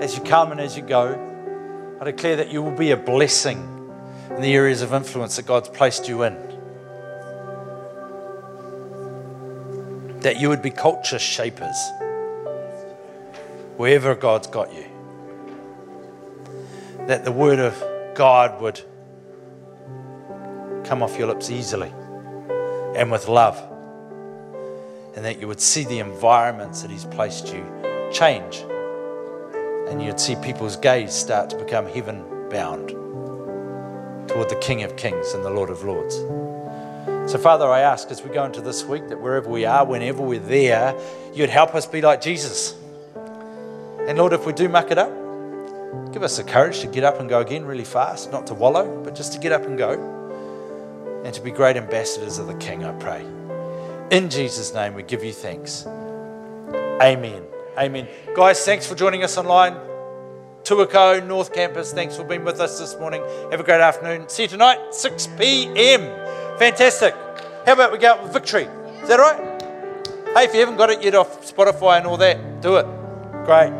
As 0.00 0.14
you 0.14 0.22
come 0.22 0.52
and 0.52 0.60
as 0.60 0.76
you 0.76 0.82
go, 0.82 1.98
I 2.00 2.04
declare 2.04 2.36
that 2.36 2.52
you 2.52 2.62
will 2.62 2.76
be 2.76 2.90
a 2.90 2.96
blessing 2.96 3.58
in 4.30 4.42
the 4.42 4.52
areas 4.52 4.82
of 4.82 4.92
influence 4.92 5.36
that 5.36 5.46
God's 5.46 5.70
placed 5.70 6.06
you 6.06 6.22
in. 6.22 6.34
That 10.20 10.38
you 10.38 10.50
would 10.50 10.60
be 10.60 10.70
culture 10.70 11.18
shapers 11.18 11.76
wherever 13.76 14.14
God's 14.14 14.48
got 14.48 14.74
you. 14.74 14.84
That 17.06 17.24
the 17.24 17.32
word 17.32 17.58
of 17.58 17.82
God 18.14 18.60
would 18.60 18.82
come 20.86 21.02
off 21.02 21.18
your 21.18 21.26
lips 21.26 21.50
easily 21.50 21.92
and 22.96 23.10
with 23.10 23.28
love. 23.28 23.60
And 25.14 25.24
that 25.24 25.40
you 25.40 25.48
would 25.48 25.60
see 25.60 25.84
the 25.84 25.98
environments 25.98 26.82
that 26.82 26.90
He's 26.90 27.04
placed 27.04 27.52
you 27.52 27.64
change. 28.12 28.64
And 29.88 30.02
you'd 30.02 30.20
see 30.20 30.36
people's 30.36 30.76
gaze 30.76 31.12
start 31.12 31.50
to 31.50 31.56
become 31.56 31.86
heaven 31.86 32.24
bound 32.50 32.90
toward 34.28 34.48
the 34.48 34.58
King 34.60 34.82
of 34.82 34.96
Kings 34.96 35.32
and 35.32 35.44
the 35.44 35.50
Lord 35.50 35.70
of 35.70 35.84
Lords. 35.84 36.16
So, 37.30 37.38
Father, 37.38 37.66
I 37.66 37.80
ask 37.80 38.10
as 38.10 38.22
we 38.22 38.30
go 38.30 38.44
into 38.44 38.60
this 38.60 38.84
week 38.84 39.08
that 39.08 39.20
wherever 39.20 39.48
we 39.48 39.64
are, 39.64 39.84
whenever 39.84 40.22
we're 40.22 40.38
there, 40.38 40.96
you'd 41.34 41.50
help 41.50 41.74
us 41.74 41.86
be 41.86 42.00
like 42.00 42.20
Jesus. 42.20 42.74
And 44.06 44.18
Lord, 44.18 44.32
if 44.32 44.46
we 44.46 44.52
do 44.52 44.68
muck 44.68 44.90
it 44.90 44.98
up, 44.98 45.10
give 46.12 46.22
us 46.22 46.36
the 46.36 46.44
courage 46.44 46.80
to 46.80 46.86
get 46.86 47.02
up 47.02 47.18
and 47.18 47.28
go 47.28 47.40
again 47.40 47.64
really 47.64 47.84
fast, 47.84 48.30
not 48.30 48.46
to 48.48 48.54
wallow, 48.54 49.02
but 49.02 49.14
just 49.14 49.32
to 49.32 49.38
get 49.38 49.50
up 49.50 49.64
and 49.64 49.76
go 49.76 50.15
and 51.26 51.34
to 51.34 51.40
be 51.40 51.50
great 51.50 51.76
ambassadors 51.76 52.38
of 52.38 52.46
the 52.46 52.54
King, 52.54 52.84
I 52.84 52.92
pray. 52.92 53.20
In 54.12 54.30
Jesus' 54.30 54.72
name, 54.72 54.94
we 54.94 55.02
give 55.02 55.24
you 55.24 55.32
thanks. 55.32 55.84
Amen. 57.02 57.42
Amen. 57.76 58.06
Guys, 58.32 58.64
thanks 58.64 58.86
for 58.86 58.94
joining 58.94 59.24
us 59.24 59.36
online. 59.36 59.74
Tuakau, 60.62 61.26
North 61.26 61.52
Campus, 61.52 61.92
thanks 61.92 62.16
for 62.16 62.22
being 62.22 62.44
with 62.44 62.60
us 62.60 62.78
this 62.78 62.96
morning. 63.00 63.22
Have 63.50 63.58
a 63.58 63.64
great 63.64 63.80
afternoon. 63.80 64.28
See 64.28 64.42
you 64.42 64.48
tonight, 64.48 64.94
6 64.94 65.26
p.m. 65.36 66.02
Fantastic. 66.60 67.12
How 67.66 67.72
about 67.72 67.90
we 67.90 67.98
go 67.98 68.12
out 68.12 68.22
with 68.22 68.32
victory? 68.32 68.68
Is 69.02 69.08
that 69.08 69.18
right? 69.18 69.62
Hey, 70.32 70.44
if 70.44 70.54
you 70.54 70.60
haven't 70.60 70.76
got 70.76 70.90
it 70.90 71.02
yet 71.02 71.16
off 71.16 71.44
Spotify 71.52 71.98
and 71.98 72.06
all 72.06 72.18
that, 72.18 72.62
do 72.62 72.76
it. 72.76 72.86
Great. 73.44 73.72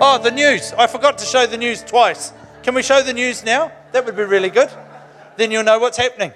Oh, 0.00 0.20
the 0.22 0.30
news. 0.30 0.72
I 0.74 0.86
forgot 0.86 1.18
to 1.18 1.24
show 1.24 1.46
the 1.46 1.58
news 1.58 1.82
twice. 1.82 2.32
Can 2.62 2.76
we 2.76 2.82
show 2.84 3.02
the 3.02 3.12
news 3.12 3.44
now? 3.44 3.72
That 3.90 4.04
would 4.06 4.14
be 4.14 4.22
really 4.22 4.50
good 4.50 4.70
then 5.36 5.50
you'll 5.50 5.64
know 5.64 5.78
what's 5.78 5.96
happening. 5.96 6.32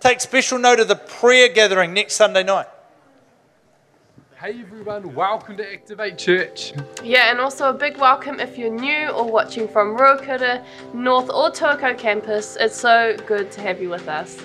Take 0.00 0.20
special 0.20 0.58
note 0.58 0.80
of 0.80 0.88
the 0.88 0.96
prayer 0.96 1.48
gathering 1.48 1.94
next 1.94 2.14
Sunday 2.14 2.42
night. 2.42 2.66
Hey 4.36 4.60
everyone, 4.60 5.14
welcome 5.14 5.56
to 5.56 5.72
Activate 5.72 6.18
Church. 6.18 6.74
Yeah, 7.02 7.30
and 7.30 7.40
also 7.40 7.70
a 7.70 7.72
big 7.72 7.96
welcome 7.96 8.40
if 8.40 8.58
you're 8.58 8.68
new 8.68 9.08
or 9.08 9.24
watching 9.24 9.66
from 9.66 9.96
Ruakura, 9.96 10.62
North 10.92 11.30
or 11.30 11.50
Tuakau 11.50 11.96
campus. 11.96 12.56
It's 12.60 12.76
so 12.76 13.16
good 13.26 13.50
to 13.52 13.62
have 13.62 13.80
you 13.80 13.88
with 13.88 14.06
us. 14.06 14.38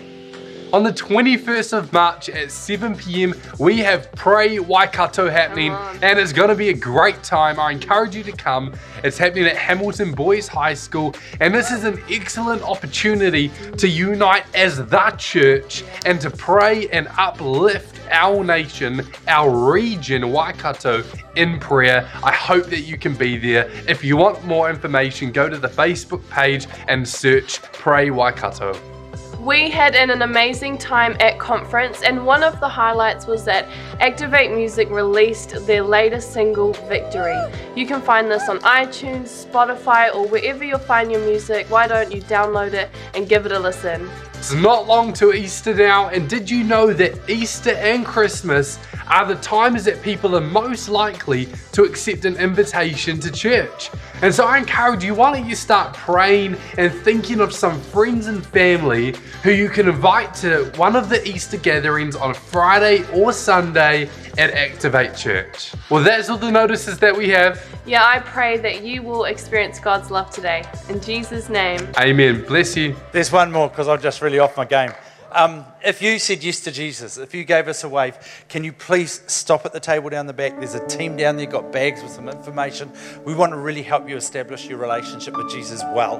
On 0.71 0.83
the 0.83 0.93
21st 0.93 1.73
of 1.75 1.91
March 1.91 2.29
at 2.29 2.51
7 2.51 2.95
pm, 2.95 3.33
we 3.57 3.79
have 3.79 4.11
Pray 4.11 4.59
Waikato 4.59 5.27
happening, 5.27 5.71
and 6.03 6.19
it's 6.19 6.31
going 6.31 6.49
to 6.49 6.55
be 6.55 6.69
a 6.69 6.75
great 6.75 7.23
time. 7.23 7.59
I 7.59 7.71
encourage 7.71 8.15
you 8.15 8.21
to 8.25 8.31
come. 8.31 8.75
It's 9.03 9.17
happening 9.17 9.45
at 9.45 9.57
Hamilton 9.57 10.11
Boys 10.11 10.47
High 10.47 10.75
School, 10.75 11.15
and 11.39 11.55
this 11.55 11.71
is 11.71 11.85
an 11.85 11.99
excellent 12.07 12.61
opportunity 12.61 13.51
to 13.77 13.87
unite 13.87 14.43
as 14.53 14.77
the 14.77 15.09
church 15.17 15.83
and 16.05 16.21
to 16.21 16.29
pray 16.29 16.87
and 16.89 17.07
uplift 17.17 17.99
our 18.11 18.43
nation, 18.43 19.01
our 19.27 19.71
region, 19.71 20.31
Waikato, 20.31 21.03
in 21.35 21.59
prayer. 21.59 22.07
I 22.23 22.31
hope 22.31 22.67
that 22.67 22.81
you 22.81 22.95
can 22.95 23.15
be 23.15 23.37
there. 23.37 23.71
If 23.87 24.03
you 24.03 24.17
want 24.17 24.45
more 24.45 24.69
information, 24.69 25.31
go 25.31 25.49
to 25.49 25.57
the 25.57 25.67
Facebook 25.67 26.27
page 26.29 26.67
and 26.87 27.07
search 27.07 27.59
Pray 27.71 28.11
Waikato. 28.11 28.98
We 29.39 29.69
had 29.69 29.95
an, 29.95 30.09
an 30.09 30.21
amazing 30.21 30.79
time 30.79 31.15
at 31.21 31.39
conference, 31.39 32.01
and 32.01 32.25
one 32.25 32.43
of 32.43 32.59
the 32.59 32.67
highlights 32.67 33.25
was 33.25 33.45
that 33.45 33.69
Activate 34.01 34.51
Music 34.51 34.89
released 34.89 35.65
their 35.65 35.81
latest 35.81 36.33
single, 36.33 36.73
Victory. 36.73 37.39
You 37.73 37.87
can 37.87 38.01
find 38.01 38.29
this 38.29 38.49
on 38.49 38.59
iTunes, 38.59 39.45
Spotify, 39.45 40.13
or 40.13 40.27
wherever 40.27 40.65
you 40.65 40.77
find 40.77 41.09
your 41.09 41.21
music. 41.21 41.67
Why 41.69 41.87
don't 41.87 42.11
you 42.11 42.21
download 42.23 42.73
it 42.73 42.89
and 43.13 43.29
give 43.29 43.45
it 43.45 43.53
a 43.53 43.59
listen? 43.59 44.09
It's 44.39 44.53
not 44.53 44.87
long 44.87 45.11
to 45.15 45.33
Easter 45.33 45.75
now, 45.75 46.07
and 46.07 46.29
did 46.29 46.49
you 46.49 46.63
know 46.63 46.93
that 46.93 47.29
Easter 47.29 47.71
and 47.71 48.05
Christmas 48.05 48.79
are 49.09 49.25
the 49.25 49.35
times 49.35 49.83
that 49.83 50.01
people 50.01 50.35
are 50.35 50.41
most 50.41 50.87
likely 50.87 51.49
to 51.73 51.83
accept 51.83 52.25
an 52.25 52.37
invitation 52.37 53.19
to 53.19 53.31
church. 53.31 53.89
And 54.21 54.33
so 54.33 54.45
I 54.45 54.59
encourage 54.59 55.03
you, 55.03 55.15
why 55.15 55.33
don't 55.33 55.49
you 55.49 55.55
start 55.55 55.95
praying 55.95 56.57
and 56.77 56.93
thinking 56.93 57.39
of 57.41 57.53
some 57.53 57.81
friends 57.81 58.27
and 58.27 58.45
family 58.45 59.15
who 59.43 59.51
you 59.51 59.67
can 59.67 59.89
invite 59.89 60.33
to 60.35 60.71
one 60.75 60.95
of 60.95 61.09
the 61.09 61.27
Easter 61.27 61.57
gatherings 61.57 62.15
on 62.15 62.33
Friday 62.33 63.03
or 63.11 63.33
Sunday 63.33 64.09
at 64.37 64.51
Activate 64.51 65.15
Church. 65.15 65.73
Well, 65.89 66.03
that's 66.03 66.29
all 66.29 66.37
the 66.37 66.51
notices 66.51 66.99
that 66.99 67.15
we 67.15 67.29
have. 67.29 67.65
Yeah, 67.85 68.05
I 68.05 68.19
pray 68.19 68.57
that 68.57 68.83
you 68.83 69.01
will 69.01 69.25
experience 69.25 69.79
God's 69.79 70.11
love 70.11 70.29
today. 70.29 70.63
In 70.87 71.01
Jesus' 71.01 71.49
name. 71.49 71.79
Amen. 71.97 72.45
Bless 72.45 72.77
you. 72.77 72.95
There's 73.11 73.31
one 73.31 73.51
more 73.51 73.69
because 73.69 73.87
I'm 73.87 73.99
just 73.99 74.21
really 74.29 74.39
off 74.39 74.55
my 74.55 74.65
game. 74.65 74.91
Um, 75.31 75.63
if 75.85 76.01
you 76.01 76.17
said 76.17 76.43
yes 76.43 76.59
to 76.61 76.71
Jesus, 76.71 77.17
if 77.17 77.35
you 77.35 77.43
gave 77.43 77.67
us 77.67 77.83
a 77.83 77.89
wave, 77.89 78.17
can 78.47 78.63
you 78.63 78.73
please 78.73 79.21
stop 79.27 79.65
at 79.65 79.73
the 79.73 79.79
table 79.79 80.09
down 80.09 80.25
the 80.27 80.33
back? 80.33 80.57
There's 80.57 80.73
a 80.73 80.85
team 80.87 81.17
down 81.17 81.37
there, 81.37 81.45
got 81.45 81.71
bags 81.71 82.01
with 82.01 82.11
some 82.11 82.27
information. 82.27 82.91
We 83.25 83.35
want 83.35 83.51
to 83.53 83.57
really 83.57 83.83
help 83.83 84.09
you 84.09 84.15
establish 84.17 84.67
your 84.67 84.79
relationship 84.79 85.35
with 85.37 85.51
Jesus 85.51 85.81
well 85.93 86.17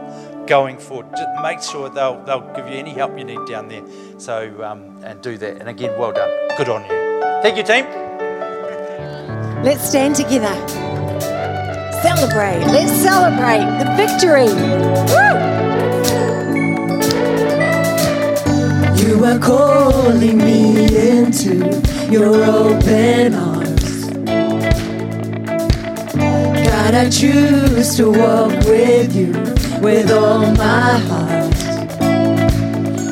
going 0.47 0.77
forward. 0.77 1.07
Just 1.15 1.29
make 1.41 1.61
sure 1.61 1.89
they'll, 1.89 2.23
they'll 2.25 2.53
give 2.55 2.67
you 2.67 2.73
any 2.73 2.91
help 2.91 3.17
you 3.17 3.23
need 3.23 3.45
down 3.47 3.67
there. 3.67 3.83
So, 4.19 4.63
um, 4.63 4.99
and 5.03 5.21
do 5.21 5.37
that. 5.37 5.57
And 5.57 5.69
again, 5.69 5.97
well 5.99 6.11
done. 6.11 6.29
Good 6.57 6.69
on 6.69 6.81
you. 6.83 7.41
Thank 7.41 7.57
you, 7.57 7.63
team. 7.63 7.85
Let's 9.63 9.87
stand 9.87 10.15
together. 10.15 10.53
Celebrate. 12.01 12.59
Let's 12.67 12.91
celebrate 12.91 13.65
the 13.79 13.95
victory. 13.95 14.53
Woo! 15.13 15.78
You 19.19 19.25
are 19.25 19.37
calling 19.37 20.37
me 20.37 20.85
into 21.09 21.81
your 22.09 22.41
open 22.41 23.33
arms. 23.33 24.05
God, 26.63 26.93
I 26.95 27.09
choose 27.09 27.97
to 27.97 28.11
walk 28.11 28.53
with 28.63 29.13
you 29.13 29.33
with 29.81 30.09
all 30.09 30.49
my 30.55 30.97
heart. 31.09 31.53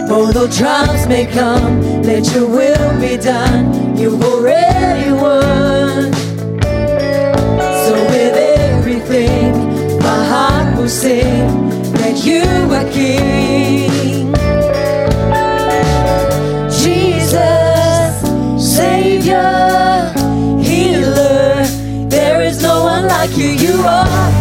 Although 0.09 0.47
trials 0.49 1.05
may 1.07 1.25
come, 1.25 1.81
let 2.03 2.33
your 2.33 2.47
will 2.47 3.01
be 3.01 3.17
done. 3.17 3.97
You've 3.97 4.23
already 4.23 5.11
won. 5.11 6.13
So 7.83 7.93
with 8.11 8.37
everything, 8.37 9.99
my 9.99 10.23
heart 10.23 10.77
will 10.77 10.87
sing 10.87 11.69
that 11.99 12.23
you 12.23 12.43
are 12.73 12.89
King. 12.93 14.06
Like 23.27 23.37
you. 23.37 23.47
You 23.47 23.81
are 23.81 24.36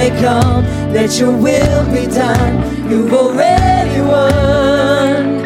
may 0.00 0.10
come, 0.18 0.64
let 0.94 1.18
your 1.20 1.36
will 1.36 1.84
be 1.92 2.06
done. 2.06 2.54
You've 2.90 3.12
already 3.12 4.00
won. 4.00 5.44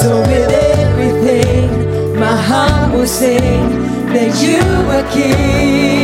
So 0.00 0.10
with 0.28 0.50
everything, 0.78 2.18
my 2.18 2.36
heart 2.48 2.92
will 2.92 3.06
sing 3.06 3.68
that 4.14 4.32
you 4.44 4.62
are 4.96 5.06
King. 5.12 5.99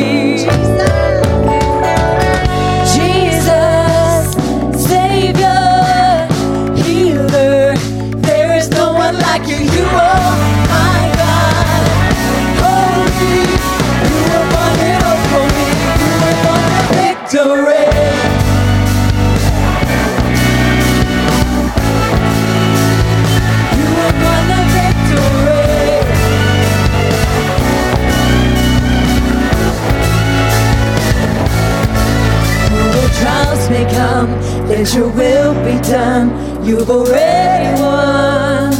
Your 34.94 35.08
will 35.08 35.54
be 35.64 35.80
done. 35.80 36.64
You've 36.64 36.88
already 36.90 37.80
won. 37.80 38.72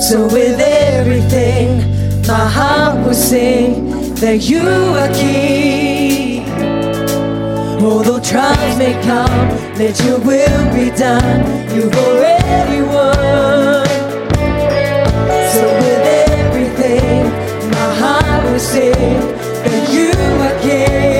So 0.00 0.24
with 0.24 0.58
everything, 0.60 1.78
my 2.26 2.46
heart 2.48 3.06
will 3.06 3.14
sing 3.14 4.14
that 4.16 4.42
you 4.42 4.60
are 4.60 5.12
king. 5.14 6.48
Although 7.82 8.20
trials 8.20 8.78
may 8.78 8.94
come, 9.02 9.48
let 9.78 9.98
your 10.04 10.18
will 10.18 10.64
be 10.74 10.90
done. 10.96 11.40
You've 11.74 11.94
already 11.94 12.82
won. 12.82 13.86
So 15.52 15.62
with 15.82 16.04
everything, 16.38 17.24
my 17.70 17.94
heart 18.00 18.44
will 18.44 18.58
sing 18.58 19.20
that 19.64 19.92
you 19.92 20.10
are 20.46 20.60
king. 20.62 21.19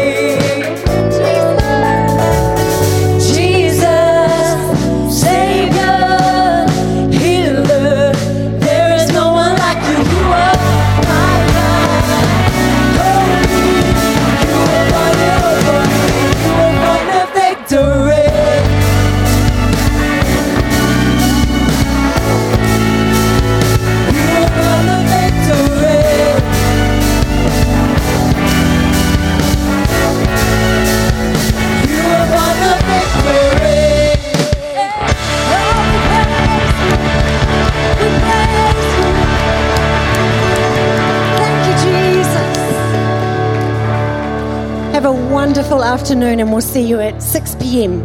Afternoon, 46.10 46.40
and 46.40 46.50
we'll 46.50 46.60
see 46.60 46.82
you 46.82 46.98
at 46.98 47.22
6 47.22 47.54
p.m. 47.60 48.00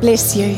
Bless 0.00 0.34
you. 0.34 0.56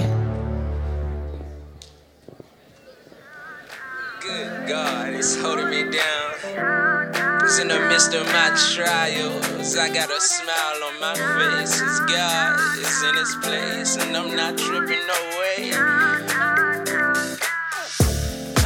Good 4.23 4.66
God, 4.66 5.12
it's 5.12 5.36
holding 5.36 5.69
me 5.69 5.82
down. 5.82 7.40
Cause 7.40 7.59
in 7.59 7.69
the 7.69 7.78
midst 7.90 8.15
of 8.15 8.24
my 8.28 8.56
trials, 8.73 9.77
I 9.77 9.93
got 9.93 10.09
a 10.09 10.19
smile 10.19 10.82
on 10.89 10.98
my 10.98 11.15
face. 11.36 11.78
Cause 11.78 12.01
God 12.09 12.78
is 12.78 13.02
in 13.02 13.16
His 13.16 13.36
place, 13.43 13.97
and 14.02 14.16
I'm 14.16 14.35
not 14.35 14.56
tripping. 14.56 14.97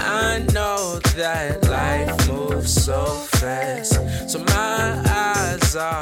I 0.05 0.47
know 0.53 1.01
that 1.16 1.65
life 1.69 2.28
moves 2.28 2.73
so 2.73 3.05
fast, 3.40 3.94
so 4.31 4.39
my 4.44 5.03
eyes 5.09 5.74
are 5.74 6.02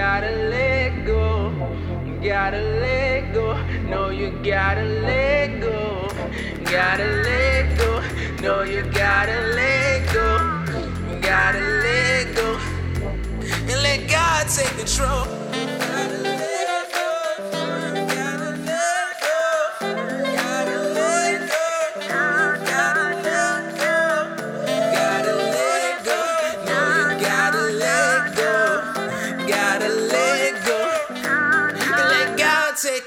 gotta 0.00 0.30
let 0.48 1.04
go. 1.04 1.52
You 2.06 2.14
gotta 2.30 2.62
let 2.84 3.34
go, 3.34 3.46
no, 3.92 4.08
you 4.08 4.30
gotta 4.42 4.84
let 4.84 5.60
go. 5.60 6.08
Gotta 6.64 7.04
let 7.28 7.76
go, 7.76 8.02
no, 8.40 8.62
you 8.62 8.82
gotta 9.02 9.38
let 9.58 9.98
go. 10.14 10.28
You 11.10 11.20
gotta 11.20 11.60
let 11.84 12.34
go, 12.34 12.48
and 13.70 13.82
let 13.88 14.08
God 14.08 14.48
take 14.48 14.74
control. 14.78 15.26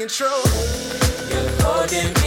Control. 0.03 0.43
You're 1.29 1.49
holding 1.61 2.22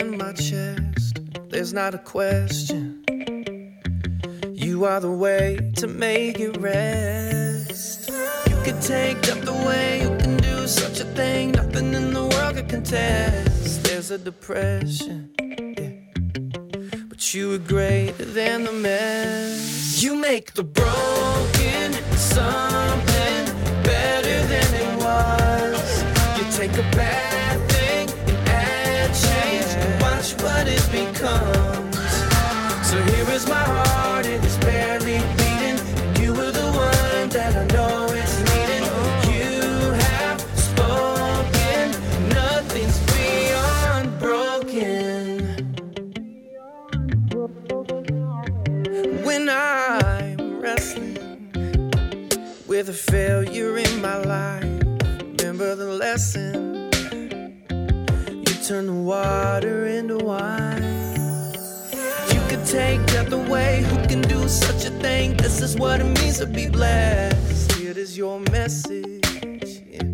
in 0.00 0.16
my 0.16 0.32
chest. 0.32 1.20
There's 1.50 1.72
not 1.72 1.94
a 1.94 1.98
question. 1.98 3.04
You 4.52 4.84
are 4.84 5.00
the 5.00 5.10
way 5.10 5.58
to 5.76 5.86
make 5.86 6.40
it 6.40 6.56
rest. 6.56 8.08
You 8.48 8.56
can 8.64 8.80
take 8.80 9.20
death 9.22 9.46
away. 9.46 10.02
You 10.02 10.08
can 10.18 10.36
do 10.38 10.66
such 10.66 11.00
a 11.00 11.04
thing. 11.04 11.52
Nothing 11.52 11.92
in 11.94 12.12
the 12.14 12.22
world 12.22 12.56
can 12.56 12.68
contest. 12.68 13.84
There's 13.84 14.10
a 14.10 14.18
depression. 14.18 15.30
yeah. 15.38 15.92
But 17.08 17.34
you 17.34 17.52
are 17.54 17.58
greater 17.58 18.24
than 18.24 18.64
the 18.64 18.72
mess. 18.72 20.02
You 20.02 20.14
make 20.14 20.54
the 20.54 20.64
broken 20.64 21.92
something 22.16 23.44
better 23.82 24.38
than 24.52 24.68
it 24.84 24.92
was. 25.04 26.02
You 26.36 26.44
take 26.58 26.72
a 26.78 26.86
bad 26.96 27.69
what 30.34 30.66
it 30.68 30.84
becomes. 30.90 31.96
So 32.88 32.96
here 33.02 33.30
is 33.30 33.46
my 33.48 33.62
heart, 33.62 34.26
it 34.26 34.44
is 34.44 34.56
barely 34.58 35.18
beating. 35.38 35.78
You 36.22 36.32
were 36.32 36.50
the 36.50 36.70
one 36.72 37.28
that 37.30 37.54
I 37.56 37.64
know 37.74 38.06
it's 38.10 38.38
needing. 38.50 38.84
You 39.32 39.92
have 40.06 40.40
spoken, 40.68 41.84
nothing's 42.28 42.98
beyond 43.12 44.18
broken. 44.18 45.38
When 49.24 49.48
I'm 49.48 50.60
wrestling 50.60 51.18
with 52.66 52.88
a 52.88 52.92
failure 52.92 53.78
in 53.78 54.00
my 54.02 54.16
life, 54.18 54.64
remember 55.38 55.74
the 55.76 55.92
lesson. 56.04 56.90
You 58.44 58.54
turn 58.66 58.86
the 58.86 58.92
water 58.92 59.86
into 59.86 59.99
wine. 60.30 60.82
You 62.32 62.40
could 62.48 62.64
take 62.64 63.00
death 63.06 63.32
away. 63.32 63.82
Who 63.88 63.96
can 64.10 64.22
do 64.22 64.40
such 64.48 64.84
a 64.90 64.92
thing? 65.04 65.36
This 65.36 65.60
is 65.60 65.76
what 65.76 66.00
it 66.00 66.10
means 66.18 66.38
to 66.38 66.46
be 66.46 66.68
blessed. 66.68 67.80
It 67.90 67.96
is 67.96 68.16
your 68.16 68.38
message. 68.58 69.70
yeah. 69.94 70.06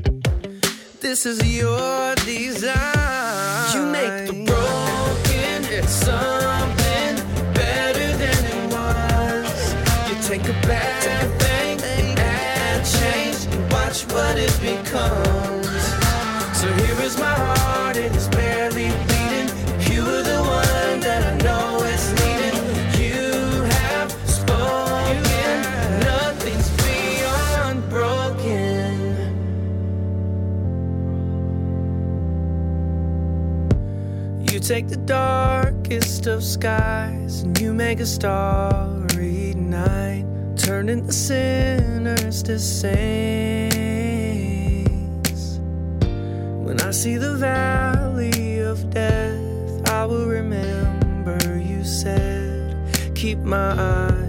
This 1.01 1.27
is 1.27 1.39
your 1.59 2.15
design. 2.33 3.75
You 3.75 3.83
make 3.99 4.17
the 4.29 4.37
broken 4.51 5.61
something 5.87 7.15
better 7.61 8.09
than 8.23 8.41
it 8.55 8.63
was. 8.77 9.59
You 10.09 10.15
take 10.31 10.45
a 10.55 10.57
bad 10.71 11.27
thing, 11.43 11.77
add 12.19 12.81
change, 12.99 13.39
and 13.55 13.63
watch 13.73 13.99
what 14.15 14.35
it 14.47 14.55
becomes. 14.71 15.85
So 16.59 16.67
here 16.81 17.01
is 17.09 17.15
my 17.19 17.37
heart, 17.51 17.97
take 34.67 34.89
the 34.89 34.97
darkest 34.97 36.27
of 36.27 36.43
skies 36.43 37.43
and 37.43 37.57
you 37.61 37.73
make 37.73 38.01
a 38.01 38.07
starry 38.07 39.55
night, 39.55 40.27
turning 40.57 41.07
the 41.07 41.13
sinners 41.13 42.43
to 42.43 42.59
saints. 42.59 43.71
When 46.67 46.81
I 46.81 46.91
see 46.91 47.17
the 47.17 47.37
valley 47.37 48.59
of 48.59 48.91
death, 48.91 49.89
I 49.89 50.05
will 50.05 50.27
remember 50.27 51.39
you 51.59 51.85
said, 51.85 52.77
Keep 53.15 53.39
my 53.39 53.71
eyes 53.81 54.26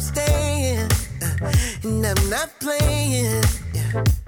staying. 0.00 0.88
Uh, 1.22 1.52
And 1.84 2.06
I'm 2.06 2.30
not 2.30 2.50
playing. 2.60 3.42
Yeah. 3.74 4.19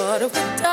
Bad 0.00 0.22
I 0.22 0.28
thought 0.28 0.60
I 0.60 0.62
die. 0.62 0.69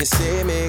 you 0.00 0.06
see 0.06 0.42
me. 0.44 0.59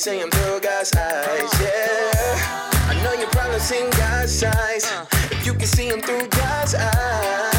say 0.00 0.22
I'm 0.22 0.30
through 0.30 0.60
God's 0.60 0.96
eyes, 0.96 1.60
yeah. 1.60 2.70
I 2.88 2.98
know 3.04 3.12
your 3.12 3.28
problems 3.28 3.70
in 3.70 3.90
God's 3.90 4.42
eyes. 4.42 4.90
If 5.30 5.44
you 5.44 5.52
can 5.52 5.66
see 5.66 5.88
him 5.88 6.00
through 6.00 6.26
God's 6.28 6.74
eyes. 6.74 7.49